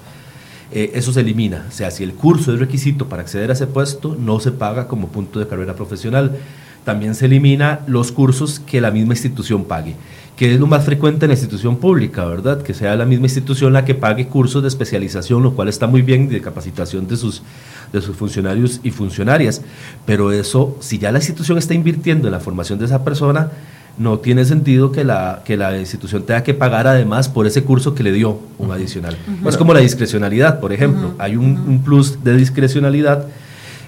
[0.71, 1.65] Eh, eso se elimina.
[1.69, 4.87] O sea, si el curso es requisito para acceder a ese puesto, no se paga
[4.87, 6.37] como punto de carrera profesional.
[6.83, 9.95] También se elimina los cursos que la misma institución pague,
[10.35, 12.61] que es lo más frecuente en la institución pública, ¿verdad?
[12.61, 16.01] Que sea la misma institución la que pague cursos de especialización, lo cual está muy
[16.01, 17.41] bien, de capacitación de sus
[17.91, 19.61] de sus funcionarios y funcionarias.
[20.05, 23.51] Pero eso, si ya la institución está invirtiendo en la formación de esa persona,
[23.97, 27.95] no tiene sentido que la, que la institución tenga que pagar además por ese curso
[27.95, 29.17] que le dio un adicional.
[29.47, 31.13] Es como la discrecionalidad, por ejemplo.
[31.17, 33.25] Hay un, plus de discrecionalidad.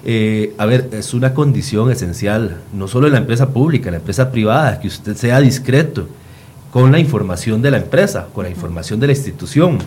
[0.04, 3.98] Eh, a ver, es una condición esencial, no solo en la empresa pública, en la
[3.98, 6.08] empresa privada, que usted sea discreto
[6.70, 9.78] con la información de la empresa, con la información de la institución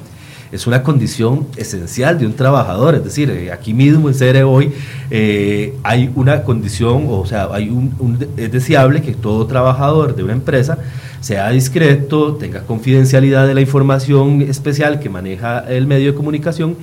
[0.52, 2.96] es una condición esencial de un trabajador.
[2.96, 4.72] Es decir, eh, aquí mismo en CERE hoy
[5.10, 10.34] eh, hay una condición, o sea, hay un, es deseable que todo trabajador de una
[10.34, 10.78] empresa
[11.22, 16.76] sea discreto, tenga confidencialidad de la información especial que maneja el medio de comunicación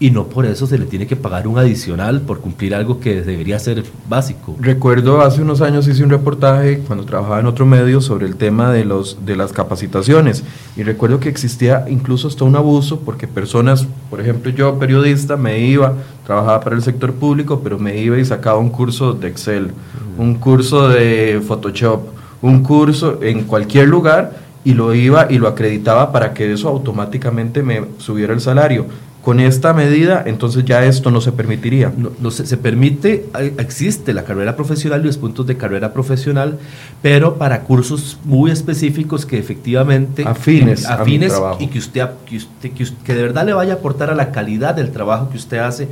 [0.00, 3.22] y no por eso se le tiene que pagar un adicional por cumplir algo que
[3.22, 4.56] debería ser básico.
[4.60, 8.70] Recuerdo hace unos años hice un reportaje cuando trabajaba en otro medio sobre el tema
[8.70, 10.44] de los de las capacitaciones
[10.76, 15.58] y recuerdo que existía incluso hasta un abuso porque personas, por ejemplo, yo periodista me
[15.60, 15.94] iba,
[16.24, 19.72] trabajaba para el sector público, pero me iba y sacaba un curso de Excel,
[20.16, 22.02] un curso de Photoshop,
[22.40, 27.62] un curso en cualquier lugar y lo iba y lo acreditaba para que eso automáticamente
[27.62, 28.86] me subiera el salario
[29.28, 31.92] con esta medida, entonces ya esto no se permitiría.
[32.18, 33.26] No, se, permite,
[33.58, 36.58] existe la carrera profesional y los puntos de carrera profesional,
[37.02, 43.20] pero para cursos muy específicos que efectivamente afines, afines y que usted, que que de
[43.20, 45.88] verdad le vaya a aportar a la calidad del trabajo que usted hace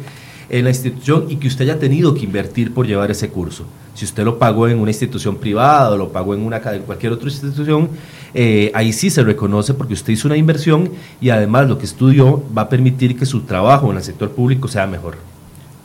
[0.49, 3.65] en la institución y que usted haya tenido que invertir por llevar ese curso.
[3.95, 7.13] Si usted lo pagó en una institución privada o lo pagó en, una, en cualquier
[7.13, 7.89] otra institución,
[8.35, 10.91] eh, ahí sí se reconoce porque usted hizo una inversión
[11.21, 14.69] y además lo que estudió va a permitir que su trabajo en el sector público
[14.69, 15.17] sea mejor.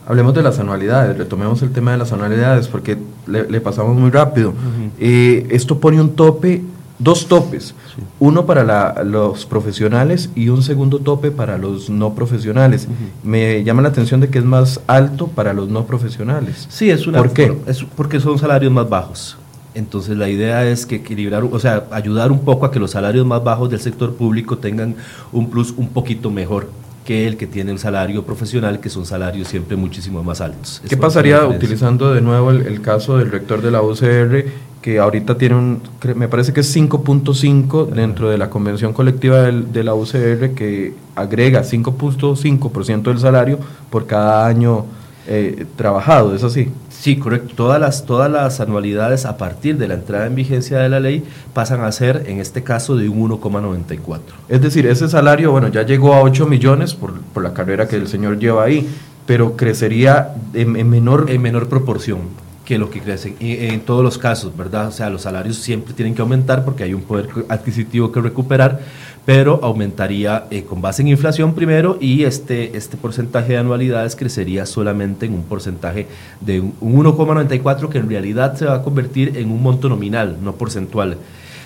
[0.06, 2.98] Hablemos de las anualidades, retomemos el tema de las anualidades porque
[3.28, 4.54] le, pasamos muy rápido.
[5.00, 6.62] Eh, esto pone un tope
[7.02, 7.74] dos topes,
[8.20, 12.88] uno para los profesionales y un segundo tope para los no profesionales.
[13.24, 16.68] Me llama la atención de que es más alto para los no profesionales.
[16.70, 17.18] Sí, es una...
[17.18, 17.58] ¿Por qué?
[17.66, 19.38] Es porque son salarios más bajos.
[19.74, 23.26] Entonces la idea es que equilibrar, o sea, ayudar un poco a que los salarios
[23.26, 24.96] más bajos del sector público tengan
[25.32, 26.68] un plus un poquito mejor
[27.06, 30.82] que el que tiene el salario profesional, que son salarios siempre muchísimo más altos.
[30.88, 34.46] ¿Qué pasaría utilizando de nuevo el, el, caso del rector de la UCR
[34.82, 35.82] que ahorita tiene un,
[36.16, 41.62] me parece que es 5.5 dentro de la convención colectiva de la UCR que agrega
[41.62, 43.60] 5.5% del salario
[43.90, 44.86] por cada año
[45.28, 46.70] eh, trabajado, ¿es así?
[46.90, 47.54] Sí, correcto.
[47.56, 51.24] Todas las, todas las anualidades a partir de la entrada en vigencia de la ley
[51.54, 54.20] pasan a ser, en este caso, de un 1,94.
[54.50, 57.96] Es decir, ese salario, bueno, ya llegó a 8 millones por, por la carrera que
[57.96, 58.88] el señor lleva ahí,
[59.26, 61.26] pero crecería en, en menor...
[61.30, 62.20] En menor proporción
[62.66, 63.36] que lo que crecen.
[63.40, 64.88] Y en todos los casos, ¿verdad?
[64.88, 68.80] O sea, los salarios siempre tienen que aumentar porque hay un poder adquisitivo que recuperar,
[69.26, 74.66] pero aumentaría eh, con base en inflación primero y este, este porcentaje de anualidades crecería
[74.66, 76.08] solamente en un porcentaje
[76.40, 80.56] de un 1,94 que en realidad se va a convertir en un monto nominal, no
[80.56, 81.18] porcentual.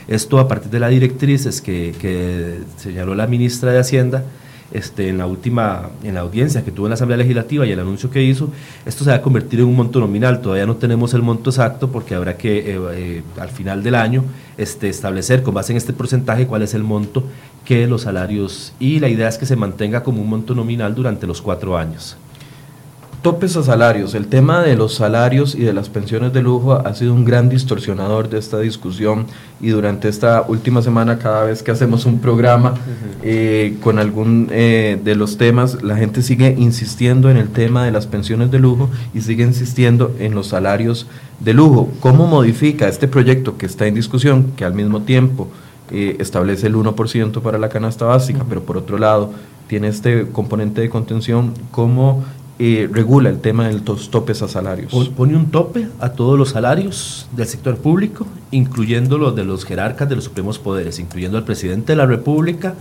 [0.08, 4.24] Esto a partir de la directrices que, que señaló la ministra de Hacienda,
[4.72, 7.80] este, en la última, en la audiencia que tuvo en la Asamblea Legislativa y el
[7.80, 8.50] anuncio que hizo,
[8.86, 10.42] esto se va a convertir en un monto nominal.
[10.42, 14.24] Todavía no tenemos el monto exacto porque habrá que eh, eh, al final del año
[14.58, 17.24] este, establecer con base en este porcentaje cuál es el monto
[17.66, 21.28] que los salarios y la idea es que se mantenga como un monto nominal durante
[21.28, 22.16] los cuatro años.
[23.26, 24.14] Topes a salarios.
[24.14, 27.50] El tema de los salarios y de las pensiones de lujo ha sido un gran
[27.50, 29.26] distorsionador de esta discusión
[29.60, 32.76] y durante esta última semana cada vez que hacemos un programa
[33.24, 37.92] eh, con algún eh, de los temas, la gente sigue insistiendo en el tema de
[37.92, 41.08] las pensiones de lujo y sigue insistiendo en los salarios
[41.40, 41.90] de lujo.
[42.02, 45.48] ¿Cómo modifica este proyecto que está en discusión, que al mismo tiempo
[45.92, 49.32] eh, establece el 1% para la canasta básica, pero por otro lado
[49.68, 52.24] tiene este componente de contención, cómo
[52.58, 54.94] regula el tema de los topes a salarios.
[55.10, 60.08] Pone un tope a todos los salarios del sector público, incluyendo los de los jerarcas
[60.08, 62.76] de los supremos poderes, incluyendo al presidente de la República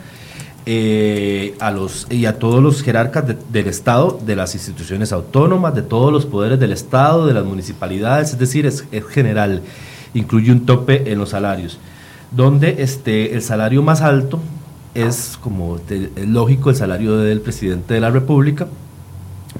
[0.66, 5.82] eh, a los, y a todos los jerarcas del Estado, de las instituciones autónomas, de
[5.82, 9.60] todos los poderes del Estado, de las municipalidades, es decir, es, general,
[10.14, 11.78] incluye un tope en los salarios,
[12.35, 14.40] donde este, el salario más alto
[14.94, 18.69] es, como es lógico, el salario del presidente de la República,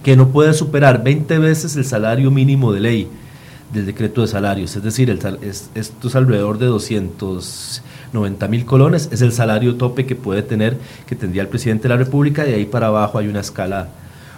[0.03, 3.09] que no puede superar 20 veces el salario mínimo de ley
[3.73, 5.19] del decreto de salarios, es decir, el,
[5.75, 11.17] esto es alrededor de 290 mil colones, es el salario tope que puede tener, que
[11.17, 13.89] tendría el presidente de la República, y de ahí para abajo hay una escala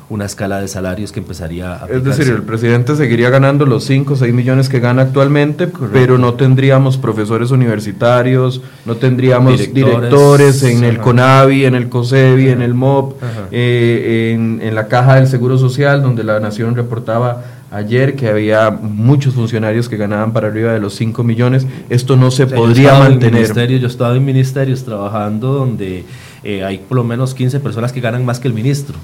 [0.09, 1.87] una escala de salarios que empezaría a...
[1.87, 6.17] Es decir, el presidente seguiría ganando los 5 o 6 millones que gana actualmente, pero
[6.17, 12.75] no tendríamos profesores universitarios, no tendríamos directores, en el CONAVI, en el COSEBI, en el
[12.75, 13.21] MOP,
[13.51, 17.43] eh, en, en la Caja del Seguro Social, donde la Nación reportaba
[17.73, 21.67] ayer que había muchos funcionarios que ganaban para arriba de los 5 millones.
[21.91, 23.53] Esto no se podría mantener.
[23.79, 26.05] yo estaba en ministerios trabajando donde
[26.45, 28.97] eh, hay por lo menos 15 personas que ganan más que el ministro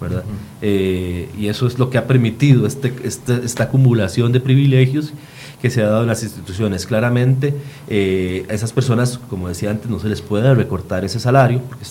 [0.00, 0.24] ¿verdad?
[0.62, 5.12] Eh, y eso es lo que ha permitido este, este, esta acumulación de privilegios
[5.60, 6.86] que se ha dado en las instituciones.
[6.86, 7.54] Claramente,
[7.88, 11.84] eh, a esas personas, como decía antes, no se les puede recortar ese salario, porque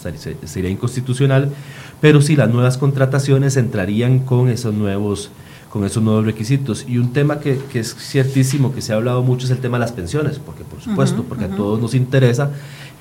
[0.46, 1.52] sería inconstitucional,
[2.02, 5.32] pero sí las nuevas contrataciones entrarían con esos nuevos
[5.70, 6.86] con esos nuevos requisitos.
[6.88, 9.76] Y un tema que, que, es ciertísimo, que se ha hablado mucho, es el tema
[9.78, 12.52] de las pensiones, porque por supuesto, porque a todos nos interesa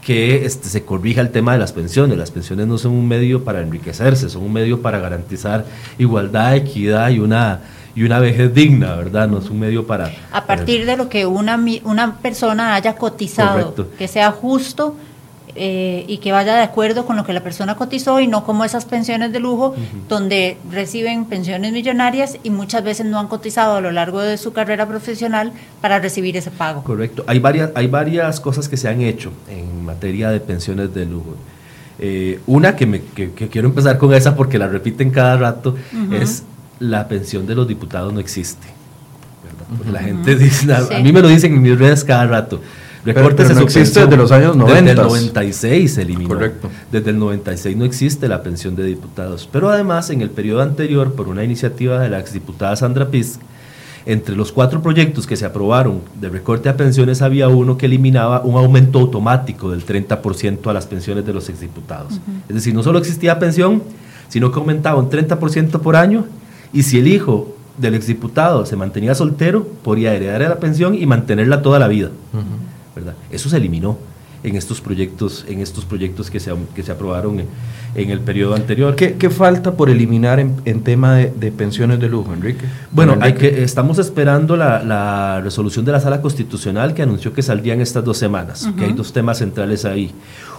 [0.05, 2.18] que este, se corrija el tema de las pensiones.
[2.18, 5.64] Las pensiones no son un medio para enriquecerse, son un medio para garantizar
[5.98, 7.60] igualdad, equidad y una
[7.97, 9.28] y una vejez digna, ¿verdad?
[9.28, 10.10] No es un medio para...
[10.32, 14.97] A partir de lo que una, una persona haya cotizado, que sea justo
[15.56, 18.64] eh, y que vaya de acuerdo con lo que la persona cotizó y no como
[18.64, 19.74] esas pensiones de lujo
[20.09, 24.52] donde reciben pensiones millonarias y muchas veces no han cotizado a lo largo de su
[24.52, 26.82] carrera profesional para recibir ese pago.
[26.82, 27.24] Correcto.
[27.26, 31.36] Hay varias, hay varias cosas que se han hecho en materia de pensiones de lujo.
[31.98, 35.76] Eh, una que, me, que, quiero empezar con esa porque la repiten cada rato
[36.10, 36.43] es
[36.81, 38.66] la pensión de los diputados no existe.
[39.90, 42.60] La gente dice, a, mí me lo dicen en mis redes cada rato.
[43.05, 44.81] Recortes pero, no existe desde los años 90.
[44.81, 46.28] Desde el 96 se eliminó.
[46.28, 46.70] Correcto.
[46.90, 49.48] Desde el 96 no existe la pensión de diputados.
[49.52, 53.39] Pero además, en el periodo anterior, por una iniciativa de la exdiputada Sandra Piz,
[54.06, 58.43] entre los cuatro proyectos que se aprobaron de recorte a pensiones había uno que eliminaba
[58.43, 62.20] un aumento automático del 30% a las pensiones de los exdiputados.
[62.48, 63.82] Es decir, no solo existía pensión,
[64.28, 66.26] sino que aumentaba un 30% por año
[66.72, 71.62] y si el hijo del exdiputado se mantenía soltero, podía heredar la pensión y mantenerla
[71.62, 72.10] toda la vida.
[72.95, 73.15] ¿Verdad?
[73.31, 73.99] Eso se eliminó
[74.45, 77.41] en estos proyectos, en estos proyectos que se, que se aprobaron
[77.95, 78.95] en, el periodo anterior.
[78.95, 82.66] ¿Qué, falta por eliminar en, tema de, pensiones de lujo, Enrique?
[82.93, 87.73] Bueno, Hay que, estamos esperando la, resolución de la Sala Constitucional que anunció que saldría
[87.73, 90.12] en estas dos semanas, que hay dos temas centrales ahí.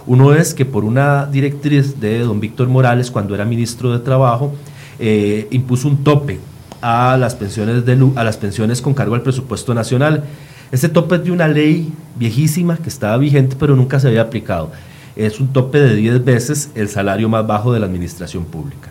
[0.04, 4.52] Uno es que por una directriz de don Víctor Morales, cuando era ministro de Trabajo,
[4.98, 6.40] eh, impuso un tope
[6.80, 10.24] a las, pensiones de, a las pensiones con cargo al presupuesto nacional.
[10.72, 14.70] Ese tope es de una ley viejísima que estaba vigente pero nunca se había aplicado.
[15.14, 18.90] Es un tope de 10 veces el salario más bajo de la administración pública.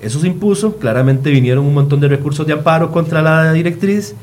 [0.00, 4.16] Eso se impuso, claramente vinieron un montón de recursos de amparo contra la directriz.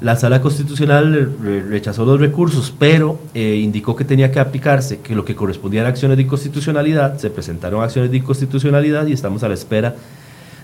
[0.00, 1.34] La sala constitucional
[1.68, 5.88] rechazó los recursos, pero eh, indicó que tenía que aplicarse, que lo que correspondía a
[5.88, 9.96] acciones de inconstitucionalidad, se presentaron acciones de inconstitucionalidad y estamos a la espera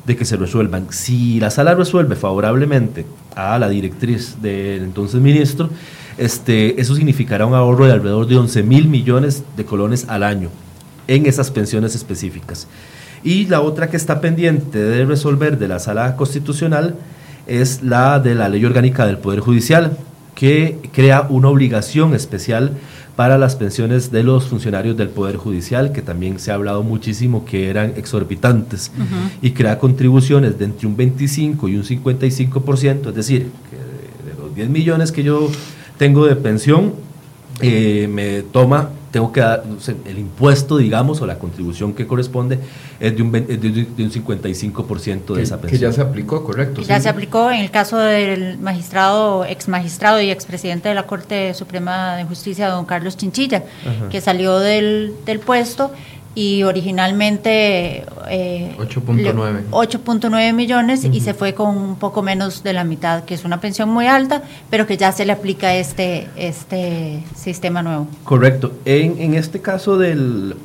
[0.06, 0.86] que se resuelvan.
[0.90, 3.06] Si la sala resuelve favorablemente
[3.36, 5.70] a la directriz del entonces ministro,
[6.18, 10.50] este, eso significará un ahorro de alrededor de 11 mil millones de colones al año
[11.06, 12.66] en esas pensiones específicas.
[13.22, 16.96] Y la otra que está pendiente de resolver de la sala constitucional
[17.46, 19.96] es la de la ley orgánica del Poder Judicial,
[20.34, 22.72] que crea una obligación especial
[23.20, 27.44] para las pensiones de los funcionarios del Poder Judicial, que también se ha hablado muchísimo
[27.44, 28.90] que eran exorbitantes,
[29.42, 33.76] y crea contribuciones de entre un 25 y un 55%, es decir, que
[34.26, 35.50] de, los 10 millones que yo
[35.98, 36.94] tengo de pensión,
[37.60, 39.64] eh, me toma tengo que dar,
[40.04, 42.58] el impuesto, digamos, o la contribución que corresponde
[43.00, 45.70] es de un, de, un 55% de esa pensión.
[45.70, 46.82] Que ya se aplicó, correcto.
[46.82, 51.54] Ya se aplicó en el caso del magistrado, ex magistrado y expresidente de la Corte
[51.54, 53.64] Suprema de Justicia, don Carlos Chinchilla,
[54.10, 55.90] que salió del, del puesto
[56.34, 63.24] y originalmente 8.9 eh, millones y se fue con un poco menos de la mitad,
[63.24, 67.82] que es una pensión muy alta, pero que ya se le aplica este, este sistema
[67.82, 68.06] nuevo.
[68.24, 68.72] Correcto.
[68.84, 70.56] En, en este caso del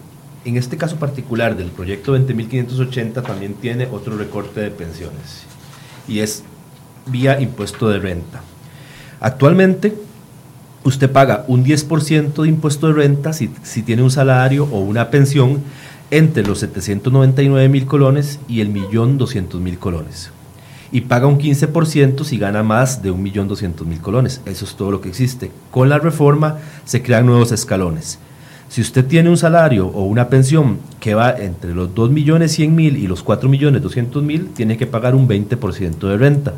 [0.45, 5.43] en este caso particular del proyecto 20.580 también tiene otro recorte de pensiones
[6.07, 6.43] y es
[7.07, 8.43] vía impuesto de renta.
[9.19, 9.95] Actualmente
[10.85, 13.47] usted paga un 10% de impuesto de renta si,
[13.83, 15.61] tiene un salario o una pensión
[16.11, 20.29] entre los 799 mil colones y el millón 200 mil colones.
[20.91, 24.41] Y paga un 15% si gana más de un millón 200 mil colones.
[24.45, 25.51] Eso es todo lo que existe.
[25.71, 28.19] Con la reforma se crean nuevos escalones.
[28.69, 32.75] Si usted tiene un salario o una pensión que va entre los 2 millones 100
[32.75, 36.53] mil y los 4 millones 200 mil, tiene que pagar un 20% de renta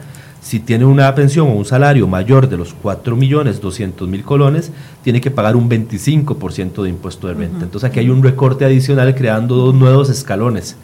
[0.48, 4.72] si tiene una pensión o un salario mayor de los 4 millones 200 mil colones,
[5.04, 7.66] tiene que pagar un 25% de impuesto de renta.
[7.66, 10.78] Entonces aquí hay un recorte adicional creando dos nuevos escalones,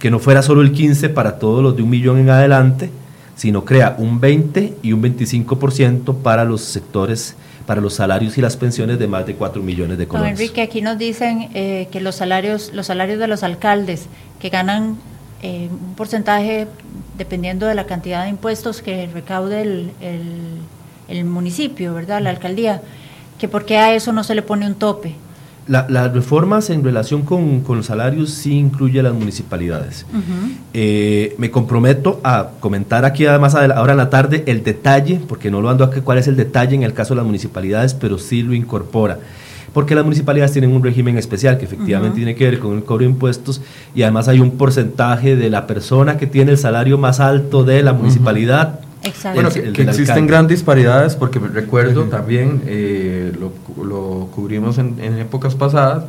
[0.00, 2.90] que no fuera solo el 15 para todos los de un millón en adelante,
[3.36, 8.56] sino crea un 20 y un 25% para los sectores para los salarios y las
[8.56, 10.32] pensiones de más de 4 millones de colones.
[10.32, 14.06] Enrique, aquí nos dicen eh, que los salarios, los salarios de los alcaldes
[14.40, 14.96] que ganan
[15.42, 16.68] eh, un porcentaje
[17.16, 19.92] dependiendo de la cantidad de impuestos que recaude el,
[21.08, 22.20] el, municipio, ¿verdad?
[22.20, 22.82] La alcaldía,
[23.38, 25.14] que por qué a eso no se le pone un tope.
[25.66, 30.06] las reformas en relación con, los salarios sí incluye a las municipalidades.
[30.74, 35.60] Eh, me comprometo a comentar aquí además ahora en la tarde el detalle, porque no
[35.60, 38.42] lo ando aquí cuál es el detalle en el caso de las municipalidades, pero sí
[38.42, 39.18] lo incorpora.
[39.76, 43.00] Porque las municipalidades tienen un régimen especial que efectivamente tiene que ver con el cobro
[43.00, 43.60] de impuestos
[43.94, 47.82] y además hay un porcentaje de la persona que tiene el salario más alto de
[47.82, 48.80] la municipalidad.
[49.34, 56.04] Bueno, que, existen grandes disparidades porque recuerdo también, eh, lo, cubrimos en, épocas pasadas,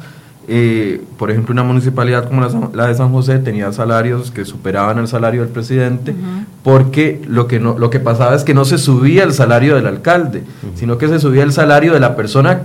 [0.48, 5.10] eh, por ejemplo, una municipalidad como la, de San José tenía salarios que superaban el
[5.10, 6.15] salario del presidente,
[6.64, 9.88] porque lo que, no, lo que pasaba es que no se subía el salario del
[9.88, 10.44] alcalde,
[10.76, 12.61] sino que se subía el salario de la persona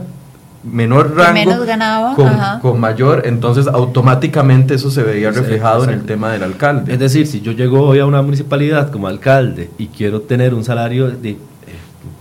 [0.65, 6.93] menor rango con, mayor, entonces automáticamente eso se veía reflejado en el tema del alcalde.
[6.93, 10.65] Es decir, si yo llego hoy a una municipalidad como alcalde y quiero tener un
[10.65, 11.37] salario de eh,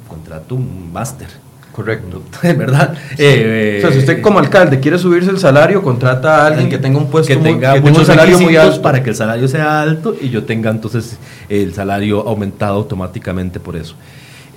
[0.07, 1.27] contrato un máster.
[1.71, 2.21] Correcto.
[2.41, 2.95] ¿Verdad?
[3.17, 6.77] Eh, o sea, si usted como alcalde quiere subirse el salario, contrata a alguien que
[6.77, 10.15] tenga un puesto que tenga un salario muy alto para que el salario sea alto
[10.19, 13.95] y yo tenga entonces el salario aumentado automáticamente por eso.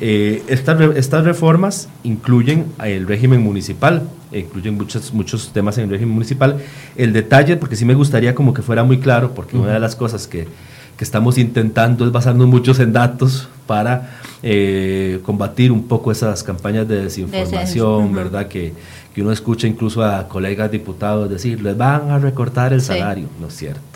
[0.00, 4.02] Eh, estas, estas reformas incluyen el régimen municipal,
[4.32, 6.58] incluyen muchos, muchos temas en el régimen municipal.
[6.96, 9.94] El detalle, porque sí me gustaría como que fuera muy claro, porque una de las
[9.94, 10.48] cosas que,
[10.96, 16.88] que, estamos intentando es basarnos muchos en datos para eh, combatir un poco esas campañas
[16.88, 18.48] de desinformación, ¿verdad?
[18.48, 18.72] Que,
[19.14, 23.46] que uno escucha incluso a colegas diputados decir, les van a recortar el salario, no
[23.46, 23.93] es cierto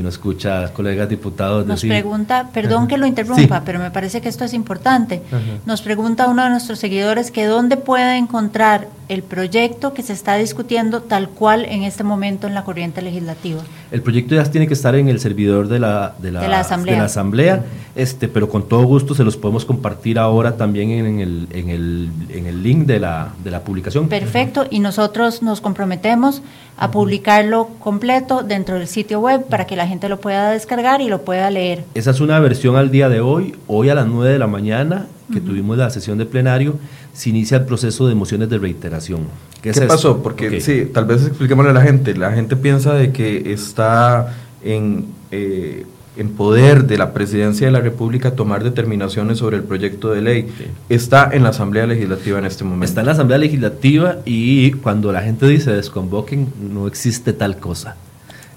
[0.00, 4.20] que uno escucha a colegas diputados Nos pregunta, perdón que lo interrumpa, pero me parece
[4.22, 5.22] que esto es importante.
[5.66, 10.36] Nos pregunta uno de nuestros seguidores que dónde puede encontrar el proyecto que se está
[10.36, 13.60] discutiendo tal cual en este momento en la corriente legislativa.
[13.90, 17.64] El proyecto ya tiene que estar en el servidor de la, de la, asamblea,
[17.96, 22.08] este, pero con todo gusto se los podemos compartir ahora también en el, en el,
[22.28, 24.08] en el link de la, de la publicación.
[24.08, 26.40] Perfecto, y nosotros nos comprometemos
[26.76, 31.08] a publicarlo completo dentro del sitio web para que la gente lo pueda descargar y
[31.08, 31.82] lo pueda leer.
[31.94, 35.08] Esa es una versión al día de hoy, hoy a las 9 de la mañana
[35.32, 36.76] que tuvimos la sesión de plenario,
[37.12, 39.26] se inicia el proceso de mociones de reiteración.
[39.62, 40.22] ¿Qué, pasó?
[40.22, 42.14] Porque sí, tal vez expliquémosle a la gente.
[42.14, 45.84] La gente piensa de que está en, eh,
[46.16, 50.48] en poder de la presidencia de la República tomar determinaciones sobre el proyecto de ley.
[50.88, 52.86] Está en la Asamblea Legislativa en este momento.
[52.86, 57.96] Está en la Asamblea Legislativa y cuando la gente dice desconvoquen, no existe tal cosa.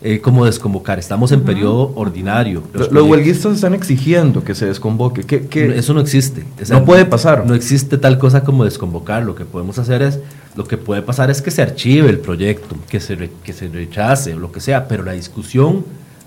[0.05, 0.99] Eh, como desconvocar.
[0.99, 2.61] Estamos en periodo ordinario.
[2.73, 5.23] Los, huelguistas están exigiendo que se desconvoque.
[5.23, 6.43] que eso no existe.
[6.69, 7.45] no puede pasar.
[7.45, 9.23] No existe tal cosa como desconvocar.
[9.23, 10.19] Lo que podemos hacer es,
[10.57, 14.35] lo que puede pasar es que se archive el proyecto, que se, que se rechace
[14.35, 15.85] o lo que sea, pero la discusión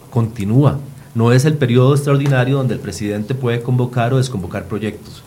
[0.09, 0.79] continúa.
[1.15, 5.23] No es el periodo extraordinario donde el presidente puede convocar o desconvocar proyectos.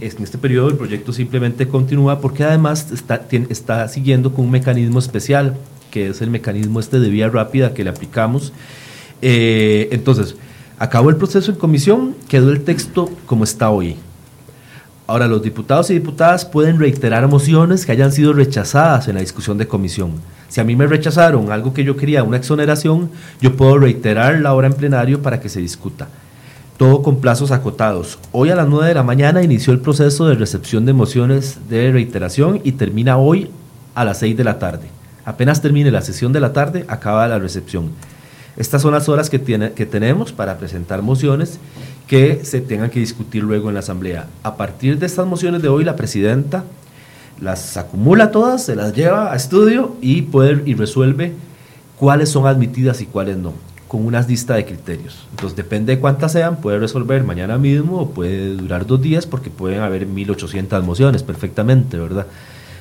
[0.00, 4.98] En este periodo el proyecto simplemente continúa porque además está, está siguiendo con un mecanismo
[4.98, 5.56] especial
[5.94, 8.52] que es el mecanismo este de vía rápida que le aplicamos.
[9.22, 10.34] Eh, entonces,
[10.76, 13.94] acabó el proceso en comisión, quedó el texto como está hoy.
[15.06, 19.56] Ahora, los diputados y diputadas pueden reiterar mociones que hayan sido rechazadas en la discusión
[19.56, 20.14] de comisión.
[20.48, 23.10] Si a mí me rechazaron algo que yo quería, una exoneración,
[23.40, 26.08] yo puedo reiterar la hora en plenario para que se discuta.
[26.76, 28.18] Todo con plazos acotados.
[28.32, 31.92] Hoy a las 9 de la mañana inició el proceso de recepción de mociones de
[31.92, 33.48] reiteración y termina hoy
[33.94, 34.93] a las 6 de la tarde.
[35.24, 37.90] Apenas termine la sesión de la tarde, acaba la recepción.
[38.56, 41.58] Estas son las horas que, tiene, que tenemos para presentar mociones
[42.06, 44.26] que se tengan que discutir luego en la Asamblea.
[44.42, 46.64] A partir de estas mociones de hoy, la presidenta
[47.40, 51.32] las acumula todas, se las lleva a estudio y, puede, y resuelve
[51.98, 53.54] cuáles son admitidas y cuáles no,
[53.88, 55.26] con una lista de criterios.
[55.30, 59.50] Entonces, depende de cuántas sean, puede resolver mañana mismo o puede durar dos días porque
[59.50, 62.26] pueden haber 1.800 mociones perfectamente, ¿verdad?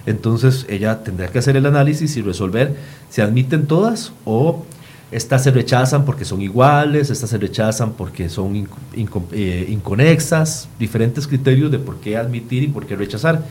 [0.05, 2.75] Entonces ella tendrá que hacer el análisis y resolver
[3.09, 4.65] si admiten todas o
[5.13, 8.67] estas se rechazan porque son iguales, estas se rechazan porque son
[9.31, 13.43] eh, inconexas, diferentes criterios de por qué admitir y por qué rechazar.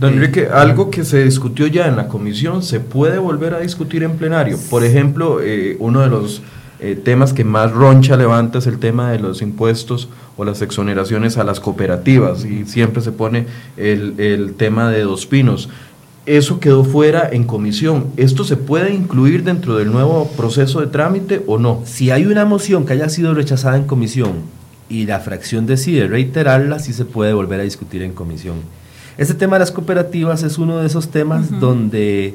[0.00, 3.60] Don eh, Enrique, algo que se discutió ya en la comisión, ¿se puede volver a
[3.60, 4.58] discutir en plenario?
[4.70, 6.40] Por ejemplo, eh, uno de los
[7.04, 11.44] temas que más roncha levanta es el tema de los impuestos o las exoneraciones a
[11.44, 13.46] las cooperativas y siempre se pone
[13.76, 15.68] el, el tema de Dos Pinos.
[16.26, 18.06] Eso quedó fuera en comisión.
[18.16, 21.82] ¿Esto se puede incluir dentro del nuevo proceso de trámite o no?
[21.84, 24.32] Si hay una moción que haya sido rechazada en comisión
[24.88, 28.56] y la fracción decide reiterarla, sí se puede volver a discutir en comisión.
[29.18, 32.34] Este tema de las cooperativas es uno de esos temas donde,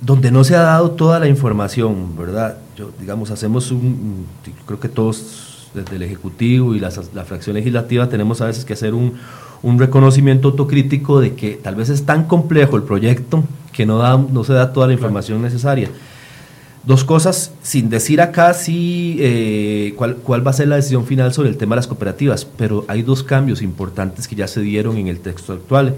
[0.00, 2.58] donde no se ha dado toda la información, ¿verdad?
[2.76, 4.26] Yo, digamos, hacemos un,
[4.66, 8.94] creo que todos desde el Ejecutivo y la, fracción legislativa tenemos a veces que hacer
[8.94, 9.14] un,
[9.78, 13.42] reconocimiento autocrítico de que tal vez es tan complejo el proyecto
[13.72, 15.90] que no, da, no se da toda la información necesaria.
[16.84, 21.32] Dos cosas, sin decir acá si eh, cuál, cuál va a ser la decisión final
[21.32, 24.98] sobre el tema de las cooperativas, pero hay dos cambios importantes que ya se dieron
[24.98, 25.96] en el texto actual.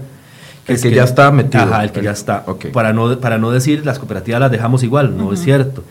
[0.69, 1.63] El que, ya está metido.
[1.63, 2.45] Ajá, el que ya está.
[2.73, 5.83] Para, no, para no decir las cooperativas las dejamos igual, no es cierto.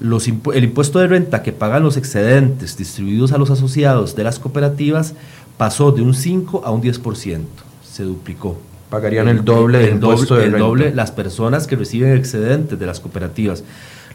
[0.00, 4.38] Los el impuesto de renta que pagan los excedentes distribuidos a los asociados de las
[4.38, 5.14] cooperativas
[5.58, 7.42] pasó de un 5 a un 10%,
[7.84, 8.58] se duplicó.
[8.88, 12.98] Pagarían el, doble del impuesto de el doble las personas que reciben excedentes de las
[12.98, 13.62] cooperativas.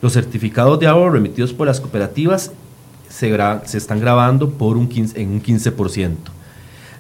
[0.02, 2.52] Los certificados de ahorro emitidos por las cooperativas
[3.10, 6.16] se, se están grabando por un 15, en un 15%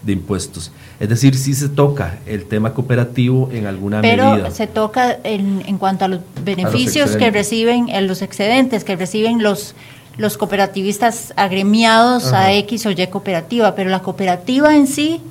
[0.03, 0.71] de impuestos.
[0.99, 4.35] Es decir, sí se toca el tema cooperativo en alguna medida.
[4.35, 8.95] Pero se toca en, en, cuanto a los beneficios que reciben, en los excedentes que
[8.95, 9.75] reciben los,
[10.17, 15.21] los cooperativistas agremiados a X o Y cooperativa, pero la cooperativa en sí...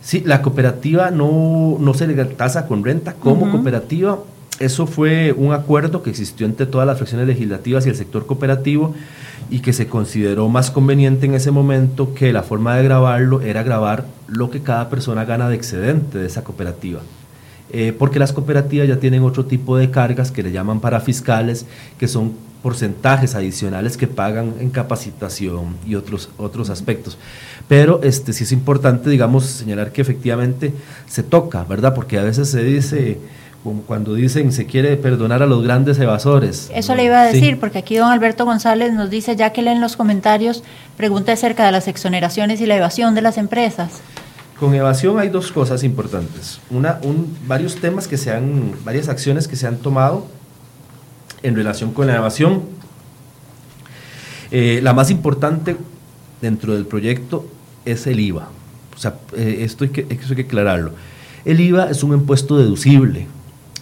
[0.00, 4.18] Sí, la cooperativa no, no se le tasa con renta como cooperativa
[4.60, 8.94] eso fue un acuerdo que existió entre todas las fracciones legislativas y el sector cooperativo
[9.50, 13.62] y que se consideró más conveniente en ese momento que la forma de grabarlo era
[13.62, 17.00] grabar lo que cada persona gana de excedente de esa cooperativa.
[17.70, 21.66] Eh, porque las cooperativas ya tienen otro tipo de cargas que le llaman parafiscales,
[21.98, 22.32] que son
[22.62, 27.18] porcentajes adicionales que pagan en capacitación y otros, otros aspectos.
[27.68, 30.72] Pero este, sí es importante, digamos, señalar que efectivamente
[31.06, 31.94] se toca, ¿verdad?
[31.94, 33.18] Porque a veces se dice
[33.64, 36.70] como cuando dicen se quiere perdonar a los grandes evasores.
[36.74, 39.80] Eso le iba a decir, porque aquí don Alberto González nos dice, ya que leen
[39.80, 40.62] los comentarios,
[40.98, 44.02] pregunta acerca de las exoneraciones y la evasión de las empresas.
[44.60, 46.60] Con evasión hay dos cosas importantes.
[46.68, 50.26] Una, un, varios temas que se han, varias acciones que se han tomado
[51.42, 52.62] en relación con la evasión.
[54.50, 55.76] Eh, la más importante
[56.42, 57.46] dentro del proyecto
[57.86, 58.46] es el IVA.
[58.94, 60.92] O sea, eh, esto, hay que, esto hay que aclararlo.
[61.46, 63.26] El IVA es un impuesto deducible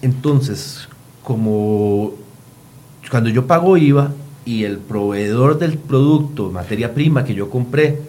[0.03, 0.89] entonces,
[1.23, 2.12] como
[3.11, 4.11] cuando yo pago IVA
[4.45, 8.01] y el proveedor del producto, materia prima que yo compré,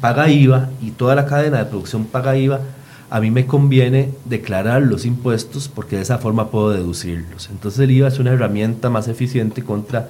[0.00, 2.60] paga IVA y toda la cadena de producción paga IVA,
[3.08, 7.48] a mí me conviene declarar los impuestos porque de esa forma puedo deducirlos.
[7.50, 10.08] Entonces el IVA es una herramienta más eficiente contra,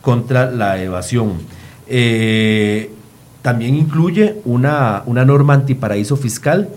[0.00, 1.34] contra la evasión.
[1.86, 2.90] Eh,
[3.42, 6.70] también incluye una, una norma antiparaíso fiscal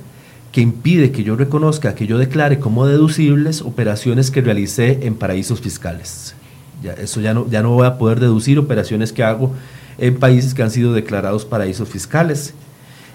[0.57, 5.61] que impide que yo reconozca, que yo declare como deducibles operaciones que realicé en paraísos
[5.61, 6.33] fiscales.
[6.81, 9.53] Ya, eso ya no, ya no voy a poder deducir operaciones que hago
[9.99, 12.55] en países que han sido declarados paraísos fiscales.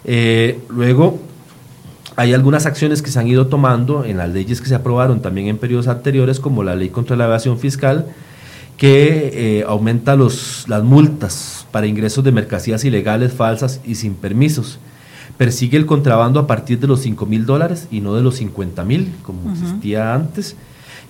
[0.05, 1.19] Eh, luego,
[2.15, 5.49] hay algunas acciones que se han ido tomando en las leyes que se aprobaron también
[5.49, 8.07] en periodos anteriores, como la ley contra la evasión fiscal,
[8.77, 14.79] que eh, aumenta los, las multas para ingresos de mercancías ilegales, falsas y sin permisos
[15.43, 18.85] persigue el contrabando a partir de los 5 mil dólares y no de los 50
[18.85, 20.55] mil, como existía antes.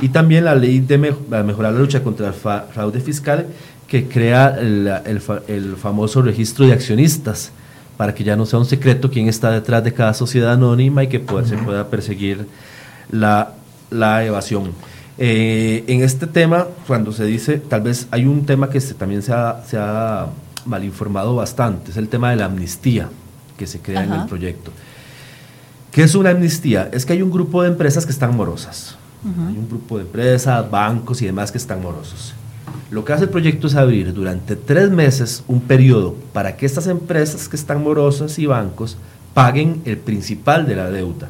[0.00, 3.48] Y también la ley de mejorar la lucha contra el fraude fiscal,
[3.86, 7.52] que crea el, famoso registro de accionistas,
[7.98, 11.08] para que ya no sea un secreto quién está detrás de cada sociedad anónima y
[11.08, 12.46] que se pueda perseguir
[13.10, 13.52] la,
[14.24, 14.72] evasión.
[15.18, 19.20] Eh, en este tema, cuando se dice, tal vez hay un tema que se, también
[19.20, 20.28] se ha, se ha
[20.64, 23.10] mal informado bastante, es el tema de la amnistía
[23.62, 24.72] que se crea en el proyecto.
[25.92, 26.90] ¿Qué es una amnistía?
[26.92, 28.96] Es que hay un grupo de empresas que están morosas.
[29.24, 32.34] Hay un grupo de empresas, bancos y demás que están morosos.
[32.90, 36.88] Lo que hace el proyecto es abrir durante tres meses un periodo para que estas
[36.88, 38.96] empresas que están morosas y bancos
[39.32, 41.28] paguen el principal de la deuda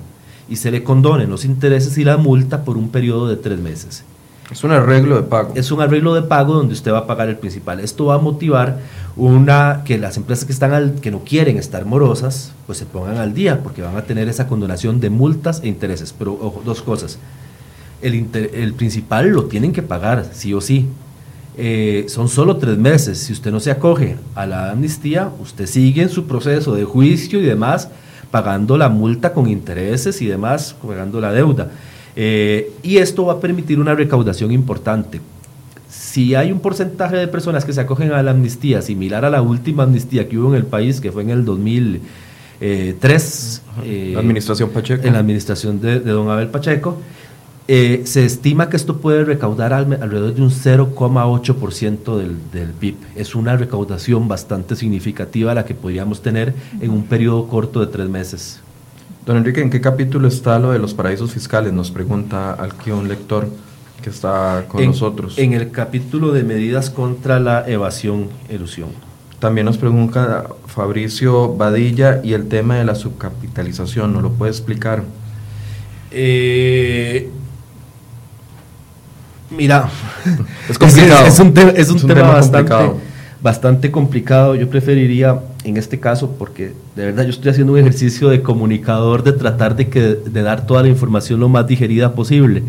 [0.48, 4.04] y se le condonen los intereses y la multa por un periodo de tres meses.
[4.52, 5.52] Es un arreglo de pago.
[5.54, 7.80] Es un arreglo de pago donde usted va a pagar el principal.
[7.80, 8.80] Esto va a motivar
[9.16, 13.16] una que las empresas que están al, que no quieren estar morosas, pues se pongan
[13.16, 16.14] al día, porque van a tener esa condonación de multas e intereses.
[16.18, 17.18] Pero ojo, dos cosas.
[18.02, 20.86] El, el principal lo tienen que pagar, sí o sí.
[21.56, 23.18] Eh, son solo tres meses.
[23.18, 27.40] Si usted no se acoge a la amnistía, usted sigue en su proceso de juicio
[27.40, 27.88] y demás,
[28.30, 31.70] pagando la multa con intereses y demás, pagando la deuda.
[32.16, 35.20] Eh, y esto va a permitir una recaudación importante.
[35.88, 39.42] Si hay un porcentaje de personas que se acogen a la amnistía similar a la
[39.42, 44.70] última amnistía que hubo en el país, que fue en el 2003, eh, la administración
[44.70, 45.06] Pacheco.
[45.06, 46.98] En la administración de, don Abel Pacheco,
[47.68, 52.96] eh, se estima que esto puede recaudar alrededor de un 0,8% del, del PIB.
[53.14, 58.08] Es una recaudación bastante significativa la que podríamos tener en un periodo corto de tres
[58.08, 58.60] meses.
[59.26, 61.72] Don Enrique, ¿en qué capítulo está lo de los paraísos fiscales?
[61.72, 63.48] Nos pregunta aquí un lector
[64.02, 65.38] que está con nosotros.
[65.38, 68.88] En el capítulo de medidas contra la evasión, elusión.
[69.38, 75.04] También nos pregunta Fabricio Badilla y el tema de la subcapitalización, ¿nos lo puede explicar?
[76.10, 77.30] Eh,
[79.56, 79.88] Mira,
[80.68, 81.26] es complicado.
[81.26, 81.52] Es, un,
[82.06, 82.74] tema, bastante,
[83.40, 84.54] bastante complicado.
[84.54, 89.22] Yo preferiría, en este caso, porque de verdad yo estoy haciendo un ejercicio de comunicador,
[89.22, 92.62] de tratar de, que, de dar toda la información lo más digerida posible.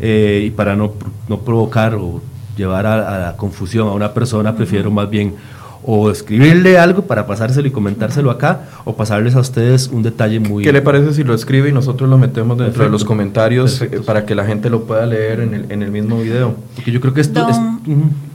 [0.00, 0.92] Eh, y para no,
[1.28, 2.22] no, provocar o
[2.56, 5.34] llevar a, la confusión a una persona, prefiero más bien
[5.82, 10.62] o escribirle algo para pasárselo y comentárselo acá, o pasarles a ustedes un detalle muy...
[10.62, 14.00] ¿Qué le parece si lo escribe y nosotros lo metemos dentro de los comentarios eh,
[14.04, 16.54] para que la gente lo pueda leer en el, en el mismo video?
[16.74, 17.48] Porque yo creo que esto...
[17.48, 17.56] es,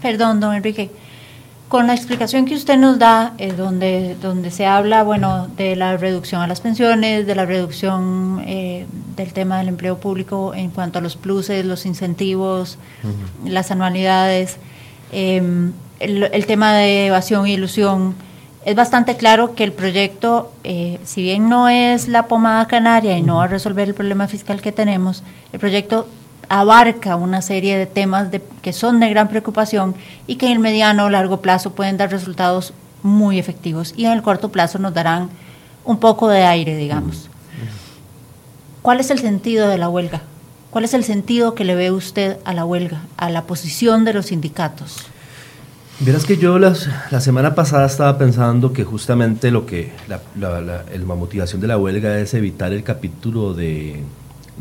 [0.01, 0.89] Perdón, don Enrique.
[1.67, 5.97] Con la explicación que usted nos da, eh, donde, donde se habla bueno, de la
[5.97, 8.85] reducción a las pensiones, de la reducción eh,
[9.15, 12.77] del tema del empleo público en cuanto a los pluses, los incentivos,
[13.43, 14.57] las anualidades,
[15.11, 18.13] em, el, tema de evasión e ilusión,
[18.65, 23.23] es bastante claro que el proyecto, eh, si bien no es la pomada canaria y
[23.23, 26.07] no va a resolver el problema fiscal que tenemos, el proyecto
[26.49, 28.29] abarca una serie de temas
[28.61, 29.95] que son de gran preocupación
[30.27, 32.73] y que en el mediano o largo plazo pueden dar resultados
[33.03, 35.29] muy efectivos y en el corto plazo nos darán
[35.83, 37.29] un poco de aire, digamos.
[38.81, 40.21] ¿Cuál es el sentido de la huelga?
[40.69, 44.13] ¿Cuál es el sentido que le ve usted a la huelga, a la posición de
[44.13, 45.07] los sindicatos?
[46.01, 51.15] Verás que yo las, la semana pasada estaba pensando que justamente lo que la, la,
[51.15, 54.03] motivación de la huelga es evitar el capítulo de,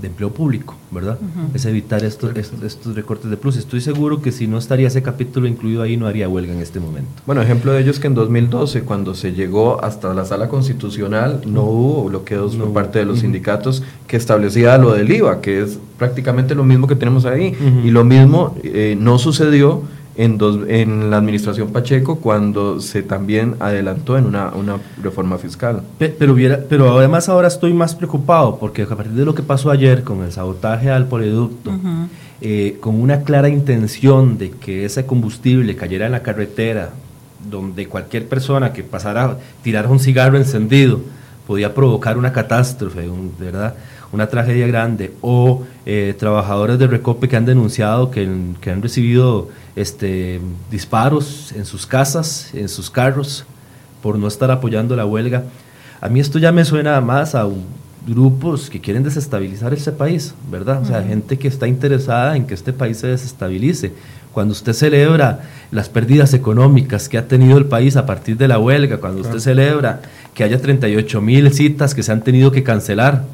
[0.02, 1.18] empleo público, ¿verdad?
[1.54, 3.56] Es evitar estos, estos, recortes de plus.
[3.56, 6.80] Estoy seguro que si no estaría ese capítulo incluido ahí, no haría huelga en este
[6.80, 7.10] momento.
[7.26, 11.42] Bueno, ejemplo de ello es que en 2012, cuando se llegó hasta la sala constitucional,
[11.46, 15.78] no hubo bloqueos por parte de los sindicatos que establecía lo del IVA, que es
[15.98, 17.54] prácticamente lo mismo que tenemos ahí.
[17.84, 19.82] Y lo mismo eh, no sucedió
[20.16, 25.82] en, dos, en la administración Pacheco cuando se también adelantó en una, una reforma fiscal.
[25.98, 29.70] Pero, hubiera, pero además ahora estoy más preocupado porque a partir de lo que pasó
[29.70, 31.72] ayer con el sabotaje al poliducto,
[32.40, 36.90] eh, con una clara intención de que ese combustible cayera en la carretera,
[37.50, 41.00] donde cualquier persona que pasara a tirar un cigarro encendido
[41.46, 43.08] podía provocar una catástrofe,
[43.38, 43.74] ¿verdad?
[44.14, 48.28] Una tragedia grande, o eh, trabajadores de Recope que han denunciado que,
[48.60, 53.44] que han recibido este, disparos en sus casas, en sus carros,
[54.02, 55.44] por no estar apoyando la huelga.
[56.00, 57.48] A mí esto ya me suena más a
[58.06, 60.82] grupos que quieren desestabilizar este país, ¿verdad?
[60.82, 63.92] O sea, gente que está interesada en que este país se desestabilice.
[64.32, 68.58] Cuando usted celebra las pérdidas económicas que ha tenido el país a partir de la
[68.58, 70.02] huelga, cuando usted celebra
[70.34, 73.24] que haya 38 mil citas que se han tenido que cancelar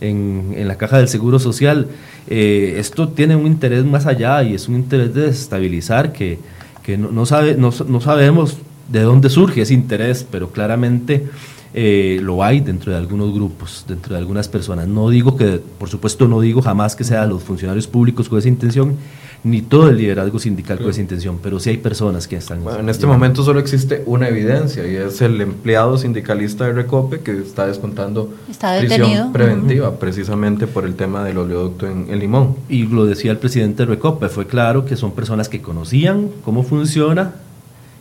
[0.00, 1.88] en, en la caja del Seguro Social,
[2.28, 6.38] eh, esto tiene un interés más allá y es un interés de desestabilizar que,
[6.82, 8.58] que no, sabe, no, no, sabemos
[8.90, 11.26] de dónde surge ese interés, pero claramente
[11.74, 14.88] eh, lo hay dentro de algunos grupos, dentro de algunas personas.
[14.88, 18.48] No digo que, por supuesto, no digo jamás que sean los funcionarios públicos con esa
[18.48, 18.96] intención,
[19.44, 22.64] ni todo el liderazgo sindical con esa intención, pero sí hay personas que están...
[22.64, 27.20] Bueno, en este momento solo existe una evidencia y es el empleado sindicalista de Recope
[27.20, 32.56] que está descontando está prisión preventiva precisamente por el tema del oleoducto en, el Limón.
[32.68, 36.62] Y lo decía el presidente de Recope, fue claro que son personas que conocían cómo
[36.62, 37.34] funciona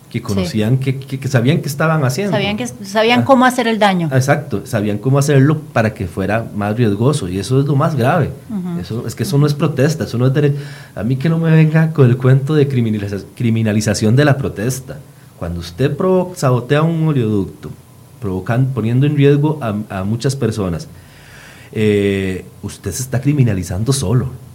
[0.09, 2.31] que conocían, que, que, sabían qué estaban haciendo.
[2.31, 4.09] Sabían, que, sabían cómo hacer el daño.
[4.13, 8.31] Exacto, sabían cómo hacerlo para que fuera más riesgoso y eso es lo más grave.
[8.79, 10.57] eso, es que eso no es protesta, eso no es derecho.
[10.95, 14.97] A mí que no me venga con el cuento de criminalización de la protesta.
[15.37, 15.95] Cuando usted
[16.35, 17.69] sabotea un oleoducto,
[18.21, 20.87] provocando, poniendo en riesgo a, a muchas personas,
[21.73, 24.46] eh, usted se está criminalizando solo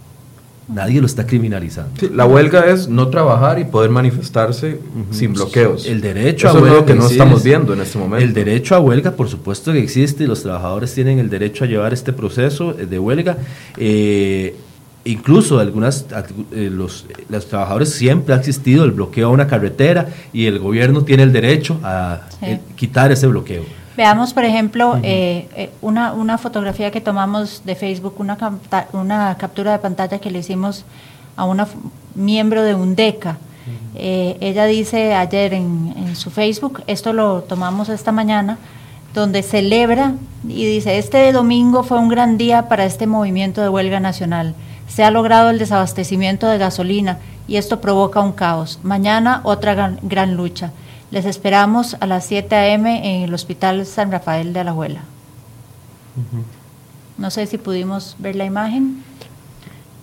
[0.67, 1.91] Nadie lo está criminalizando.
[2.13, 4.79] la huelga es no trabajar y poder manifestarse
[5.11, 5.85] sin bloqueos.
[5.85, 6.69] El derecho a huelga.
[6.69, 8.25] Es lo que no estamos viendo en este momento.
[8.25, 11.67] El derecho a huelga, por supuesto que existe y los trabajadores tienen el derecho a
[11.67, 13.37] llevar este proceso de huelga.
[13.77, 14.55] Eh,
[15.05, 16.05] incluso algunas
[16.53, 21.03] eh, los, los, trabajadores siempre ha existido el bloqueo a una carretera y el gobierno
[21.03, 23.63] tiene el derecho a eh, quitar ese bloqueo.
[23.95, 28.37] Veamos, por ejemplo, eh, eh, una, una, fotografía que tomamos de Facebook, una,
[28.91, 30.83] una captura de pantalla que le hicimos
[31.35, 31.67] a una
[32.15, 33.37] miembro de UNDECA.
[33.95, 38.57] Eh, ella dice ayer en, en, su Facebook, esto lo tomamos esta mañana,
[39.13, 40.13] donde celebra
[40.47, 44.55] y dice, este domingo fue un gran día para este movimiento de huelga nacional.
[44.87, 48.79] Se ha logrado el desabastecimiento de gasolina y esto provoca un caos.
[48.81, 50.71] Mañana otra gran lucha.
[51.13, 53.17] Les esperamos a las 7 a.m.
[53.17, 55.01] en el Hospital San Rafael de Alajuela.
[57.19, 59.03] No sé si pudimos ver la imagen.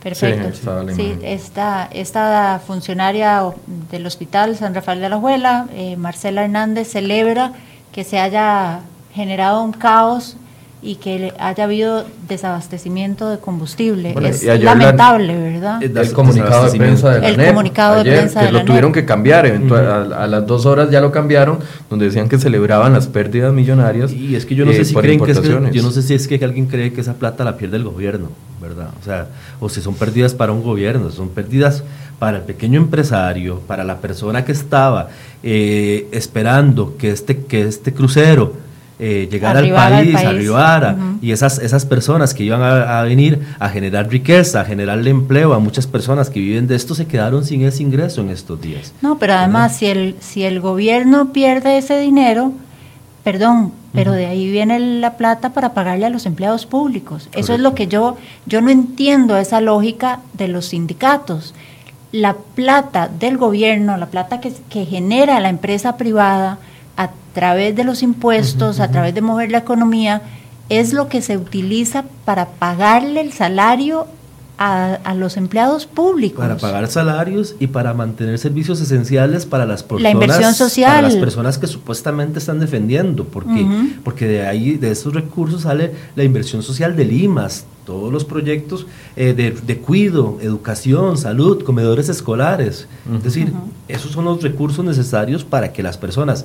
[0.01, 0.53] Perfecto.
[0.95, 3.43] Sí, esta, esta, funcionaria
[3.91, 7.55] del Hospital San Rafael de Alajuela, eh, Marcela Hernández, celebra
[7.91, 8.83] que se haya
[9.13, 10.37] generado un caos
[10.83, 14.15] y que haya habido desabastecimiento de combustible.
[14.23, 15.83] es lamentable, ¿verdad?
[15.83, 19.47] El, comunicado de prensa de la El comunicado de prensa que lo tuvieron que cambiar,
[19.47, 21.59] a, las dos horas ya lo cambiaron,
[21.91, 24.13] donde decían que celebraban las pérdidas millonarias.
[24.13, 26.27] Y es que yo no sé eh, si creen que, yo no sé si es
[26.27, 28.29] que alguien cree que esa plata la pierde el gobierno,
[28.61, 28.89] ¿verdad?
[29.01, 29.29] O sea,
[29.61, 31.83] o si son pérdidas para un gobierno, son pérdidas
[32.19, 35.09] para el pequeño empresario, para la persona que estaba
[35.43, 38.55] eh, esperando que este, que este crucero
[39.01, 44.09] eh, llegara al país, arribara, y esas, esas personas que iban a, venir a generar
[44.09, 47.83] riqueza, a generarle empleo a muchas personas que viven de esto, se quedaron sin ese
[47.83, 48.93] ingreso en estos días.
[49.01, 52.53] No, pero además, si el, si el gobierno pierde ese dinero,
[53.25, 57.29] perdón, pero de ahí viene la plata para pagarle a los empleados públicos.
[57.33, 58.17] Eso es lo que yo,
[58.47, 61.55] yo no entiendo esa lógica de los sindicatos.
[62.13, 64.53] La plata del gobierno, la plata que,
[64.85, 66.59] genera la empresa privada a
[67.33, 70.23] través de los impuestos, a través de mover la economía,
[70.69, 74.07] es lo que se utiliza para pagarle el salario
[74.63, 76.39] a, los empleados públicos.
[76.39, 80.03] Para pagar salarios y para mantener servicios esenciales para las personas.
[80.03, 80.97] La inversión social.
[80.97, 83.67] Para las personas que supuestamente están defendiendo, porque,
[84.05, 88.87] porque de ahí, de esos recursos sale la inversión social de Limas, todos los proyectos
[89.17, 92.87] eh, de, cuido, educación, salud, comedores escolares.
[93.17, 93.55] Es decir,
[93.89, 96.45] esos son los recursos necesarios para que las personas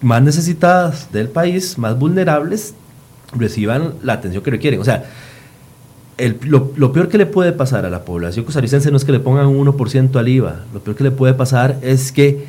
[0.00, 2.74] más necesitadas del país, más vulnerables,
[3.32, 4.80] reciban la atención que requieren.
[4.80, 5.04] O sea,
[6.42, 9.46] lo, peor que le puede pasar a la población costarricense no es que le pongan
[9.46, 12.46] un 1% al IVA, lo peor que le puede pasar es que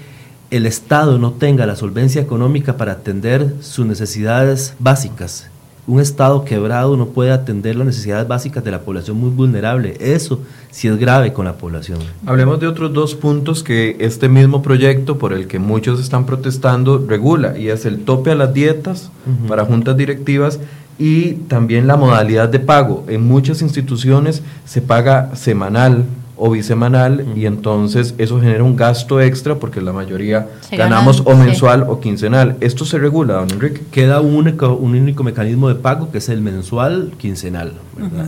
[0.50, 5.50] el Estado no tenga la solvencia económica para atender sus necesidades básicas
[5.88, 9.96] un Estado quebrado no puede atender las necesidades básicas de la población muy vulnerable.
[10.02, 12.00] Eso sí es grave con la población.
[12.26, 17.04] Hablemos de otros dos puntos que este mismo proyecto, por el que muchos están protestando,
[17.08, 19.10] regula, y es el tope a las dietas
[19.48, 20.60] para juntas directivas
[21.00, 23.06] y también la modalidad de pago.
[23.08, 26.04] En muchas instituciones se paga semanal
[26.38, 31.86] o bisemanal y entonces eso genera un gasto extra porque la mayoría ganamos o mensual
[31.88, 32.58] o quincenal.
[32.62, 33.82] ¿Esto se regula, don Enrique?
[33.92, 37.74] Queda un único, un único mecanismo de pago que es el mensual quincenal.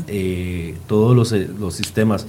[0.07, 2.26] Eh, todos los, eh, los, sistemas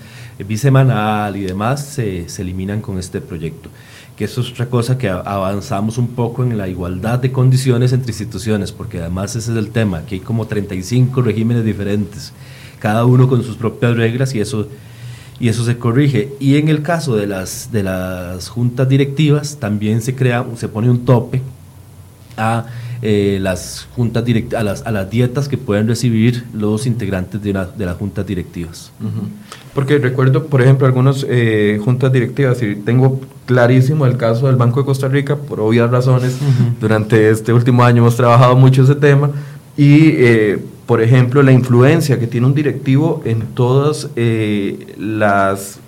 [0.47, 3.71] bisemanal y demás se, se, eliminan con este proyecto.
[4.17, 8.11] Que eso es otra cosa que avanzamos un poco en la igualdad de condiciones entre
[8.11, 12.35] instituciones, porque además ese es el tema, que hay como 35 regímenes diferentes,
[12.79, 14.69] cada uno con sus propias reglas y eso
[15.41, 16.35] y eso se corrige.
[16.39, 20.91] Y en el caso de las, de las juntas directivas, también se crea, se pone
[20.91, 21.41] un tope
[22.37, 22.67] a
[23.03, 27.55] eh, las juntas direct a las, a las dietas que pueden recibir los integrantes de,
[27.77, 28.93] de las juntas directivas.
[29.75, 34.81] Porque recuerdo, por ejemplo, algunas eh, juntas directivas, y tengo clarísimo el caso del Banco
[34.81, 36.37] de Costa Rica, por obvias razones,
[36.79, 39.31] durante este último año hemos trabajado mucho ese tema,
[39.79, 40.59] y eh,
[40.91, 45.79] por ejemplo, la influencia que tiene un directivo en todas eh, las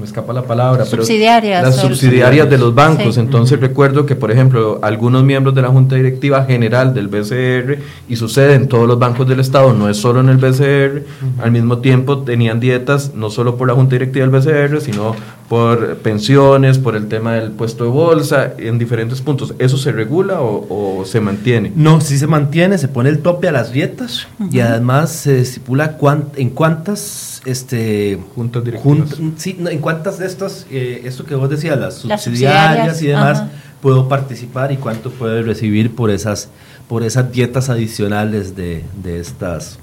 [0.00, 3.18] me escapa la palabra, subsidiarias, pero las subsidiarias de los bancos.
[3.18, 7.78] Entonces recuerdo que, por ejemplo, algunos miembros de la Junta Directiva General del BCR,
[8.08, 11.04] y sucede en todos los bancos del Estado, no es solo en el BCR,
[11.42, 15.14] al mismo tiempo tenían dietas no solo por la Junta Directiva del BCR, sino
[15.48, 19.54] por pensiones, por el tema del puesto de bolsa, en diferentes puntos.
[19.58, 21.72] ¿Eso se regula o, se mantiene?
[21.74, 25.96] No, sí se mantiene, se pone el tope a las dietas y además se estipula
[26.36, 29.16] en cuántas este, juntas directivas.
[29.36, 33.44] sí, en cuántas de estas, eh, esto que vos decías, las subsidiarias, y demás,
[33.80, 36.48] puedo participar y cuánto puedo recibir por esas,
[36.88, 39.78] por esas dietas adicionales de, de estas.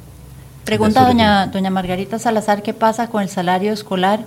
[0.65, 4.25] Pregunta doña, doña Margarita Salazar, ¿qué pasa con el salario escolar?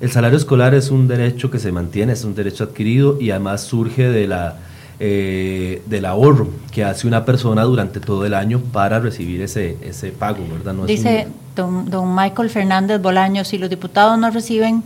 [0.00, 3.62] El salario escolar es un derecho que se mantiene, es un derecho adquirido y además
[3.62, 4.58] surge de la,
[5.00, 10.10] eh, del ahorro que hace una persona durante todo el año para recibir ese, ese
[10.10, 10.74] pago, ¿verdad?
[10.74, 14.82] No Dice don, don Michael Fernández Bolaño, si los diputados no reciben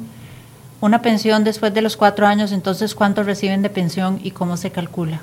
[0.83, 4.71] una pensión después de los cuatro años, entonces ¿cuánto reciben de pensión y cómo se
[4.71, 5.21] calcula?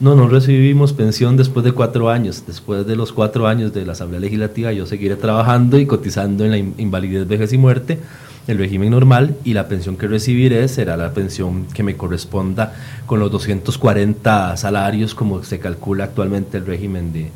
[0.00, 2.44] No, no recibimos pensión después de cuatro años.
[2.46, 6.50] Después de los cuatro años de la Asamblea Legislativa yo seguiré trabajando y cotizando en
[6.52, 7.98] la invalidez, vejez y muerte
[8.48, 12.74] el régimen normal y la pensión que recibiré será la pensión que me corresponda
[13.06, 17.30] con los 240 salarios como se calcula actualmente el régimen de,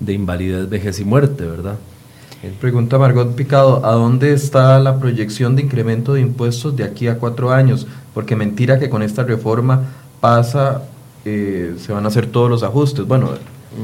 [0.00, 1.76] de invalidez, vejez y muerte, ¿verdad?
[2.60, 7.18] Pregunta Margot Picado, ¿a dónde está la proyección de incremento de impuestos de aquí a
[7.18, 7.86] cuatro años?
[8.14, 9.82] Porque mentira que con esta reforma
[10.20, 10.82] pasa,
[11.24, 13.06] eh, se van a hacer todos los ajustes.
[13.06, 13.30] Bueno,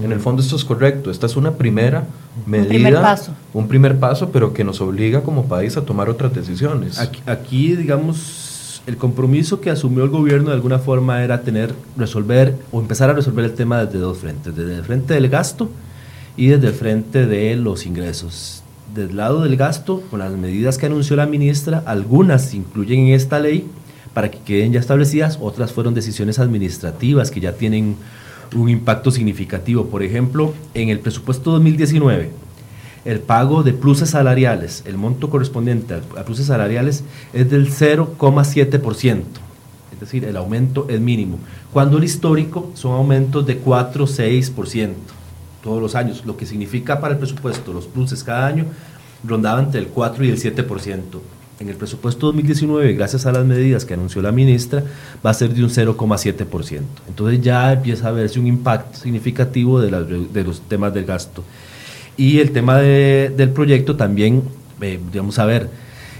[0.02, 2.05] en el fondo esto es correcto, esta es una primera
[2.47, 6.09] medida, un primer paso, un primer paso pero que nos obliga como país a tomar
[6.09, 6.98] otras decisiones.
[7.27, 12.81] Aquí, digamos, el compromiso que asumió el gobierno de alguna forma era tener, resolver o
[12.81, 15.70] empezar a resolver el tema desde dos frentes, desde el frente del gasto
[16.36, 18.62] y desde el frente de los ingresos.
[18.94, 23.15] Del lado del gasto, con las medidas que anunció la ministra, algunas se incluyen en
[23.15, 23.69] esta ley
[24.12, 27.97] para que queden ya establecidas, otras fueron decisiones administrativas que ya tienen
[28.55, 29.86] un impacto significativo.
[29.86, 32.31] Por ejemplo, en el presupuesto 2019,
[33.05, 39.22] el pago de pluses salariales, el monto correspondiente a pluses salariales es del 0,7%,
[39.93, 41.39] es decir, el aumento es mínimo,
[41.72, 44.94] cuando el histórico son aumentos de 4, 6%
[45.64, 48.66] todos los años, lo que significa para el presupuesto, los pluses cada año
[49.26, 51.01] rondaban entre el 4 y el 7%.
[51.65, 54.82] En el presupuesto 2019, gracias a las medidas que anunció la ministra,
[55.24, 56.81] va a ser de un 0,7%.
[57.09, 61.43] Entonces ya empieza a verse un impacto significativo de, de los temas del gasto.
[62.19, 64.43] Y el tema del proyecto también,
[64.82, 65.70] eh, vamos a ver,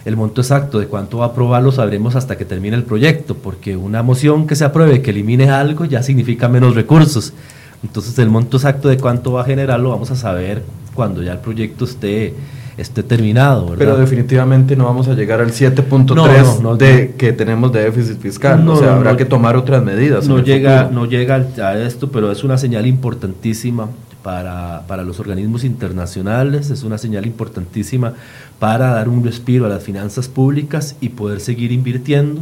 [0.07, 3.37] el monto exacto de cuánto va a aprobar lo sabremos hasta que termine el proyecto,
[3.37, 7.35] porque una moción que se apruebe que elimine algo ya significa menos recursos.
[7.83, 10.63] Entonces el monto exacto de cuánto va a generar lo vamos a saber
[10.95, 12.33] cuando ya el proyecto esté,
[12.77, 13.75] esté terminado.
[13.79, 18.67] Pero definitivamente no vamos a llegar al 7.3 de que tenemos de déficit fiscal.
[18.69, 20.29] o sea, habrá que tomar otras medidas.
[20.29, 23.89] No llega, no llega a esto, pero es una señal importantísima
[24.25, 28.15] para, los organismos internacionales, es una señal importantísima
[28.59, 32.41] para dar un respiro a las finanzas públicas y poder seguir invirtiendo.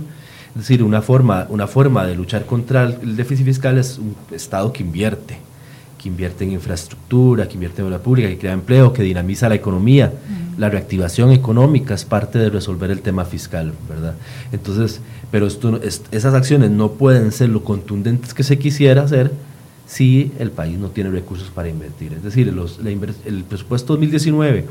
[0.55, 4.73] Es decir, una forma, una forma de luchar contra el déficit fiscal es un Estado
[4.73, 5.39] que invierte,
[6.03, 9.55] que invierte en infraestructura, que invierte en obra pública, que crea empleo, que dinamiza la
[9.55, 10.13] economía.
[10.59, 14.15] La reactivación económica es parte de resolver el tema fiscal, ¿verdad?
[14.53, 15.01] Entonces,
[15.31, 19.33] pero esto, esas acciones no pueden ser lo contundentes que se quisiera hacer
[19.87, 22.13] si el país no tiene recursos para invertir.
[22.15, 24.67] Es decir, los, el presupuesto 2019,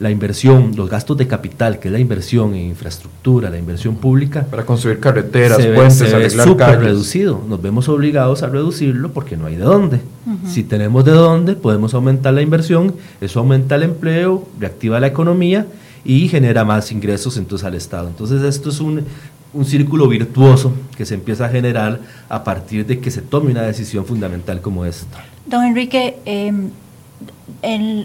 [0.00, 4.44] la inversión, los gastos de capital, que es la inversión en infraestructura, la inversión pública.
[4.46, 7.40] Para construir carreteras, puentes, se ve súper reducido.
[7.48, 10.00] Nos vemos obligados a reducirlo porque no hay de dónde.
[10.46, 15.66] Si tenemos de dónde, podemos aumentar la inversión, eso aumenta el empleo, reactiva la economía
[16.04, 18.08] y genera más ingresos entonces al Estado.
[18.08, 19.04] Entonces esto es un
[19.52, 23.62] un círculo virtuoso que se empieza a generar a partir de que se tome una
[23.62, 25.24] decisión fundamental como esta.
[25.46, 26.18] Don Enrique,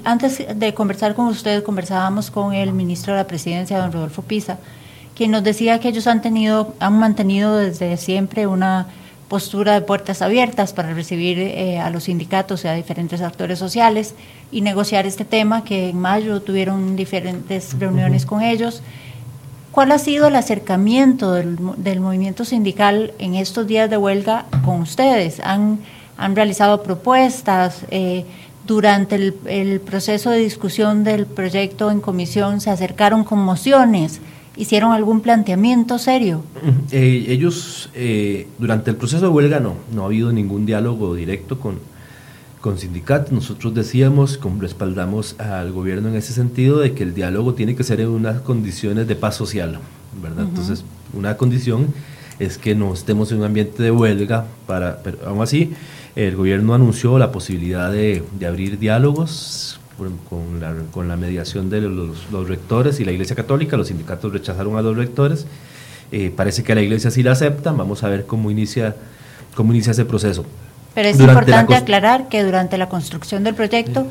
[0.03, 4.57] antes de conversar con usted, conversábamos con el ministro de la Presidencia, don Rodolfo Pisa,
[5.15, 8.87] quien nos decía que ellos han tenido, han mantenido desde siempre una
[9.27, 14.13] postura de puertas abiertas para recibir eh, a los sindicatos y a diferentes actores sociales
[14.51, 18.83] y negociar este tema, que en mayo tuvieron diferentes reuniones con ellos
[19.75, 25.41] ¿Cuál ha sido el acercamiento del, movimiento sindical en estos días de huelga con ustedes?
[25.41, 25.79] ¿Han,
[26.15, 27.81] han realizado propuestas?
[27.91, 28.23] Eh,
[28.65, 34.21] durante el, proceso de discusión del proyecto en comisión se acercaron con mociones,
[34.57, 36.43] hicieron algún planteamiento serio.
[36.91, 41.59] Eh, ellos, eh, durante el proceso de huelga no, no ha habido ningún diálogo directo
[41.59, 41.79] con,
[42.61, 43.31] con sindicatos.
[43.31, 47.83] Nosotros decíamos, como respaldamos al gobierno en ese sentido, de que el diálogo tiene que
[47.83, 49.79] ser en unas condiciones de paz social,
[50.21, 50.45] ¿verdad?
[50.45, 50.83] Entonces,
[51.13, 51.93] una condición
[52.39, 55.73] es que no estemos en un ambiente de huelga, para, pero aún así,
[56.15, 59.79] el gobierno anunció la posibilidad de, abrir diálogos
[60.29, 63.77] con la, con la mediación de los, rectores y la Iglesia Católica.
[63.77, 65.45] Los sindicatos rechazaron a los rectores.
[66.11, 67.71] Eh, parece que la Iglesia sí la acepta.
[67.71, 68.95] Vamos a ver cómo inicia,
[69.55, 70.45] cómo inicia ese proceso.
[70.93, 74.07] Pero es importante aclarar que durante la construcción del proyecto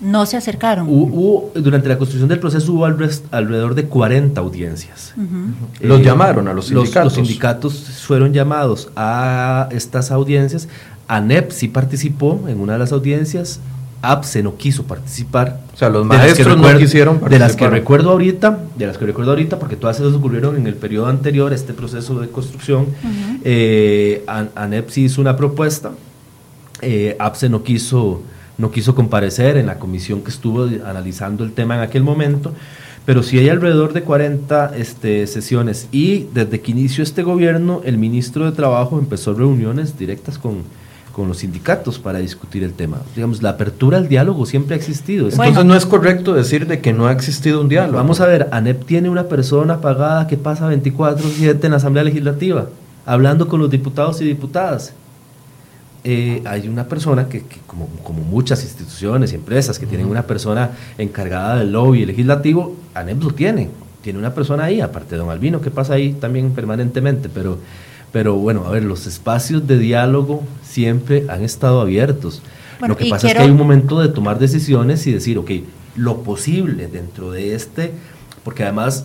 [0.00, 0.86] no se acercaron.
[0.88, 5.14] Hubo, durante la construcción del proceso hubo alrededor de 40 audiencias.
[5.80, 7.04] los llamaron a los sindicatos.
[7.04, 7.74] Los, sindicatos
[8.04, 10.68] fueron llamados a estas audiencias.
[11.08, 13.60] ANEP sí participó en una de las audiencias.
[14.02, 15.60] APSE no quiso participar.
[15.74, 17.30] O sea, los maestros no quisieron participar.
[17.30, 20.66] De las que recuerdo ahorita, de las que recuerdo ahorita, porque todas esas ocurrieron en
[20.66, 22.86] el periodo anterior a este proceso de construcción,
[23.42, 25.92] eh, ANEP sí hizo una propuesta
[26.82, 28.22] eh, APSE no quiso,
[28.58, 32.52] no quiso comparecer en la comisión que estuvo analizando el tema en aquel momento,
[33.06, 37.96] pero sí hay alrededor de 40 este, sesiones y desde que inició este gobierno el
[37.96, 40.64] ministro de Trabajo empezó reuniones directas con,
[41.16, 42.98] con los sindicatos para discutir el tema.
[43.14, 45.30] Digamos, la apertura al diálogo siempre ha existido.
[45.30, 47.96] Entonces no es correcto decir de que no ha existido un diálogo.
[47.96, 52.66] Vamos a ver, ANEP tiene una persona pagada que pasa 24/7 en la Asamblea Legislativa,
[53.06, 54.92] hablando con los diputados y diputadas.
[56.04, 60.72] Eh, hay una persona que, como, como, muchas instituciones y empresas que tienen una persona
[60.98, 63.70] encargada del lobby legislativo, ANEP lo tiene,
[64.02, 67.56] tiene una persona ahí, aparte de don Albino, que pasa ahí también permanentemente, pero,
[68.16, 72.40] pero bueno, a ver, los espacios de diálogo siempre han estado abiertos.
[72.80, 75.50] lo que pasa es que hay un momento de tomar decisiones y decir, ok,
[75.96, 77.92] lo posible dentro de este,
[78.42, 79.04] porque además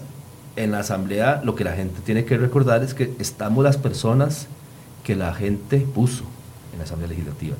[0.55, 4.47] en la asamblea lo que la gente tiene que recordar es que estamos las personas
[5.03, 6.23] que la gente puso
[6.71, 7.57] en la Asamblea Legislativa.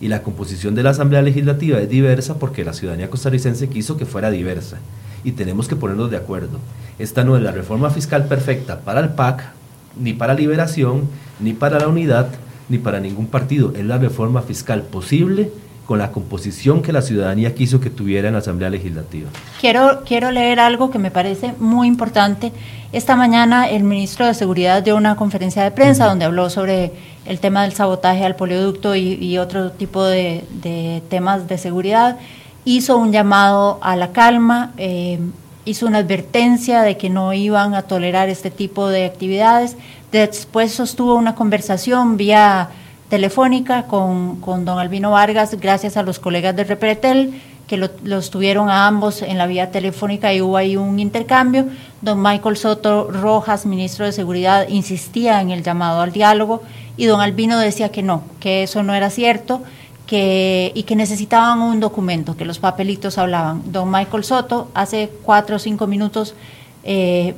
[0.00, 4.06] Y la composición de la Asamblea Legislativa es diversa porque la ciudadanía costarricense quiso que
[4.06, 4.78] fuera diversa.
[5.22, 6.60] Y tenemos que ponernos de acuerdo.
[6.98, 9.52] Esta no es la reforma fiscal perfecta para el PAC,
[9.96, 11.08] ni para Liberación,
[11.40, 12.28] ni para la Unidad,
[12.68, 13.72] ni para ningún partido.
[13.76, 15.50] Es la reforma fiscal posible
[15.86, 19.28] con la composición que la ciudadanía quiso que tuviera en la Asamblea Legislativa.
[19.60, 22.52] Quiero, quiero leer algo que me parece muy importante.
[22.92, 26.92] Esta mañana el ministro de Seguridad dio una conferencia de prensa donde habló sobre
[27.26, 32.18] el tema del sabotaje al polioducto y, otro tipo de, temas de seguridad.
[32.64, 35.18] Hizo un llamado a la calma, eh,
[35.64, 39.76] hizo una advertencia de que no iban a tolerar este tipo de actividades.
[40.12, 42.68] Después sostuvo una conversación vía
[43.08, 48.86] telefónica con, don Albino Vargas, gracias a los colegas de Repretel, que los tuvieron a
[48.86, 51.66] ambos en la vía telefónica y hubo ahí un intercambio.
[52.02, 56.62] Don Michael Soto Rojas, ministro de Seguridad, insistía en el llamado al diálogo
[56.96, 59.62] y don Albino decía que no, que eso no era cierto
[60.06, 63.62] que, y que necesitaban un documento, que los papelitos hablaban.
[63.72, 66.34] Don Michael Soto hace cuatro o cinco minutos
[66.82, 67.34] eh,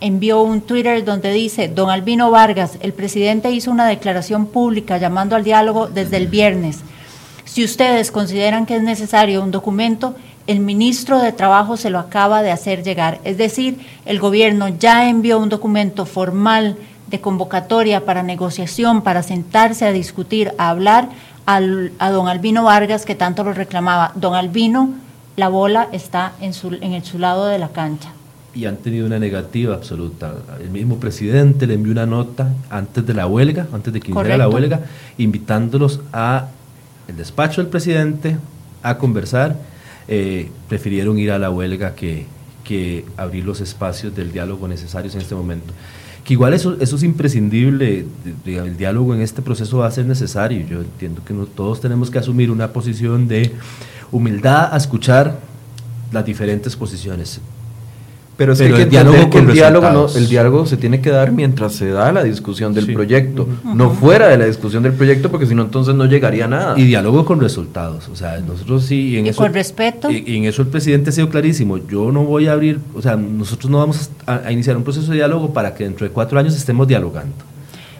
[0.00, 5.36] envió un Twitter donde dice, don Albino Vargas, el presidente hizo una declaración pública llamando
[5.36, 6.80] al diálogo desde el viernes.
[7.44, 10.14] Si ustedes consideran que es necesario un documento,
[10.46, 13.20] el ministro de Trabajo se lo acaba de hacer llegar.
[13.24, 16.76] Es decir, el gobierno ya envió un documento formal
[17.06, 21.10] de convocatoria para negociación, para sentarse a discutir, a hablar
[21.46, 24.12] al, a don Albino Vargas, que tanto lo reclamaba.
[24.14, 24.90] Don Albino,
[25.36, 28.12] la bola está en, su, en el, su lado de la cancha
[28.54, 30.34] y han tenido una negativa absoluta.
[30.60, 34.36] El mismo presidente le envió una nota antes de la huelga, antes de que iniciara
[34.36, 34.80] la huelga,
[35.18, 36.48] invitándolos a
[37.08, 38.36] el despacho del presidente
[38.82, 39.56] a conversar.
[40.08, 42.26] Eh, prefirieron ir a la huelga que,
[42.64, 45.72] que abrir los espacios del diálogo necesarios en este momento.
[46.24, 48.06] Que igual eso, eso es imprescindible,
[48.46, 50.64] el diálogo en este proceso va a ser necesario.
[50.66, 53.52] Yo entiendo que todos tenemos que asumir una posición de
[54.12, 55.40] humildad a escuchar
[56.12, 57.40] las diferentes posiciones
[58.36, 61.74] pero es que, el diálogo, que el, diálogo el diálogo se tiene que dar mientras
[61.74, 65.54] se da la discusión del proyecto, no fuera de la discusión del proyecto, porque si
[65.54, 66.78] no, entonces no llegaría a nada.
[66.78, 68.08] Y diálogo con resultados.
[68.08, 69.18] O sea, nosotros sí.
[69.18, 70.10] En y con respeto.
[70.10, 71.76] Y, en eso el presidente ha sido clarísimo.
[71.86, 75.18] Yo no voy a abrir, o sea, nosotros no vamos a, iniciar un proceso de
[75.18, 77.34] diálogo para que dentro de cuatro años estemos dialogando.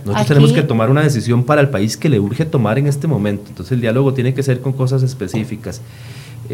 [0.05, 3.07] Nosotros tenemos que tomar una decisión para el país que le urge tomar en este
[3.07, 3.45] momento.
[3.49, 5.81] Entonces el diálogo tiene que ser con cosas específicas.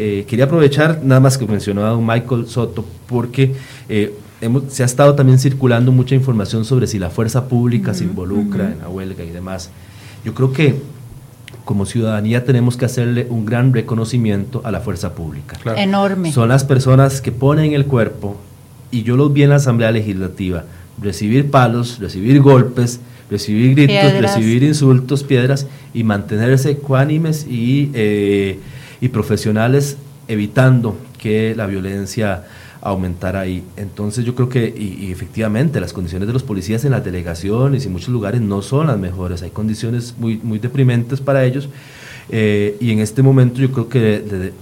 [0.01, 3.53] Eh, quería aprovechar nada más que mencionó a don Michael Soto, porque
[3.89, 4.15] eh,
[4.69, 8.79] se ha estado también circulando mucha información sobre si la fuerza pública se involucra en
[8.79, 9.71] la huelga y demás.
[10.23, 10.75] Yo creo que
[11.65, 15.59] como ciudadanía tenemos que hacerle un gran reconocimiento a la fuerza pública.
[15.75, 16.31] Enorme.
[16.31, 18.37] Son las personas que ponen el cuerpo,
[18.91, 20.63] y yo los vi en la Asamblea Legislativa,
[21.01, 27.91] recibir palos, recibir golpes, recibir gritos, recibir insultos, piedras, y mantenerse ecuánimes y...
[27.93, 28.59] Eh,
[29.01, 29.97] y profesionales
[30.27, 32.45] evitando que la violencia
[32.81, 33.63] aumentara ahí.
[33.75, 37.87] Entonces yo creo que, y, efectivamente, las condiciones de los policías en las delegaciones y
[37.87, 41.69] en muchos lugares no son las mejores, hay condiciones muy, muy deprimentes para ellos.
[42.31, 44.53] Eh, y en este momento yo creo que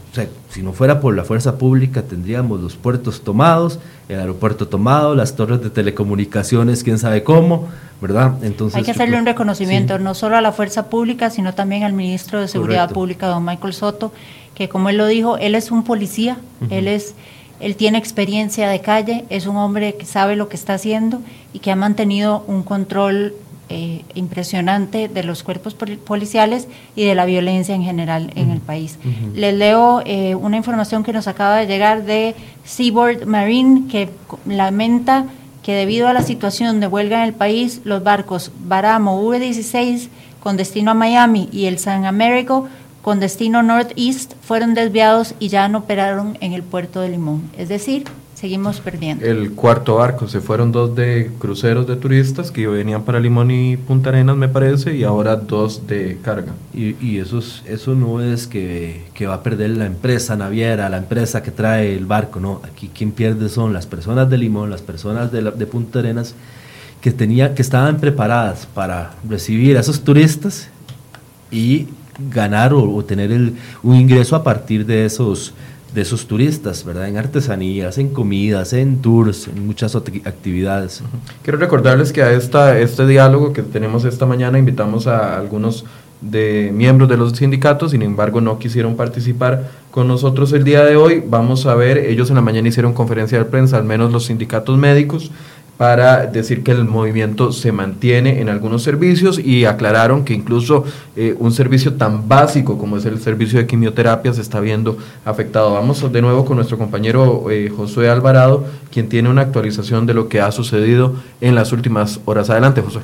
[0.49, 5.35] si no fuera por la fuerza pública tendríamos los puertos tomados, el aeropuerto tomado, las
[5.35, 7.67] torres de telecomunicaciones, quién sabe cómo,
[8.01, 8.35] ¿verdad?
[8.43, 11.93] Entonces, Hay que hacerle un reconocimiento no solo a la fuerza pública, sino también al
[11.93, 14.11] ministro de Seguridad Pública, don Michael Soto,
[14.53, 16.37] que como él lo dijo, él es un policía,
[16.69, 17.15] él es
[17.59, 21.21] él tiene experiencia de calle, es un hombre que sabe lo que está haciendo
[21.53, 23.33] y que ha mantenido un control
[23.69, 28.97] eh, impresionante de los cuerpos policiales y de la violencia en general en el país.
[29.33, 34.09] Les leo eh, una información que nos acaba de llegar de Seaboard Marine que
[34.45, 35.25] lamenta
[35.67, 40.07] que debido a la situación de huelga en el país, los barcos Baramo V-16
[40.39, 42.69] con destino a Miami y el San Américo
[43.01, 47.51] con destino Northeast fueron desviados y ya no operaron en el puerto de Limón.
[47.57, 48.05] Es decir,
[48.39, 49.25] seguimos perdiendo.
[49.25, 53.77] El cuarto barco, se fueron dos de cruceros de turistas que venían para Limón y
[53.77, 56.53] Punta Arenas, me parece, y ahora dos de carga.
[56.73, 60.97] Y, y eso, eso no es que, que, va a perder la empresa naviera, la
[60.97, 62.61] empresa que trae el barco, no.
[62.63, 66.35] Aquí quien pierde son las personas de Limón, las personas de, de Punta Arenas
[67.01, 70.69] que, tenía, que estaban preparadas para recibir a esos turistas
[71.51, 71.87] y
[72.31, 75.53] ganar o, tener el, un ingreso a partir de esos,
[75.97, 77.07] de esos turistas, ¿verdad?
[77.07, 81.01] En artesanías, en comidas, en tours, en muchas actividades.
[81.41, 85.85] Quiero recordarles que a esta, este diálogo que tenemos esta mañana invitamos a algunos
[86.21, 90.97] de miembros de los sindicatos, sin embargo no quisieron participar con nosotros el día de
[90.97, 91.23] hoy.
[91.27, 94.77] Vamos a ver, ellos en la mañana hicieron conferencia de prensa, al menos los sindicatos
[94.77, 95.31] médicos,
[95.77, 100.83] para decir que el movimiento se mantiene en algunos servicios y aclararon que incluso
[101.15, 105.73] eh, un servicio tan básico como es el servicio de quimioterapia se está viendo afectado.
[105.73, 110.27] Vamos de nuevo con nuestro compañero eh, Josué Alvarado, quien tiene una actualización de lo
[110.27, 112.49] que ha sucedido en las últimas horas.
[112.49, 113.01] Adelante, Josué.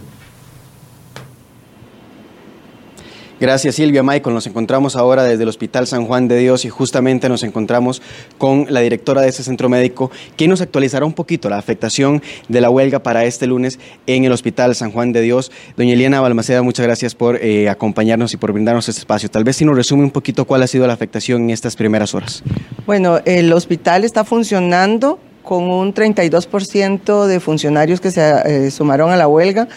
[3.43, 4.03] Gracias Silvia.
[4.03, 8.01] Michael, nos encontramos ahora desde el Hospital San Juan de Dios y justamente nos encontramos
[8.37, 12.61] con la directora de ese centro médico, quien nos actualizará un poquito la afectación de
[12.61, 15.51] la huelga para este lunes en el Hospital San Juan de Dios.
[15.75, 19.29] Doña Eliana Balmaceda, muchas gracias por eh, acompañarnos y por brindarnos este espacio.
[19.29, 22.15] Tal vez si nos resume un poquito cuál ha sido la afectación en estas primeras
[22.15, 22.43] horas.
[22.85, 29.17] Bueno, el hospital está funcionando con un 32% de funcionarios que se eh, sumaron a
[29.17, 29.67] la huelga.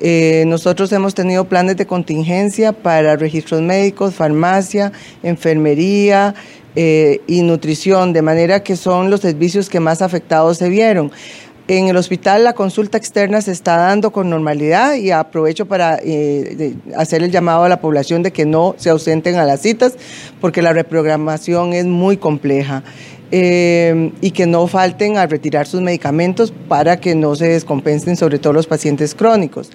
[0.00, 4.92] Eh, nosotros hemos tenido planes de contingencia para registros médicos, farmacia,
[5.22, 6.34] enfermería
[6.74, 11.12] eh, y nutrición, de manera que son los servicios que más afectados se vieron.
[11.68, 16.00] En el hospital la consulta externa se está dando con normalidad y aprovecho para
[16.96, 19.94] hacer el llamado a la población de que no se ausenten a las citas
[20.40, 22.82] porque la reprogramación es muy compleja.
[23.34, 28.38] Eh, y que no falten a retirar sus medicamentos para que no se descompensen, sobre
[28.38, 29.70] todo los pacientes crónicos.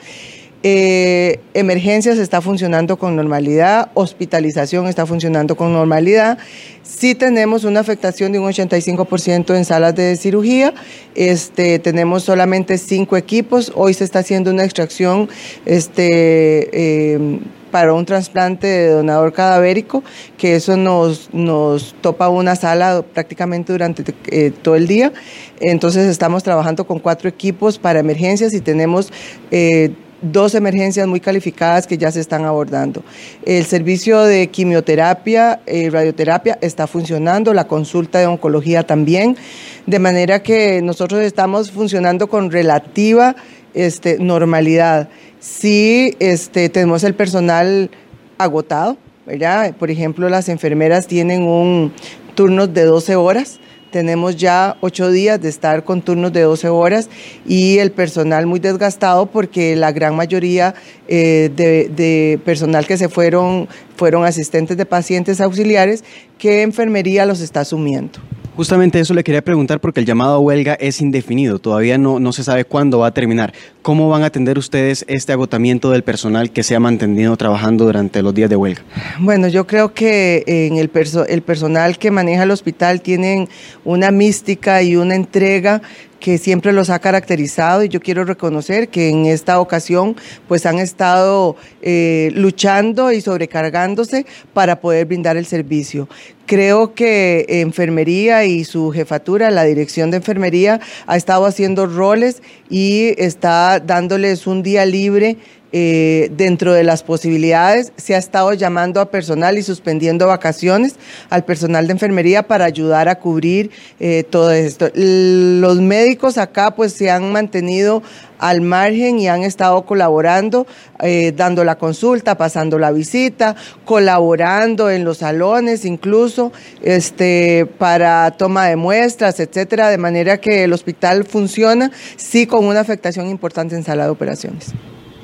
[0.62, 6.38] Eh, emergencias está funcionando con normalidad, hospitalización está funcionando con normalidad.
[6.84, 10.74] Sí tenemos una afectación de un 85% en salas de cirugía.
[11.16, 13.72] Este, tenemos solamente cinco equipos.
[13.76, 15.30] Hoy se está haciendo una extracción
[15.66, 17.40] este, eh,
[17.72, 20.04] para un trasplante de donador cadavérico,
[20.38, 25.14] que eso nos, nos topa una sala prácticamente durante eh, todo el día.
[25.60, 29.12] Entonces estamos trabajando con cuatro equipos para emergencias y tenemos...
[29.52, 29.92] Eh,
[30.22, 33.04] dos emergencias muy calificadas que ya se están abordando.
[33.46, 39.38] El servicio de quimioterapia, eh, radioterapia está funcionando, la consulta de oncología también,
[39.86, 43.36] de manera que nosotros estamos funcionando con relativa
[43.74, 45.10] este, normalidad.
[45.48, 47.90] Sí, este, tenemos el personal
[48.38, 49.74] agotado, ¿verdad?
[49.76, 51.94] Por ejemplo, las enfermeras tienen un
[52.36, 53.62] turno de 12 horas.
[53.90, 57.10] Tenemos ya ocho días de estar con turnos de 12 horas
[57.48, 60.76] y el personal muy desgastado porque la gran mayoría
[61.08, 66.04] eh, de, personal que se fueron fueron asistentes de pacientes auxiliares
[66.38, 68.20] que enfermería los está asumiendo.
[68.58, 72.34] Justamente eso le quería preguntar porque el llamado a huelga es indefinido, todavía no, no
[72.34, 73.54] se sabe cuándo va a terminar.
[73.84, 78.24] ¿Cómo van a atender ustedes este agotamiento del personal que se ha mantenido trabajando durante
[78.24, 78.82] los días de huelga?
[79.20, 80.90] Bueno, yo creo que en el,
[81.28, 83.48] el personal que maneja el hospital tienen
[83.86, 85.84] una mística y una entrega
[86.20, 90.16] que siempre los ha caracterizado y yo quiero reconocer que en esta ocasión
[90.48, 96.08] pues han estado eh, luchando y sobrecargándose para poder brindar el servicio.
[96.46, 103.14] Creo que enfermería y su jefatura, la dirección de enfermería, ha estado haciendo roles y
[103.18, 105.38] está dándoles un día libre
[105.74, 110.96] eh, dentro de las posibilidades, se ha estado llamando a personal y suspendiendo vacaciones
[111.30, 114.90] al personal de enfermería para ayudar a cubrir eh, todo esto.
[114.94, 118.02] Los médicos acá pues se han mantenido
[118.40, 120.68] al margen y han estado colaborando,
[121.02, 128.68] eh, dando la consulta, pasando la visita, colaborando en los salones incluso este, para toma
[128.68, 133.84] de muestras, etcétera, de manera que el hospital funciona, sí con una afectación importante en
[133.84, 134.74] sala de operaciones.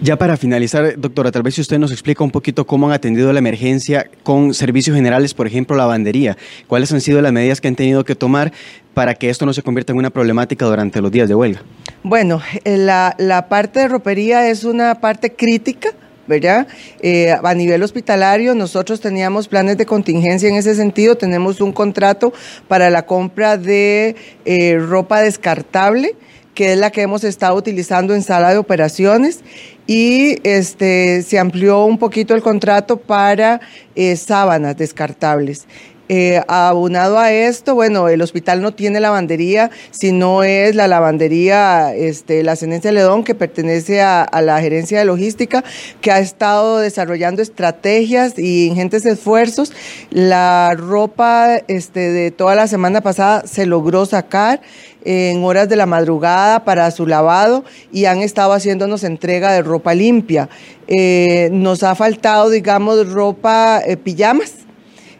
[0.03, 3.31] Ya para finalizar, doctora, tal vez si usted nos explica un poquito cómo han atendido
[3.31, 6.35] la emergencia con servicios generales, por ejemplo, lavandería.
[6.67, 8.51] ¿Cuáles han sido las medidas que han tenido que tomar
[8.93, 11.61] para que esto no se convierta en una problemática durante los días de huelga?
[12.03, 15.91] Bueno, eh, la, la parte de ropería es una parte crítica.
[16.27, 16.67] ¿verdad?
[17.01, 22.33] Eh, a nivel hospitalario, nosotros teníamos planes de contingencia en ese sentido, tenemos un contrato
[22.69, 24.15] para la compra de
[24.45, 26.15] eh, ropa descartable
[26.53, 29.41] que es la que hemos estado utilizando en sala de operaciones
[29.87, 33.61] y este, se amplió un poquito el contrato para
[33.95, 35.67] eh, sábanas descartables.
[36.09, 42.43] Eh, abunado a esto, bueno, el hospital no tiene lavandería, sino es la lavandería, este,
[42.43, 45.63] la Cenencia Ledón, que pertenece a, la gerencia de logística,
[46.01, 49.71] que ha estado desarrollando estrategias y ingentes esfuerzos.
[50.09, 54.61] La ropa este, de toda la semana pasada se logró sacar
[55.05, 59.93] en horas de la madrugada para su lavado y han estado haciéndonos entrega de ropa
[59.93, 60.49] limpia.
[60.87, 64.62] Eh, nos ha faltado, digamos, ropa, eh, pijamas.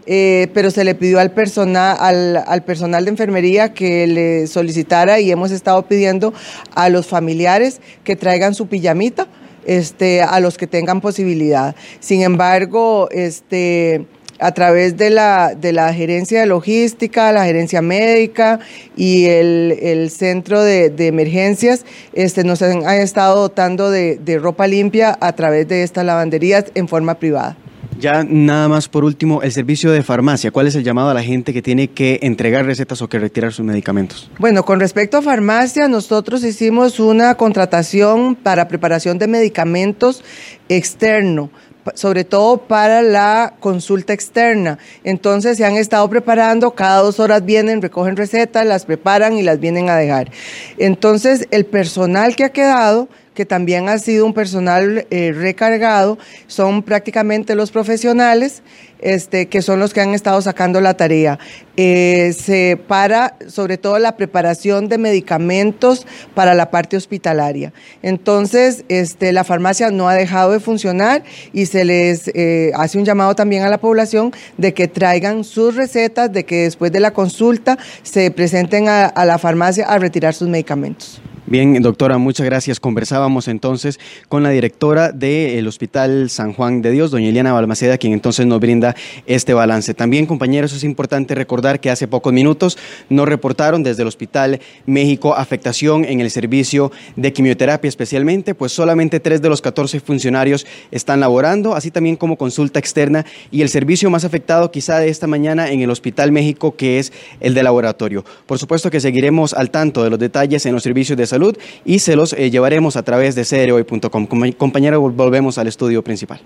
[0.06, 5.32] Eh, pero se le pidió al personal, al, personal de enfermería que le solicitara y
[5.32, 6.34] hemos estado pidiendo
[6.76, 9.28] a los familiares que traigan su pijamita,
[9.66, 11.74] este, a los que tengan posibilidad.
[12.02, 14.06] Sin embargo, este,
[14.40, 18.60] a través de la, de la gerencia de logística, la gerencia médica
[18.98, 25.32] y el, centro de, emergencias, este, nos han, estado dotando de, de ropa limpia a
[25.32, 27.56] través de estas lavanderías en forma privada.
[28.04, 30.52] Ya nada más por último, el servicio de farmacia.
[30.52, 33.54] ¿Cuál es el llamado a la gente que tiene que entregar recetas o que retirar
[33.54, 34.30] sus medicamentos?
[34.40, 40.22] Bueno, con respecto a farmacia, nosotros hicimos una contratación para preparación de medicamentos
[40.68, 41.50] externo
[41.96, 44.80] sobre todo para la consulta externa.
[45.04, 49.60] Entonces se han estado preparando, cada dos horas vienen, recogen recetas, las preparan y las
[49.60, 50.32] vienen a dejar.
[50.78, 56.84] Entonces el personal que ha quedado que también ha sido un personal eh, recargado, son
[56.84, 58.64] prácticamente los profesionales
[59.04, 61.38] este, que son los que han estado sacando la tarea.
[61.76, 67.74] Eh, se para sobre todo la preparación de medicamentos para la parte hospitalaria.
[68.02, 73.04] Entonces, este, la farmacia no ha dejado de funcionar y se les eh, hace un
[73.04, 77.12] llamado también a la población de que traigan sus recetas, de que después de la
[77.12, 81.22] consulta se presenten a la farmacia a retirar sus medicamentos.
[81.46, 82.80] Bien, doctora, muchas gracias.
[82.80, 84.00] Conversábamos entonces
[84.30, 88.62] con la directora del Hospital San Juan de Dios, doña Eliana Balmaceda, quien entonces nos
[88.62, 88.96] brinda
[89.26, 89.94] este balance.
[89.94, 92.78] También, compañeros, es importante recordar que hace pocos minutos
[93.10, 99.20] nos reportaron desde el Hospital México afectación en el servicio de quimioterapia especialmente, pues solamente
[99.20, 104.10] tres de los 14 funcionarios están laborando, así también como consulta externa y el servicio
[104.10, 107.12] más afectado quizá de esta mañana en el Hospital México, que es
[107.42, 108.24] el de laboratorio.
[108.46, 112.00] Por supuesto que seguiremos al tanto de los detalles en los servicios de salud y
[112.00, 114.28] se los eh, llevaremos a través de crhoy.com.
[114.58, 116.40] Compañero, volvemos al estudio principal.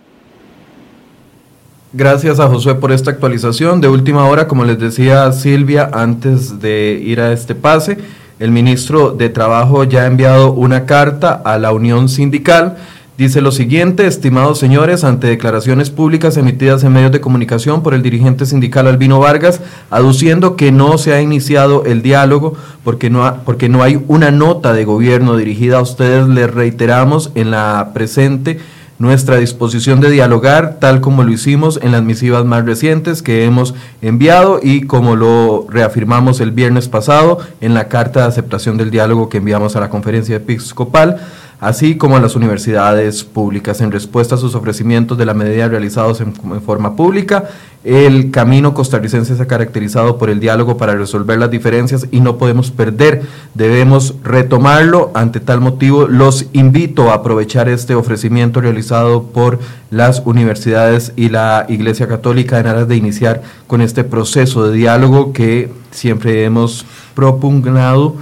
[1.94, 3.82] Gracias a Josué por esta actualización.
[3.82, 7.98] De última hora, como les decía Silvia, antes de ir a este pase,
[8.40, 12.78] el ministro de Trabajo ya ha enviado una carta a la Unión Sindical
[13.18, 18.04] Dice lo siguiente, estimados señores, ante declaraciones públicas emitidas en medios de comunicación por el
[18.04, 22.54] dirigente sindical Albino Vargas, aduciendo que no se ha iniciado el diálogo
[22.84, 27.50] porque no, porque no hay una nota de gobierno dirigida a ustedes, les reiteramos en
[27.50, 28.60] la presente
[29.00, 33.76] nuestra disposición de dialogar, tal como lo hicimos en las misivas más recientes que hemos
[34.04, 39.30] enviado y como lo reafirmamos el viernes pasado en la carta de aceptación del diálogo
[39.30, 41.20] que enviamos a la conferencia episcopal
[41.60, 43.82] así como a las universidades públicas.
[43.82, 47.46] En respuesta a sus ofrecimientos de la medida realizados en, forma pública,
[47.84, 52.38] el camino costarricense se ha caracterizado por el diálogo para resolver las diferencias y no
[52.38, 53.24] podemos perder,
[53.54, 55.12] debemos retomarlo.
[55.14, 59.60] Ante tal motivo, los invito a aprovechar este ofrecimiento realizado por
[59.90, 65.32] las universidades y la Iglesia Católica en aras de iniciar con este proceso de diálogo
[65.34, 66.86] que siempre hemos
[67.16, 68.16] propugnado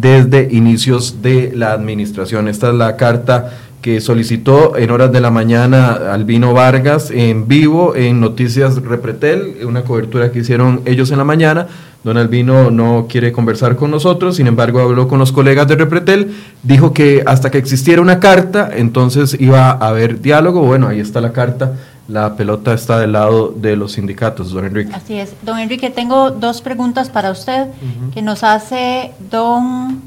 [0.00, 2.48] desde inicios de la administración.
[2.48, 3.50] Esta es la carta
[3.82, 9.82] que solicitó en horas de la mañana Albino Vargas en vivo en Noticias Repretel, una
[9.82, 11.66] cobertura que hicieron ellos en la mañana.
[12.04, 16.32] Don Albino no quiere conversar con nosotros, sin embargo habló con los colegas de Repretel,
[16.62, 20.62] dijo que hasta que existiera una carta, entonces iba a haber diálogo.
[20.62, 21.74] Bueno, ahí está la carta
[22.08, 24.90] la pelota está del lado de los sindicatos, don Enrique.
[24.94, 25.34] Así es.
[25.42, 27.68] Don Enrique, tengo dos preguntas para usted
[28.14, 30.00] que nos hace don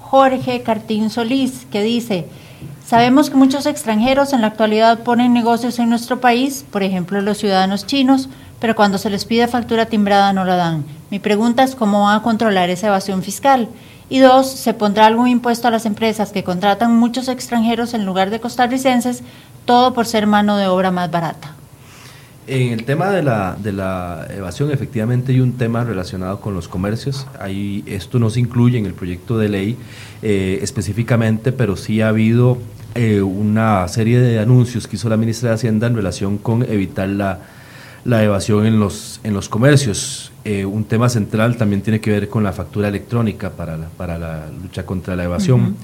[0.00, 2.26] Jorge Cartín Solís, que dice,
[2.84, 7.38] sabemos que muchos extranjeros en la actualidad ponen negocios en nuestro país, por ejemplo los
[7.38, 8.28] ciudadanos chinos,
[8.60, 10.84] pero cuando se les pide factura timbrada no la dan.
[11.10, 13.68] Mi pregunta es cómo van a controlar esa evasión fiscal.
[14.10, 18.30] Y dos, ¿se pondrá algún impuesto a las empresas que contratan muchos extranjeros en lugar
[18.30, 19.22] de costarricenses
[19.68, 21.54] todo por ser mano de obra más barata.
[22.46, 26.68] En el tema de la, de la evasión, efectivamente hay un tema relacionado con los
[26.68, 27.26] comercios.
[27.38, 29.76] Ahí, esto no se incluye en el proyecto de ley
[30.22, 32.56] eh, específicamente, pero sí ha habido
[32.94, 37.10] eh, una serie de anuncios que hizo la ministra de Hacienda en relación con evitar
[37.10, 37.40] la,
[38.06, 40.32] la evasión en los, en los comercios.
[40.46, 44.16] Eh, un tema central también tiene que ver con la factura electrónica para la, para
[44.16, 45.76] la lucha contra la evasión.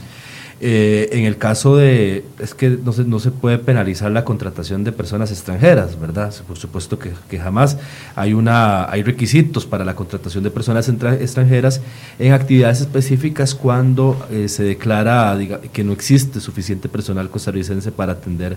[0.60, 4.85] Eh, en el caso de, es que no se, no se puede penalizar la contratación
[4.85, 6.32] de personas extranjeras, ¿verdad?
[6.47, 7.76] Por supuesto que, que jamás
[8.14, 11.81] hay, una, hay requisitos para la contratación de personas extranjeras
[12.18, 15.36] en actividades específicas cuando eh, se declara
[15.72, 18.56] que no existe suficiente personal costarricense para atender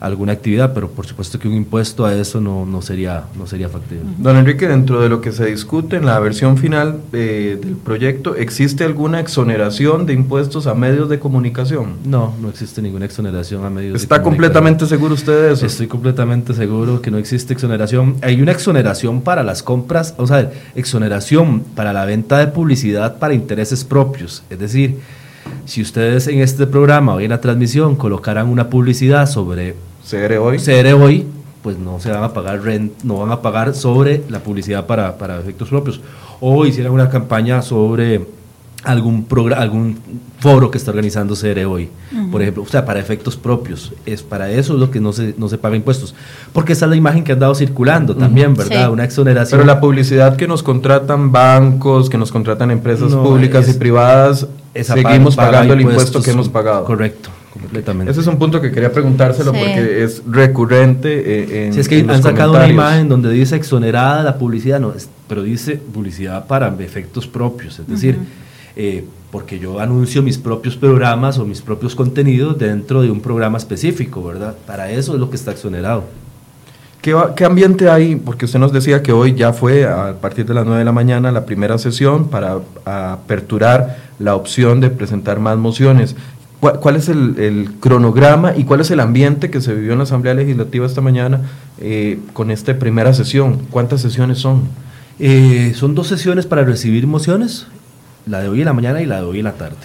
[0.00, 3.68] alguna actividad, pero por supuesto que un impuesto a eso no, no, sería, no sería
[3.68, 4.04] factible.
[4.18, 8.34] Don Enrique, dentro de lo que se discute en la versión final eh, del proyecto,
[8.34, 11.96] ¿existe alguna exoneración de impuestos a medios de comunicación?
[12.06, 15.66] No, no existe ninguna exoneración a medios ¿Está completamente seguro usted de eso?
[15.66, 18.16] Estoy completamente seguro que no existe exoneración.
[18.22, 23.34] Hay una exoneración para las compras, o sea, exoneración para la venta de publicidad para
[23.34, 24.98] intereses propios, es decir,
[25.66, 29.74] si ustedes en este programa o en la transmisión colocaran una publicidad sobre
[30.10, 30.58] CR Hoy.
[30.58, 31.26] CR Hoy,
[31.62, 35.16] pues no se van a pagar rent, no van a pagar sobre la publicidad para,
[35.16, 36.00] para efectos propios.
[36.40, 38.26] O hicieran una campaña sobre
[38.82, 39.26] algún
[39.56, 39.98] algún
[40.38, 41.90] foro que está organizando CR hoy,
[42.32, 45.50] por ejemplo, o sea, para efectos propios, es para eso lo que no se, no
[45.50, 46.14] se paga impuestos,
[46.54, 48.90] porque esa es la imagen que ha andado circulando también, ¿verdad?
[48.90, 49.60] Una exoneración.
[49.60, 55.36] Pero la publicidad que nos contratan bancos, que nos contratan empresas públicas y privadas, seguimos
[55.36, 56.86] pagando el impuesto que hemos pagado.
[56.86, 57.28] Correcto.
[57.52, 58.12] Completamente.
[58.12, 61.08] Ese es un punto que quería preguntárselo porque es recurrente.
[61.10, 64.92] Eh, en, si es que han sacado una imagen donde dice exonerada la publicidad, no,
[65.28, 68.18] pero dice publicidad para efectos propios, es decir,
[68.76, 73.58] eh, porque yo anuncio mis propios programas o mis propios contenidos dentro de un programa
[73.58, 74.56] específico, ¿verdad?
[74.66, 76.04] Para eso es lo que está exonerado.
[77.02, 78.14] ¿Qué, ¿Qué, ambiente hay?
[78.14, 80.92] Porque usted nos decía que hoy ya fue a partir de las 9 de la
[80.92, 86.14] mañana la primera sesión para aperturar la opción de presentar más mociones.
[86.60, 90.34] ¿Cuál, es el, cronograma y cuál es el ambiente que se vivió en la Asamblea
[90.34, 91.40] Legislativa esta mañana
[91.80, 93.60] eh, con esta primera sesión?
[93.70, 94.64] ¿Cuántas sesiones son?
[95.18, 97.66] Eh, son dos sesiones para recibir mociones
[98.26, 99.76] la de hoy en la mañana y la de hoy en la tarde.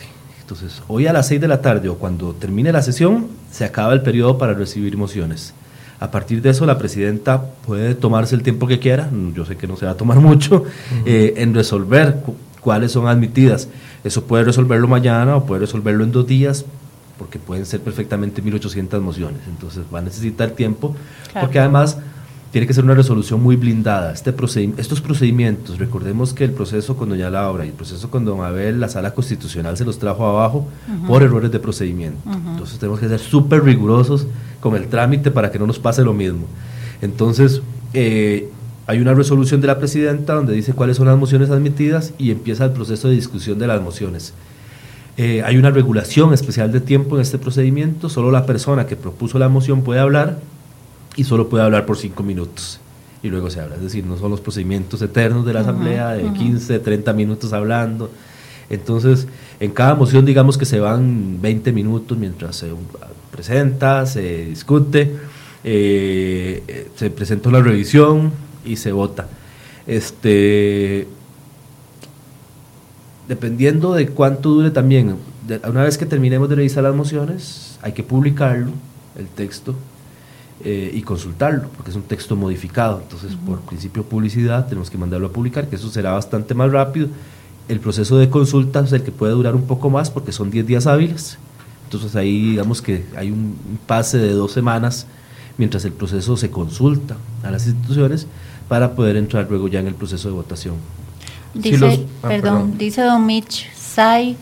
[0.42, 3.94] Entonces, hoy a las 6 de la tarde o cuando termine la sesión, se acaba
[3.94, 5.54] el periodo para recibir mociones.
[6.00, 9.66] A partir de eso, la presidenta puede tomarse el tiempo que quiera, yo sé que
[9.66, 10.64] no se va a tomar mucho,
[11.06, 12.18] eh, en resolver
[12.66, 13.70] cuáles son admitidas.
[14.04, 16.66] Eso puede resolverlo mañana o puede resolverlo en dos días,
[17.20, 19.42] porque pueden ser perfectamente 1.800 mociones.
[19.48, 20.96] Entonces va a necesitar tiempo,
[21.40, 22.00] porque además
[22.52, 24.12] tiene que ser una resolución muy blindada.
[24.12, 24.34] Este
[24.78, 28.80] estos procedimientos, recordemos que el proceso con doña Laura y el proceso con don Abel,
[28.80, 30.68] la sala constitucional se los trajo abajo
[31.06, 32.18] por errores de procedimiento.
[32.26, 34.26] Entonces tenemos que ser súper rigurosos
[34.60, 36.48] con el trámite para que no nos pase lo mismo.
[37.04, 37.62] Entonces,
[37.94, 38.50] eh,
[38.88, 42.66] hay una resolución de la presidenta donde dice cuáles son las mociones admitidas y empieza
[42.66, 44.34] el proceso de discusión de las mociones.
[45.18, 49.40] Eh, hay una regulación especial de tiempo en este procedimiento, solo la persona que propuso
[49.40, 50.40] la moción puede hablar
[51.16, 52.80] y solo puede hablar por cinco minutos
[53.24, 53.76] y luego se habla.
[53.76, 58.12] Es decir, no son los procedimientos eternos de la Asamblea de 15, 30 minutos hablando.
[58.70, 59.28] Entonces,
[59.60, 62.68] en cada moción digamos que se van 20 minutos mientras se
[63.32, 65.16] presenta, se discute,
[65.64, 69.28] eh, se presenta una revisión y se vota.
[69.88, 71.08] Este,
[73.28, 75.16] dependiendo de cuánto dure también,
[75.68, 78.72] una vez que terminemos de revisar las mociones, hay que publicarlo,
[79.18, 79.76] el texto,
[80.64, 83.02] eh, y consultarlo, porque es un texto modificado.
[83.02, 87.08] Entonces, por principio publicidad, tenemos que mandarlo a publicar, que eso será bastante más rápido.
[87.68, 90.66] El proceso de consulta es el que puede durar un poco más, porque son 10
[90.66, 91.38] días hábiles.
[91.84, 93.56] Entonces, ahí digamos que hay un
[93.86, 95.08] pase de dos semanas
[95.58, 98.28] mientras el proceso se consulta a las instituciones
[98.68, 100.76] para poder entrar luego ya en el proceso de votación.
[101.54, 104.36] Dice, ah, perdón, dice don Mitch Sai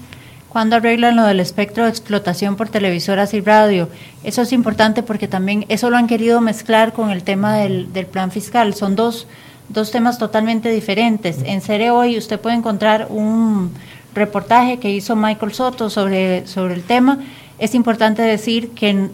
[0.54, 3.90] ¿Cuándo arreglan lo del espectro de explotación por televisoras y radio?
[4.24, 8.30] Eso es importante porque también eso lo han querido mezclar con el tema del, plan
[8.30, 8.76] fiscal.
[8.76, 9.26] Son dos,
[9.70, 11.40] dos temas totalmente diferentes.
[11.44, 13.72] En Cere Hoy usted puede encontrar un
[14.14, 17.18] reportaje que hizo Michael Soto sobre, sobre el tema.
[17.58, 19.10] Es importante decir que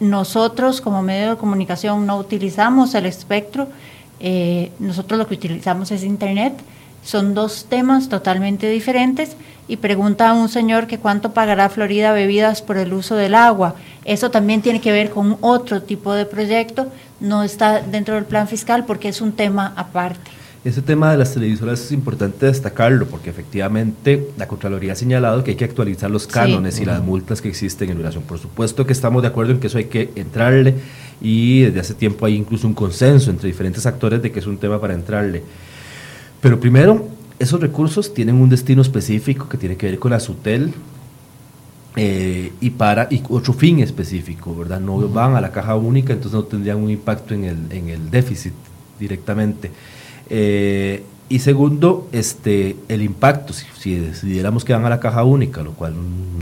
[0.00, 3.68] nosotros como medio de comunicación no utilizamos el espectro,
[4.20, 6.54] eh, nosotros lo que utilizamos es Internet.
[7.02, 9.36] Son dos temas totalmente diferentes
[9.68, 13.76] y pregunta a un señor que cuánto pagará Florida Bebidas por el uso del agua.
[14.04, 16.88] Eso también tiene que ver con otro tipo de proyecto,
[17.20, 20.37] no está dentro del plan fiscal porque es un tema aparte.
[20.64, 25.52] Ese tema de las televisoras es importante destacarlo porque efectivamente la Contraloría ha señalado que
[25.52, 28.24] hay que actualizar los cánones y las multas que existen en relación.
[28.24, 30.74] Por supuesto que estamos de acuerdo en que eso hay que entrarle
[31.20, 34.58] y desde hace tiempo hay incluso un consenso entre diferentes actores de que es un
[34.58, 35.44] tema para entrarle.
[36.40, 37.06] Pero primero,
[37.38, 40.74] esos recursos tienen un destino específico que tiene que ver con la SUTEL
[41.94, 44.80] eh, y para y otro fin específico, ¿verdad?
[44.80, 48.10] No van a la caja única, entonces no tendrían un impacto en el, en el
[48.10, 48.52] déficit
[48.98, 49.70] directamente.
[50.30, 55.62] Eh, y segundo, este, el impacto, si, si, decidiéramos que van a la caja única,
[55.62, 55.94] lo cual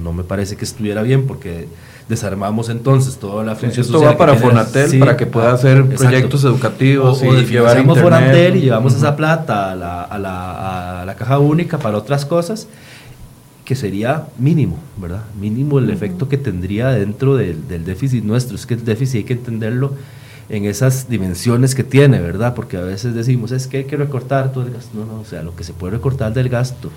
[0.03, 1.67] no me parece que estuviera bien porque
[2.09, 7.21] desarmamos entonces toda la función Esto va para Fonatel, para que pueda hacer proyectos educativos
[7.21, 11.41] o, y llevar Fonatel y llevamos esa plata a la, a, la, a la, caja
[11.41, 12.69] única para otras cosas,
[13.65, 15.25] que sería mínimo, ¿verdad?
[15.41, 18.55] Mínimo el efecto que tendría dentro del, del déficit nuestro.
[18.55, 19.95] Es que el déficit hay que entenderlo
[20.49, 22.55] en esas dimensiones que tiene, ¿verdad?
[22.55, 24.97] Porque a veces decimos, es que hay que recortar todo el gasto.
[24.97, 26.91] No, no, o sea, lo que se puede recortar del gasto.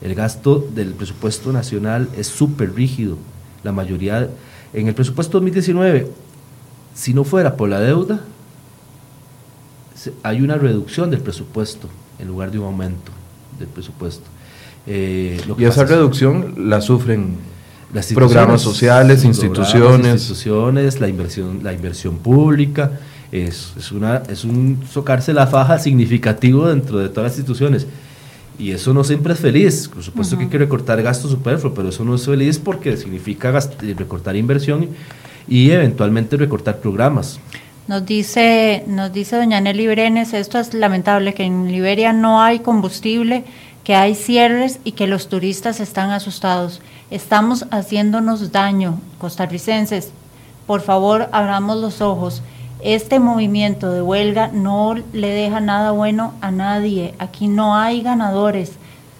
[0.00, 3.18] El gasto del presupuesto nacional es súper rígido.
[3.62, 4.28] La mayoría,
[4.72, 6.08] en el presupuesto 2019,
[6.94, 8.20] si no fuera por la deuda,
[10.22, 13.12] hay una reducción del presupuesto en lugar de un aumento
[13.58, 14.24] del presupuesto.
[14.86, 17.36] Eh, y esa reducción la sufren
[17.92, 20.14] las programas sociales, instituciones.
[20.14, 22.92] instituciones, la inversión, la inversión pública,
[23.30, 27.86] es, es, una, es un socarse la faja significativo dentro de todas las instituciones.
[28.58, 29.88] Y eso no siempre es feliz.
[29.88, 33.50] Por supuesto que hay que recortar gastos superfluos, pero eso no es feliz porque significa
[33.96, 34.88] recortar inversión
[35.48, 37.40] y eventualmente recortar programas.
[37.88, 42.60] Nos dice, nos dice doña Nelly Brenes, esto es lamentable, que en Liberia no hay
[42.60, 43.44] combustible,
[43.84, 46.80] que hay cierres y que los turistas están asustados.
[47.10, 50.12] Estamos haciéndonos daño, costarricenses.
[50.66, 52.42] Por favor, abramos los ojos.
[52.80, 57.14] Este movimiento de huelga no le deja nada bueno a nadie.
[57.18, 58.72] Aquí no hay ganadores.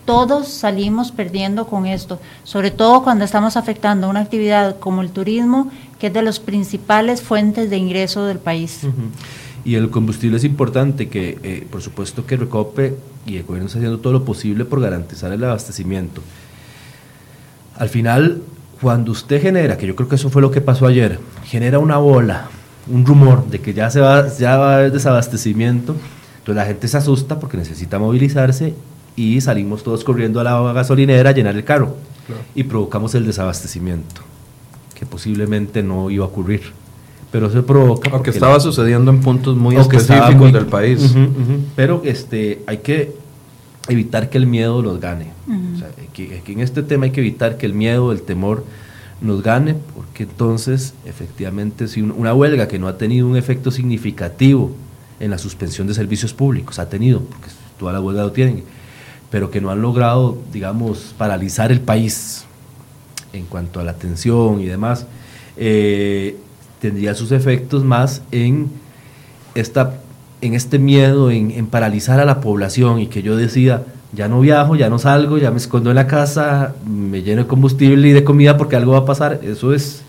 [0.05, 5.71] Todos salimos perdiendo con esto, sobre todo cuando estamos afectando una actividad como el turismo,
[6.01, 8.81] que es de las principales fuentes de ingreso del país.
[9.65, 13.79] Y el combustible es importante, que eh, por supuesto que Recope y el gobierno está
[13.79, 16.23] haciendo todo lo posible por garantizar el abastecimiento.
[17.77, 18.43] Al final,
[18.81, 21.99] cuando usted genera, que yo creo que eso fue lo que pasó ayer, genera una
[21.99, 22.49] bola,
[22.89, 25.95] un rumor de que ya, se va, ya va a haber desabastecimiento,
[26.39, 28.75] entonces la gente se asusta porque necesita movilizarse
[29.15, 31.97] y salimos todos corriendo a la gasolinera a llenar el carro
[32.55, 34.23] y provocamos el desabastecimiento,
[34.95, 36.82] que posiblemente no iba a ocurrir.
[37.33, 38.11] Pero se provoca.
[38.11, 41.15] Porque estaba sucediendo en puntos muy específicos del país.
[41.75, 43.17] pero este, hay que
[43.89, 45.33] evitar que el miedo los gane.
[46.13, 48.65] que, en este tema hay que evitar que el miedo, el temor
[49.21, 54.73] nos gane, porque entonces, efectivamente, si una huelga que no ha tenido un efecto significativo
[55.21, 58.65] en la suspensión de servicios públicos, ha tenido, porque todas las huelgas lo tienen,
[59.31, 62.45] pero que no han logrado, digamos, paralizar el país
[63.33, 65.07] en cuanto a la atención y demás,
[65.57, 66.37] eh,
[66.83, 68.69] tendría sus efectos más en,
[69.55, 70.01] esta,
[70.41, 74.75] en este miedo, en, paralizar a la población y que yo decida, ya no viajo,
[74.75, 78.25] ya no salgo, ya me escondo en la casa, me lleno de combustible y de
[78.25, 79.39] comida porque algo va a pasar.
[79.45, 80.03] Eso es,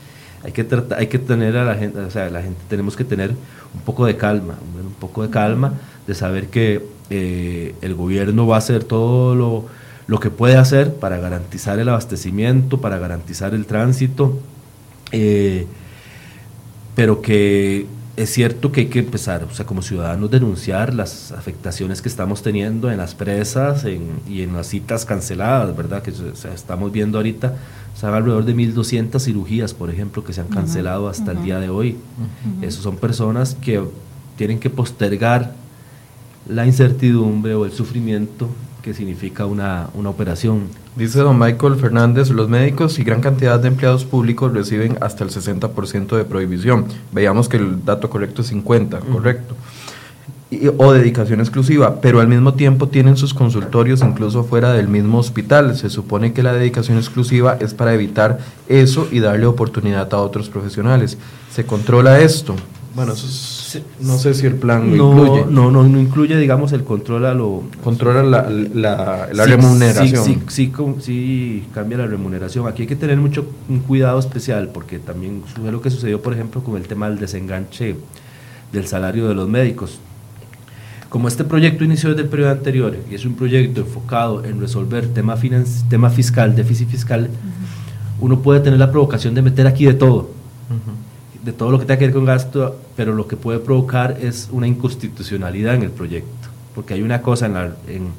[0.43, 0.65] hay que,
[0.97, 4.07] hay que tener a la gente, o sea, la gente tenemos que tener un poco
[4.07, 5.73] de calma, un poco de calma,
[6.07, 9.35] de saber que eh, el gobierno va a hacer todo
[10.07, 14.39] lo, que puede hacer para garantizar el abastecimiento, para garantizar el tránsito,
[15.11, 15.67] eh,
[16.95, 22.01] pero que es cierto que hay que empezar, o sea, como ciudadanos, denunciar las afectaciones
[22.01, 23.85] que estamos teniendo en las presas
[24.29, 26.03] y en las citas canceladas, ¿verdad?
[26.03, 26.13] Que
[26.53, 27.55] estamos viendo ahorita,
[28.01, 31.69] o alrededor de 1.200 cirugías, por ejemplo, que se han cancelado hasta el día de
[31.69, 31.97] hoy.
[32.61, 33.81] Esas son personas que
[34.37, 35.55] tienen que postergar
[36.47, 38.49] la incertidumbre o el sufrimiento
[38.83, 40.67] que significa una, una, operación.
[40.97, 45.29] Dice don Michael Fernández, los médicos y gran cantidad de empleados públicos reciben hasta el
[45.29, 46.85] 60% de prohibición.
[47.13, 49.55] Veíamos que el dato correcto es 50, correcto.
[50.77, 55.77] o dedicación exclusiva, pero al mismo tiempo tienen sus consultorios incluso fuera del mismo hospital.
[55.77, 60.49] Se supone que la dedicación exclusiva es para evitar eso y darle oportunidad a otros
[60.49, 61.17] profesionales.
[61.49, 62.53] ¿Se controla esto?
[62.93, 63.62] Bueno, eso es
[63.99, 65.45] no sé si el plan no, incluye.
[65.49, 67.63] No, no, no incluye, digamos, el control a lo...
[67.83, 70.23] Controla la, la, remuneración.
[70.23, 72.67] Sí, sí, sí, cambia la remuneración.
[72.67, 76.33] Aquí hay que tener mucho un cuidado especial porque también fue lo que sucedió, por
[76.33, 77.95] ejemplo, con el tema del desenganche
[78.71, 79.99] del salario de los médicos.
[81.09, 85.07] Como este proyecto inició desde el periodo anterior y es un proyecto enfocado en resolver
[85.07, 85.37] tema,
[85.89, 87.29] tema fiscal, déficit fiscal,
[88.19, 90.31] uno puede tener la provocación de meter aquí de todo
[91.43, 94.47] de todo lo que tenga que ver con gasto, pero lo que puede provocar es
[94.51, 97.55] una inconstitucionalidad en el proyecto, porque hay una cosa en,
[97.87, 98.13] en,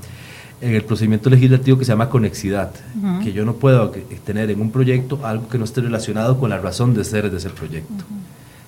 [0.60, 2.70] el procedimiento legislativo que se llama conexidad,
[3.22, 3.92] que yo no puedo
[4.24, 7.36] tener en un proyecto algo que no esté relacionado con la razón de ser de
[7.36, 8.04] ese proyecto.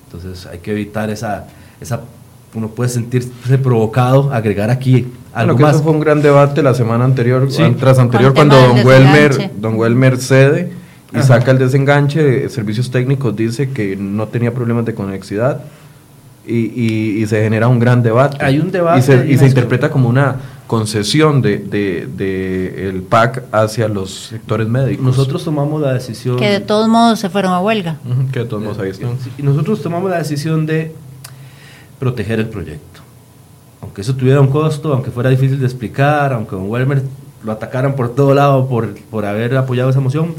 [0.07, 1.47] Entonces hay que evitar esa,
[1.81, 2.03] esa
[2.55, 6.75] uno puede sentirse provocado agregar aquí algo bueno, que Eso fue un gran debate la
[6.75, 10.73] semana anterior, tras anterior, cuando don Welmer, don Welmer cede
[11.17, 15.63] y saca el desenganche de servicios técnicos, dice que no tenía problemas de conexidad
[16.47, 18.45] y, y, se genera un gran debate.
[18.45, 19.01] Hay un debate.
[19.01, 20.37] Y se, y se interpreta como una
[20.67, 25.05] concesión de, de, el PAC hacia los sectores médicos.
[25.05, 26.37] Nosotros tomamos la decisión...
[26.37, 27.97] Que de todos modos se fueron a huelga.
[28.33, 29.17] que de todos modos ahí están.
[29.39, 30.93] Y nosotros tomamos la decisión de
[31.99, 33.01] proteger el proyecto.
[33.81, 37.03] Aunque eso tuviera un costo, aunque fuera difícil de explicar, aunque Don Welmer
[37.45, 40.35] lo atacaran por todo lado por, por haber apoyado esa moción,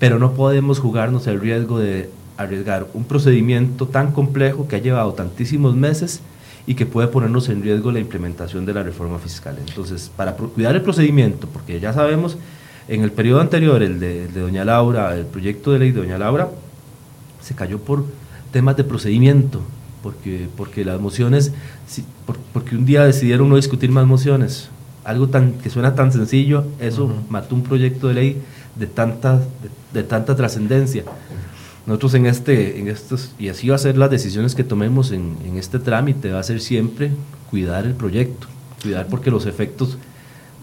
[0.00, 5.12] pero no podemos jugarnos el riesgo de arriesgar un procedimiento tan complejo que ha llevado
[5.12, 6.22] tantísimos meses
[6.66, 9.58] y que puede ponernos en riesgo la implementación de la reforma fiscal.
[9.64, 12.38] Entonces, para cuidar el procedimiento, porque ya sabemos,
[12.88, 16.48] en el periodo anterior, el de, Doña Laura, el proyecto de ley de Doña Laura,
[17.42, 18.06] se cayó por
[18.52, 19.60] temas de procedimiento,
[20.02, 21.52] porque, porque las mociones,
[22.54, 24.70] porque un día decidieron no discutir más mociones.
[25.04, 28.42] Algo tan, que suena tan sencillo, eso mató un proyecto de ley
[28.76, 29.40] de tanta,
[29.92, 31.04] de, tanta trascendencia.
[31.86, 35.36] nosotros en este, en estos, y así va a ser las decisiones que tomemos en,
[35.44, 37.10] en este trámite, va a ser siempre
[37.50, 38.46] cuidar el proyecto,
[38.82, 39.98] cuidar porque los efectos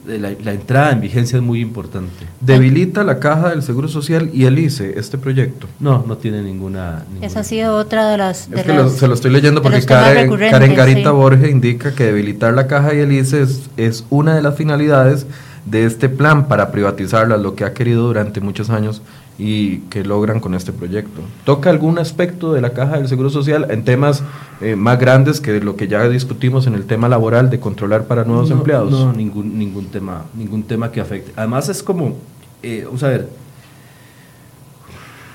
[0.08, 2.26] la, entrada en vigencia es muy importante.
[2.40, 5.68] ¿Debilita la caja del Seguro Social y el ICE este proyecto?
[5.80, 7.04] No, no tiene ninguna...
[7.22, 8.50] Esa ha sido otra de las...
[8.50, 12.68] es que se lo estoy leyendo porque Karen, Karen, Garita Borges indica que debilitar la
[12.68, 15.26] caja y el ICE es, es una de las finalidades
[15.70, 19.02] de este plan para privatizarla, lo que ha querido durante muchos años
[19.38, 21.22] y que logran con este proyecto.
[21.44, 24.24] ¿Toca algún aspecto de la caja del Seguro Social en temas
[24.62, 28.24] eh, más grandes que lo que ya discutimos en el tema laboral de controlar para
[28.24, 28.92] nuevos empleados?
[28.92, 31.34] No, ningún, ningún, tema, ningún tema que afecte.
[31.36, 32.16] Además es como,
[32.64, 33.30] eh, vamos a ver,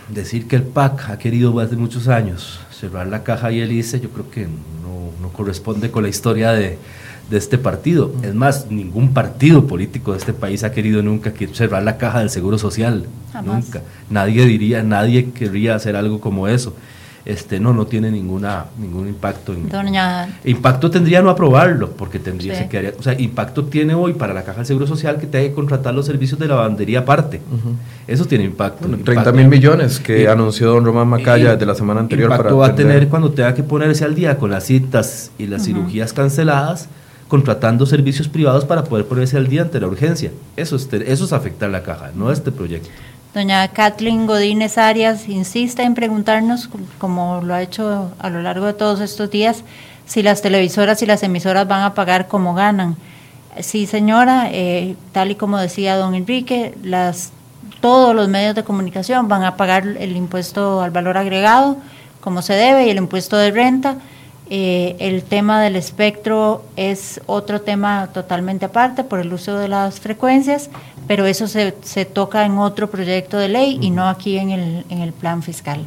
[0.08, 4.00] decir que el PAC ha querido hace muchos años cerrar la caja y el ICE,
[4.00, 6.78] yo creo que no, no corresponde con la historia de,
[7.30, 8.12] de este partido.
[8.22, 12.30] Es más, ningún partido político de este país ha querido nunca cerrar la caja del
[12.30, 13.06] Seguro Social.
[13.44, 13.82] Nunca.
[14.10, 16.74] Nadie diría, nadie querría hacer algo como eso.
[17.24, 19.52] Este, no, no tiene ninguna, ningún impacto.
[19.52, 19.70] En,
[20.44, 24.58] impacto tendría no aprobarlo, porque tendría, que o sea, impacto tiene hoy para la Caja
[24.58, 27.40] del Seguro Social que tenga que contratar los servicios de lavandería aparte.
[28.08, 28.88] Eso tiene impacto.
[28.88, 32.28] 30 mil millones que anunció don Román Macaya desde la semana anterior.
[32.28, 35.64] Impacto va a tener cuando tenga que ponerse al día con las citas y las
[35.64, 36.88] cirugías canceladas
[37.32, 40.30] contratando servicios privados para poder ponerse al día ante la urgencia.
[40.54, 42.90] Eso es, eso es afectar la caja, no este proyecto.
[43.32, 48.74] Doña Kathleen Godínez Arias insiste en preguntarnos, como lo ha hecho a lo largo de
[48.74, 49.64] todos estos días,
[50.04, 52.96] si las televisoras y las emisoras van a pagar como ganan.
[53.60, 57.32] Sí, señora, eh, tal y como decía don Enrique, las,
[57.80, 61.78] todos los medios de comunicación van a pagar el impuesto al valor agregado
[62.20, 63.96] como se debe y el impuesto de renta
[64.54, 69.98] eh, el tema del espectro es otro tema totalmente aparte por el uso de las
[69.98, 70.68] frecuencias,
[71.08, 74.84] pero eso se, se toca en otro proyecto de ley y no aquí en el,
[74.90, 75.86] en el plan fiscal.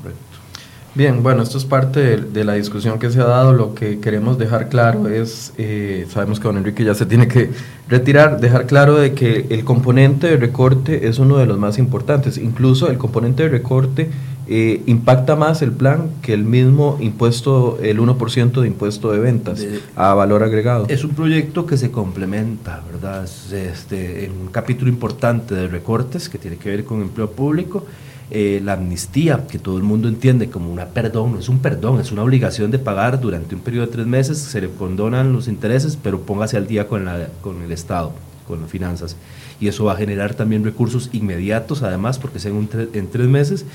[0.95, 3.53] Bien, bueno, esto es parte de, la discusión que se ha dado.
[3.53, 7.51] Lo que queremos dejar claro es, eh, sabemos que don Enrique ya se tiene que
[7.87, 12.39] retirar, dejar claro de que el componente de recorte es uno de los más importantes.
[12.39, 14.09] Incluso el componente de recorte
[14.47, 19.65] eh, impacta más el plan que el mismo impuesto, el 1% de impuesto de ventas
[19.95, 20.85] a valor agregado.
[20.87, 23.23] Es un proyecto que se complementa, ¿verdad?
[23.23, 27.85] Es este, un capítulo importante de recortes que tiene que ver con empleo público.
[28.31, 31.99] Eh, la amnistía, que todo el mundo entiende como una perdón, no es un perdón,
[31.99, 35.47] es una obligación de pagar durante un periodo de tres meses, se le condonan los
[35.47, 38.13] intereses, pero póngase al día con, la, con el Estado,
[38.47, 39.15] con las finanzas.
[39.59, 43.65] Y eso va a generar también recursos inmediatos, además, porque sean en tres meses.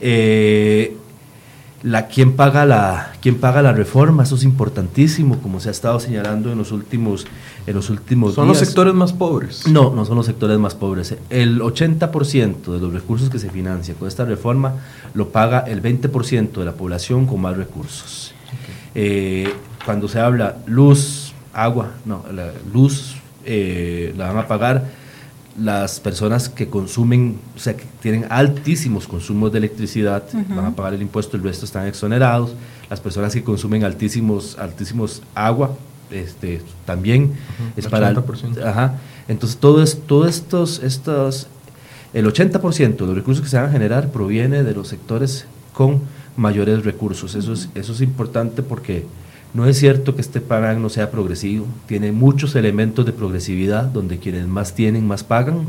[0.00, 0.96] Eh,
[1.82, 4.24] la, ¿quién, paga la, ¿Quién paga la reforma?
[4.24, 7.26] Eso es importantísimo, como se ha estado señalando en los últimos,
[7.66, 9.68] en los últimos ¿Son los sectores más pobres?
[9.68, 11.14] No, no son los sectores más pobres.
[11.30, 14.74] El 80% de los recursos que se financia con esta reforma
[15.14, 18.34] lo paga el 20% de la población con más recursos.
[18.94, 19.52] Eh,
[19.84, 25.05] cuando se habla luz, agua, no, la luz eh, la van a pagar
[25.58, 30.94] las personas que consumen, o sea, que tienen altísimos consumos de electricidad van a pagar
[30.94, 32.54] el impuesto, el resto están exonerados.
[32.90, 35.76] Las personas que consumen altísimos, altísimos agua,
[36.10, 37.32] este, también
[37.76, 38.18] es para el,
[38.64, 38.94] ajá.
[39.28, 41.48] Entonces, todo, es, todo estos, estos,
[42.12, 46.02] el 80% de los recursos que se van a generar proviene de los sectores con
[46.36, 47.34] mayores recursos.
[47.34, 49.04] Eso, es, eso es importante porque
[49.56, 54.18] no es cierto que este plan no sea progresivo, tiene muchos elementos de progresividad donde
[54.18, 55.68] quienes más tienen más pagan.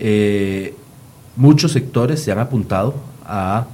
[0.00, 0.74] Eh,
[1.36, 3.68] muchos sectores se han apuntado a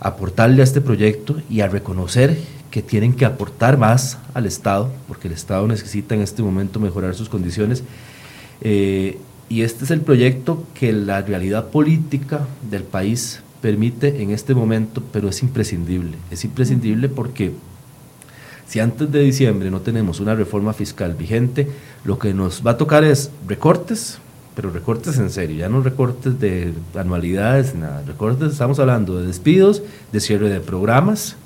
[0.00, 2.38] aportarle a este proyecto y a reconocer
[2.70, 7.14] que tienen que aportar más al Estado, porque el Estado necesita en este momento mejorar
[7.14, 7.84] sus condiciones.
[8.62, 9.18] Eh,
[9.50, 15.02] y este es el proyecto que la realidad política del país permite en este momento,
[15.12, 16.16] pero es imprescindible.
[16.30, 17.52] Es imprescindible porque
[18.66, 21.68] si antes de diciembre no tenemos una reforma fiscal vigente,
[22.04, 24.18] lo que nos va a tocar es recortes,
[24.54, 29.82] pero recortes en serio, ya no recortes de anualidades, nada, recortes, estamos hablando de despidos,
[30.12, 31.36] de cierre de programas,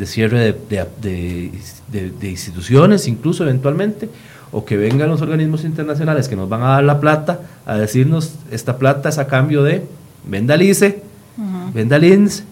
[0.00, 1.52] de cierre de,
[1.90, 4.08] de, instituciones, incluso eventualmente,
[4.50, 8.32] o que vengan los organismos internacionales que nos van a dar la plata a decirnos
[8.50, 9.84] esta plata es a cambio de
[10.26, 11.02] venda LICE,
[11.74, 12.44] venda LINS,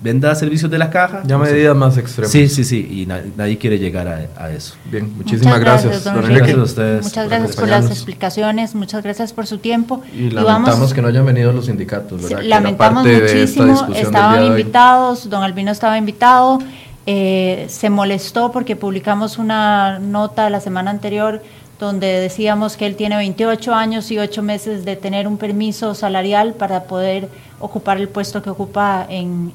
[0.00, 1.22] venda servicios de la caja.
[1.24, 2.30] Ya medidas más extremas.
[2.30, 4.74] Sí, sí, sí, y nadie quiere llegar a, eso.
[4.90, 6.04] Bien, muchísimas gracias.
[6.04, 7.04] Gracias, a ustedes.
[7.04, 10.02] Muchas gracias por, las explicaciones, muchas gracias por su tiempo.
[10.12, 12.42] Y lamentamos que no hayan venido los sindicatos, ¿verdad?
[12.42, 16.58] lamentamos muchísimo, estaban invitados, don Albino estaba invitado,
[17.06, 21.42] eh, se molestó porque publicamos una nota la semana anterior
[21.78, 26.54] donde decíamos que él tiene 28 años y 8 meses de tener un permiso salarial
[26.54, 27.28] para poder
[27.60, 29.52] ocupar el puesto que ocupa en,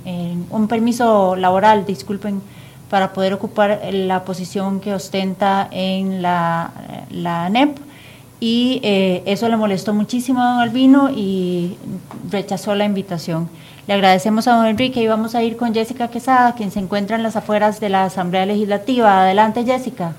[0.50, 2.42] un permiso laboral, disculpen,
[2.90, 6.72] para poder ocupar la posición que ostenta en la,
[7.10, 7.77] la ANEP.
[8.40, 11.77] Y eh, eso le molestó muchísimo a don Albino y
[12.30, 13.50] rechazó la invitación.
[13.88, 17.16] Le agradecemos a don Enrique y vamos a ir con Jessica Quesada, quien se encuentra
[17.16, 19.24] en las afueras de la Asamblea Legislativa.
[19.24, 20.14] Adelante, Jessica.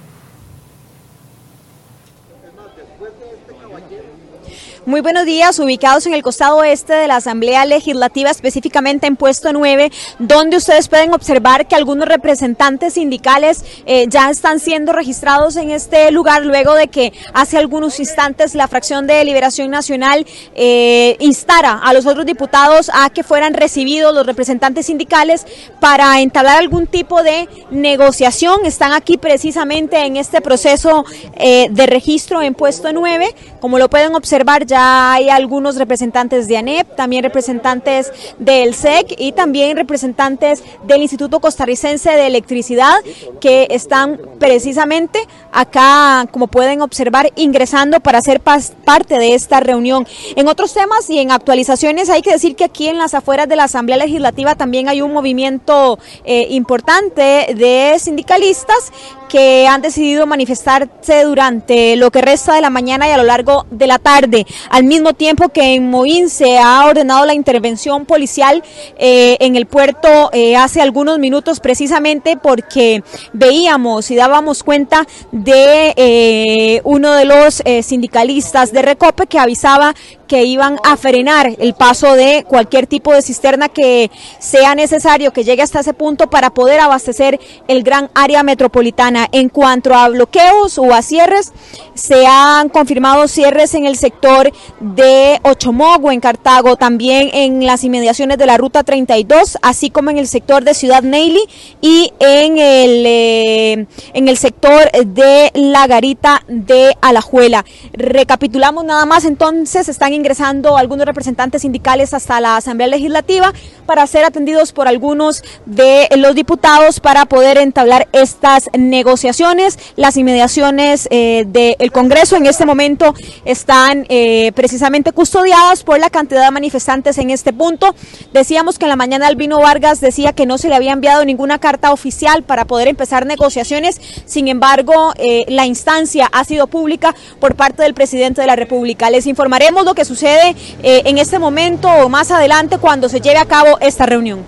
[4.86, 9.50] Muy buenos días, ubicados en el costado este de la Asamblea Legislativa, específicamente en puesto
[9.50, 15.70] 9, donde ustedes pueden observar que algunos representantes sindicales eh, ya están siendo registrados en
[15.70, 21.80] este lugar luego de que hace algunos instantes la fracción de Liberación Nacional eh, instara
[21.82, 25.46] a los otros diputados a que fueran recibidos los representantes sindicales
[25.80, 28.66] para entablar algún tipo de negociación.
[28.66, 31.06] Están aquí precisamente en este proceso
[31.36, 33.34] eh, de registro en puesto 9.
[33.60, 39.32] Como lo pueden observar, ya hay algunos representantes de ANEP, también representantes del SEC y
[39.32, 42.96] también representantes del Instituto Costarricense de Electricidad
[43.40, 45.20] que están precisamente
[45.52, 50.06] acá, como pueden observar, ingresando para ser parte de esta reunión.
[50.36, 53.56] En otros temas y en actualizaciones hay que decir que aquí en las afueras de
[53.56, 58.92] la Asamblea Legislativa también hay un movimiento eh, importante de sindicalistas
[59.34, 63.66] que han decidido manifestarse durante lo que resta de la mañana y a lo largo
[63.68, 68.62] de la tarde, al mismo tiempo que en Moín se ha ordenado la intervención policial
[68.96, 75.94] eh, en el puerto eh, hace algunos minutos precisamente porque veíamos y dábamos cuenta de
[75.96, 79.96] eh, uno de los sindicalistas de Recope que avisaba
[80.42, 85.62] iban a frenar el paso de cualquier tipo de cisterna que sea necesario que llegue
[85.62, 87.38] hasta ese punto para poder abastecer
[87.68, 89.28] el gran área metropolitana.
[89.30, 91.52] En cuanto a bloqueos o a cierres,
[91.94, 98.38] se han confirmado cierres en el sector de Ochomogo, en Cartago, también en las inmediaciones
[98.38, 101.44] de la Ruta 32, así como en el sector de Ciudad Neily
[101.80, 107.64] y en el, eh, en el sector de La Garita de Alajuela.
[107.92, 113.52] Recapitulamos nada más, entonces están ingresando algunos representantes sindicales hasta la Asamblea Legislativa
[113.84, 119.78] para ser atendidos por algunos de los diputados para poder entablar estas negociaciones.
[119.96, 123.12] Las inmediaciones eh, del Congreso en este momento
[123.44, 127.94] están eh, precisamente custodiadas por la cantidad de manifestantes en este punto.
[128.32, 131.58] Decíamos que en la mañana Albino Vargas decía que no se le había enviado ninguna
[131.58, 134.00] carta oficial para poder empezar negociaciones.
[134.24, 139.10] Sin embargo, eh, la instancia ha sido pública por parte del presidente de la República.
[139.10, 143.39] Les informaremos lo que sucede eh, en este momento o más adelante cuando se lleve
[143.39, 144.41] a cabo esta reunión.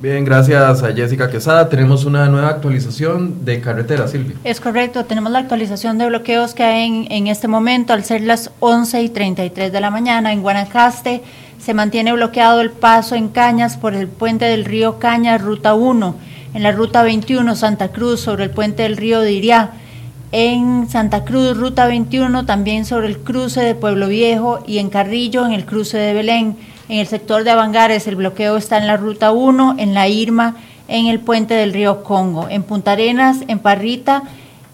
[0.00, 1.68] Bien, gracias a Jessica Quesada.
[1.70, 4.36] Tenemos una nueva actualización de carretera, Silvia.
[4.44, 8.20] Es correcto, tenemos la actualización de bloqueos que hay en, en este momento al ser
[8.20, 10.32] las 11 y 33 de la mañana.
[10.32, 11.22] En Guanacaste
[11.58, 16.14] se mantiene bloqueado el paso en Cañas por el puente del río Cañas, ruta 1.
[16.52, 19.70] En la ruta 21, Santa Cruz, sobre el puente del río Diriá
[20.36, 25.46] en Santa Cruz, Ruta 21, también sobre el cruce de Pueblo Viejo y en Carrillo,
[25.46, 26.56] en el cruce de Belén.
[26.88, 30.56] En el sector de Avangares el bloqueo está en la Ruta 1, en la Irma,
[30.88, 32.48] en el puente del río Congo.
[32.48, 34.24] En Punta Arenas, en Parrita,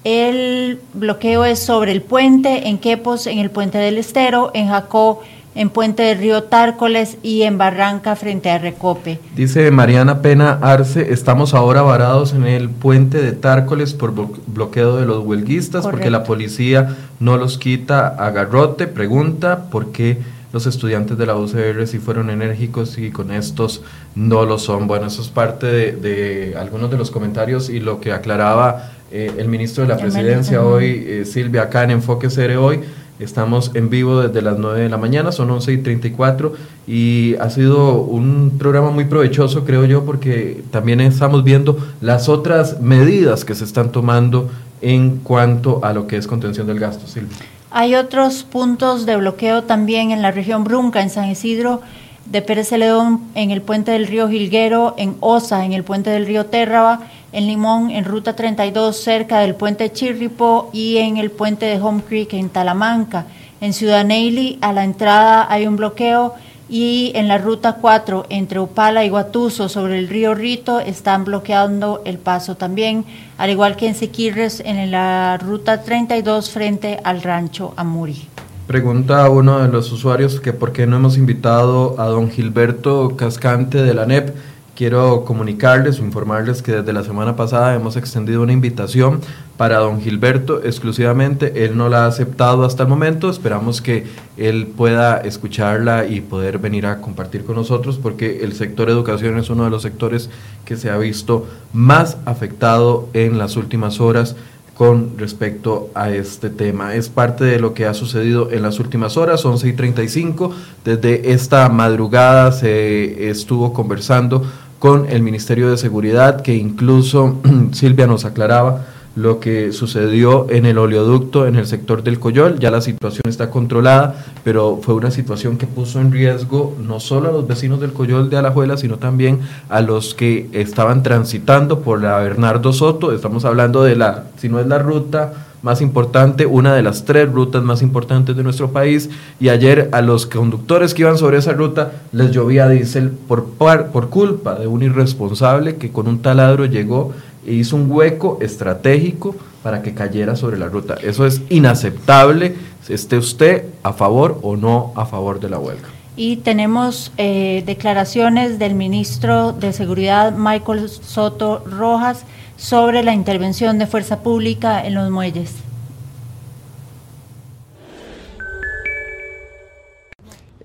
[0.02, 5.20] el bloqueo es sobre el puente, en Quepos, en el puente del Estero, en Jacó,
[5.54, 9.18] en Puente del Río Tárcoles y en Barranca frente a Recope.
[9.34, 14.12] Dice Mariana Pena Arce, estamos ahora varados en el puente de Tárcoles por
[14.46, 18.86] bloqueo de los huelguistas porque la policía no los quita a garrote.
[18.86, 20.18] Pregunta por qué
[20.52, 23.82] los estudiantes de la UCR sí fueron enérgicos y con estos
[24.14, 24.86] no lo son.
[24.86, 29.48] Bueno, eso es parte de, algunos de los comentarios y lo que aclaraba eh, el
[29.48, 32.80] ministro de la Presidencia hoy, eh, Silvia, acá en Enfoque CR hoy
[33.20, 36.54] Estamos en vivo desde las 9 de la mañana, son 11 y 34
[36.86, 42.80] y ha sido un programa muy provechoso, creo yo, porque también estamos viendo las otras
[42.80, 44.50] medidas que se están tomando
[44.80, 47.06] en cuanto a lo que es contención del gasto.
[47.06, 47.36] Silvia.
[47.70, 51.82] Hay otros puntos de bloqueo también en la región Brunca, en San Isidro
[52.26, 56.26] de Pérez Celedón, en el puente del río Gilguero, en Osa, en el puente del
[56.26, 57.00] río Térraba,
[57.32, 62.02] en Limón, en Ruta 32, cerca del puente Chirripo y en el puente de Home
[62.08, 63.26] Creek, en Talamanca.
[63.60, 66.34] En Ciudad Neily, a la entrada hay un bloqueo
[66.70, 72.00] y en la Ruta 4, entre Upala y Guatuso, sobre el río Rito, están bloqueando
[72.04, 73.04] el paso también,
[73.38, 78.28] al igual que en Siquirres, en la Ruta 32, frente al rancho Amuri.
[78.70, 83.82] Pregunta uno de los usuarios que por qué no hemos invitado a don Gilberto Cascante
[83.82, 84.32] de la NEP
[84.76, 89.22] quiero comunicarles o informarles que desde la semana pasada hemos extendido una invitación
[89.56, 91.64] para don Gilberto exclusivamente.
[91.64, 93.28] Él no la ha aceptado hasta el momento.
[93.28, 98.88] Esperamos que él pueda escucharla y poder venir a compartir con nosotros porque el sector
[98.88, 100.30] educación es uno de los sectores
[100.64, 104.36] que se ha visto más afectado en las últimas horas
[104.80, 106.94] con respecto a este tema.
[106.94, 110.54] Es parte de lo que ha sucedido en las últimas horas, 11 y 35.
[110.86, 114.42] Desde esta madrugada se estuvo conversando
[114.78, 117.42] con el Ministerio de Seguridad, que incluso
[117.72, 118.86] Silvia nos aclaraba
[119.20, 122.58] lo que sucedió en el oleoducto en el sector del Coyol.
[122.58, 127.28] Ya la situación está controlada, pero fue una situación que puso en riesgo no solo
[127.28, 132.00] a los vecinos del Coyol de Alajuela, sino también a los que estaban transitando por
[132.00, 133.12] la Bernardo Soto.
[133.12, 137.30] Estamos hablando de la, si no es la ruta más importante, una de las tres
[137.30, 139.10] rutas más importantes de nuestro país.
[139.38, 144.08] Y ayer a los conductores que iban sobre esa ruta les llovía diésel por, por
[144.08, 147.12] culpa de un irresponsable que con un taladro llegó
[147.46, 150.96] e hizo un hueco estratégico para que cayera sobre la ruta.
[151.02, 152.54] Eso es inaceptable,
[152.88, 155.88] esté usted a favor o no a favor de la huelga.
[156.16, 162.24] Y tenemos eh, declaraciones del ministro de Seguridad, Michael Soto Rojas,
[162.56, 165.54] sobre la intervención de fuerza pública en los muelles.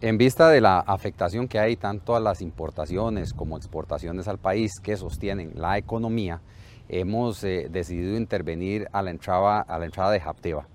[0.02, 4.74] En vista de la afectación que hay tanto a las importaciones como exportaciones al país
[4.84, 6.42] que sostienen la economía,
[6.90, 10.68] hemos eh, decidido intervenir a la entrada, a la entrada de Japteva.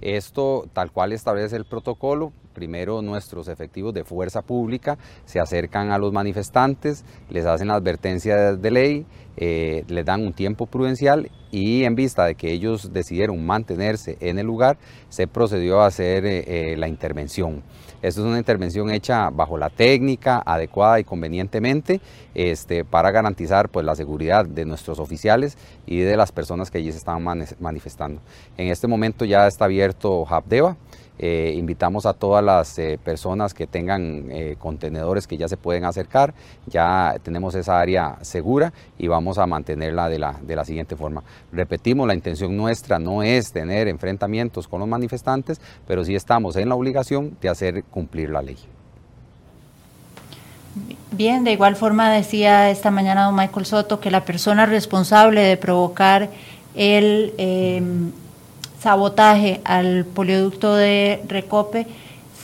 [0.00, 5.98] Esto, tal cual establece el protocolo, primero nuestros efectivos de fuerza pública se acercan a
[5.98, 11.84] los manifestantes, les hacen la advertencia de ley, eh, les dan un tiempo prudencial y
[11.84, 16.76] en vista de que ellos decidieron mantenerse en el lugar, se procedió a hacer eh,
[16.76, 17.62] la intervención.
[18.04, 22.02] Esto es una intervención hecha bajo la técnica, adecuada y convenientemente
[22.34, 26.92] este, para garantizar pues, la seguridad de nuestros oficiales y de las personas que allí
[26.92, 27.24] se estaban
[27.60, 28.20] manifestando.
[28.58, 30.76] En este momento ya está abierto Habdeba.
[31.18, 35.84] Eh, invitamos a todas las eh, personas que tengan eh, contenedores que ya se pueden
[35.84, 36.34] acercar,
[36.66, 41.22] ya tenemos esa área segura y vamos a mantenerla de la, de la siguiente forma.
[41.52, 46.68] Repetimos, la intención nuestra no es tener enfrentamientos con los manifestantes, pero sí estamos en
[46.68, 48.58] la obligación de hacer cumplir la ley.
[51.12, 55.56] Bien, de igual forma decía esta mañana don Michael Soto que la persona responsable de
[55.56, 56.28] provocar
[56.74, 58.10] el em,
[58.84, 61.86] sabotaje al polioducto de Recope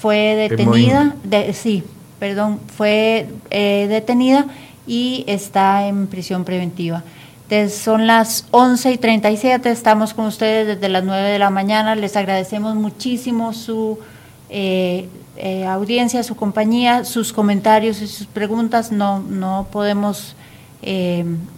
[0.01, 1.15] fue detenida,
[1.53, 1.85] sí,
[2.19, 4.47] perdón, fue eh, detenida
[4.87, 7.03] y está en prisión preventiva.
[7.69, 12.17] son las 11 y 37, estamos con ustedes desde las 9 de la mañana, les
[12.17, 13.99] agradecemos muchísimo su
[14.49, 20.37] eh, eh, audiencia, su compañía, sus comentarios y sus preguntas, no, no podemos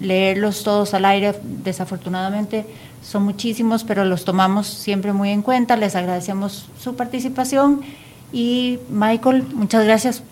[0.01, 2.67] leerlos todos al aire, desafortunadamente
[3.03, 5.77] son muchísimos, pero los tomamos siempre muy en cuenta.
[5.77, 7.81] Les agradecemos su participación
[8.33, 10.23] y Michael, muchas gracias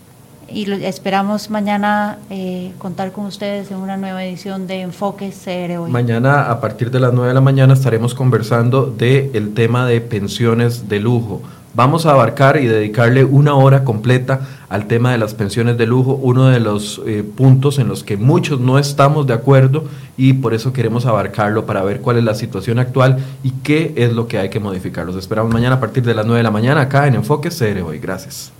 [0.52, 5.88] y esperamos mañana eh, contar con ustedes en una nueva edición de Enfoque CR.
[5.88, 10.00] Mañana a partir de las 9 de la mañana estaremos conversando del el tema de
[10.00, 11.42] pensiones de lujo.
[11.72, 16.18] Vamos a abarcar y dedicarle una hora completa al tema de las pensiones de lujo,
[16.20, 19.84] uno de los eh, puntos en los que muchos no estamos de acuerdo
[20.16, 24.12] y por eso queremos abarcarlo para ver cuál es la situación actual y qué es
[24.12, 25.06] lo que hay que modificar.
[25.06, 27.82] Los esperamos mañana a partir de las 9 de la mañana acá en Enfoque CR
[27.82, 28.00] hoy.
[28.00, 28.52] Gracias.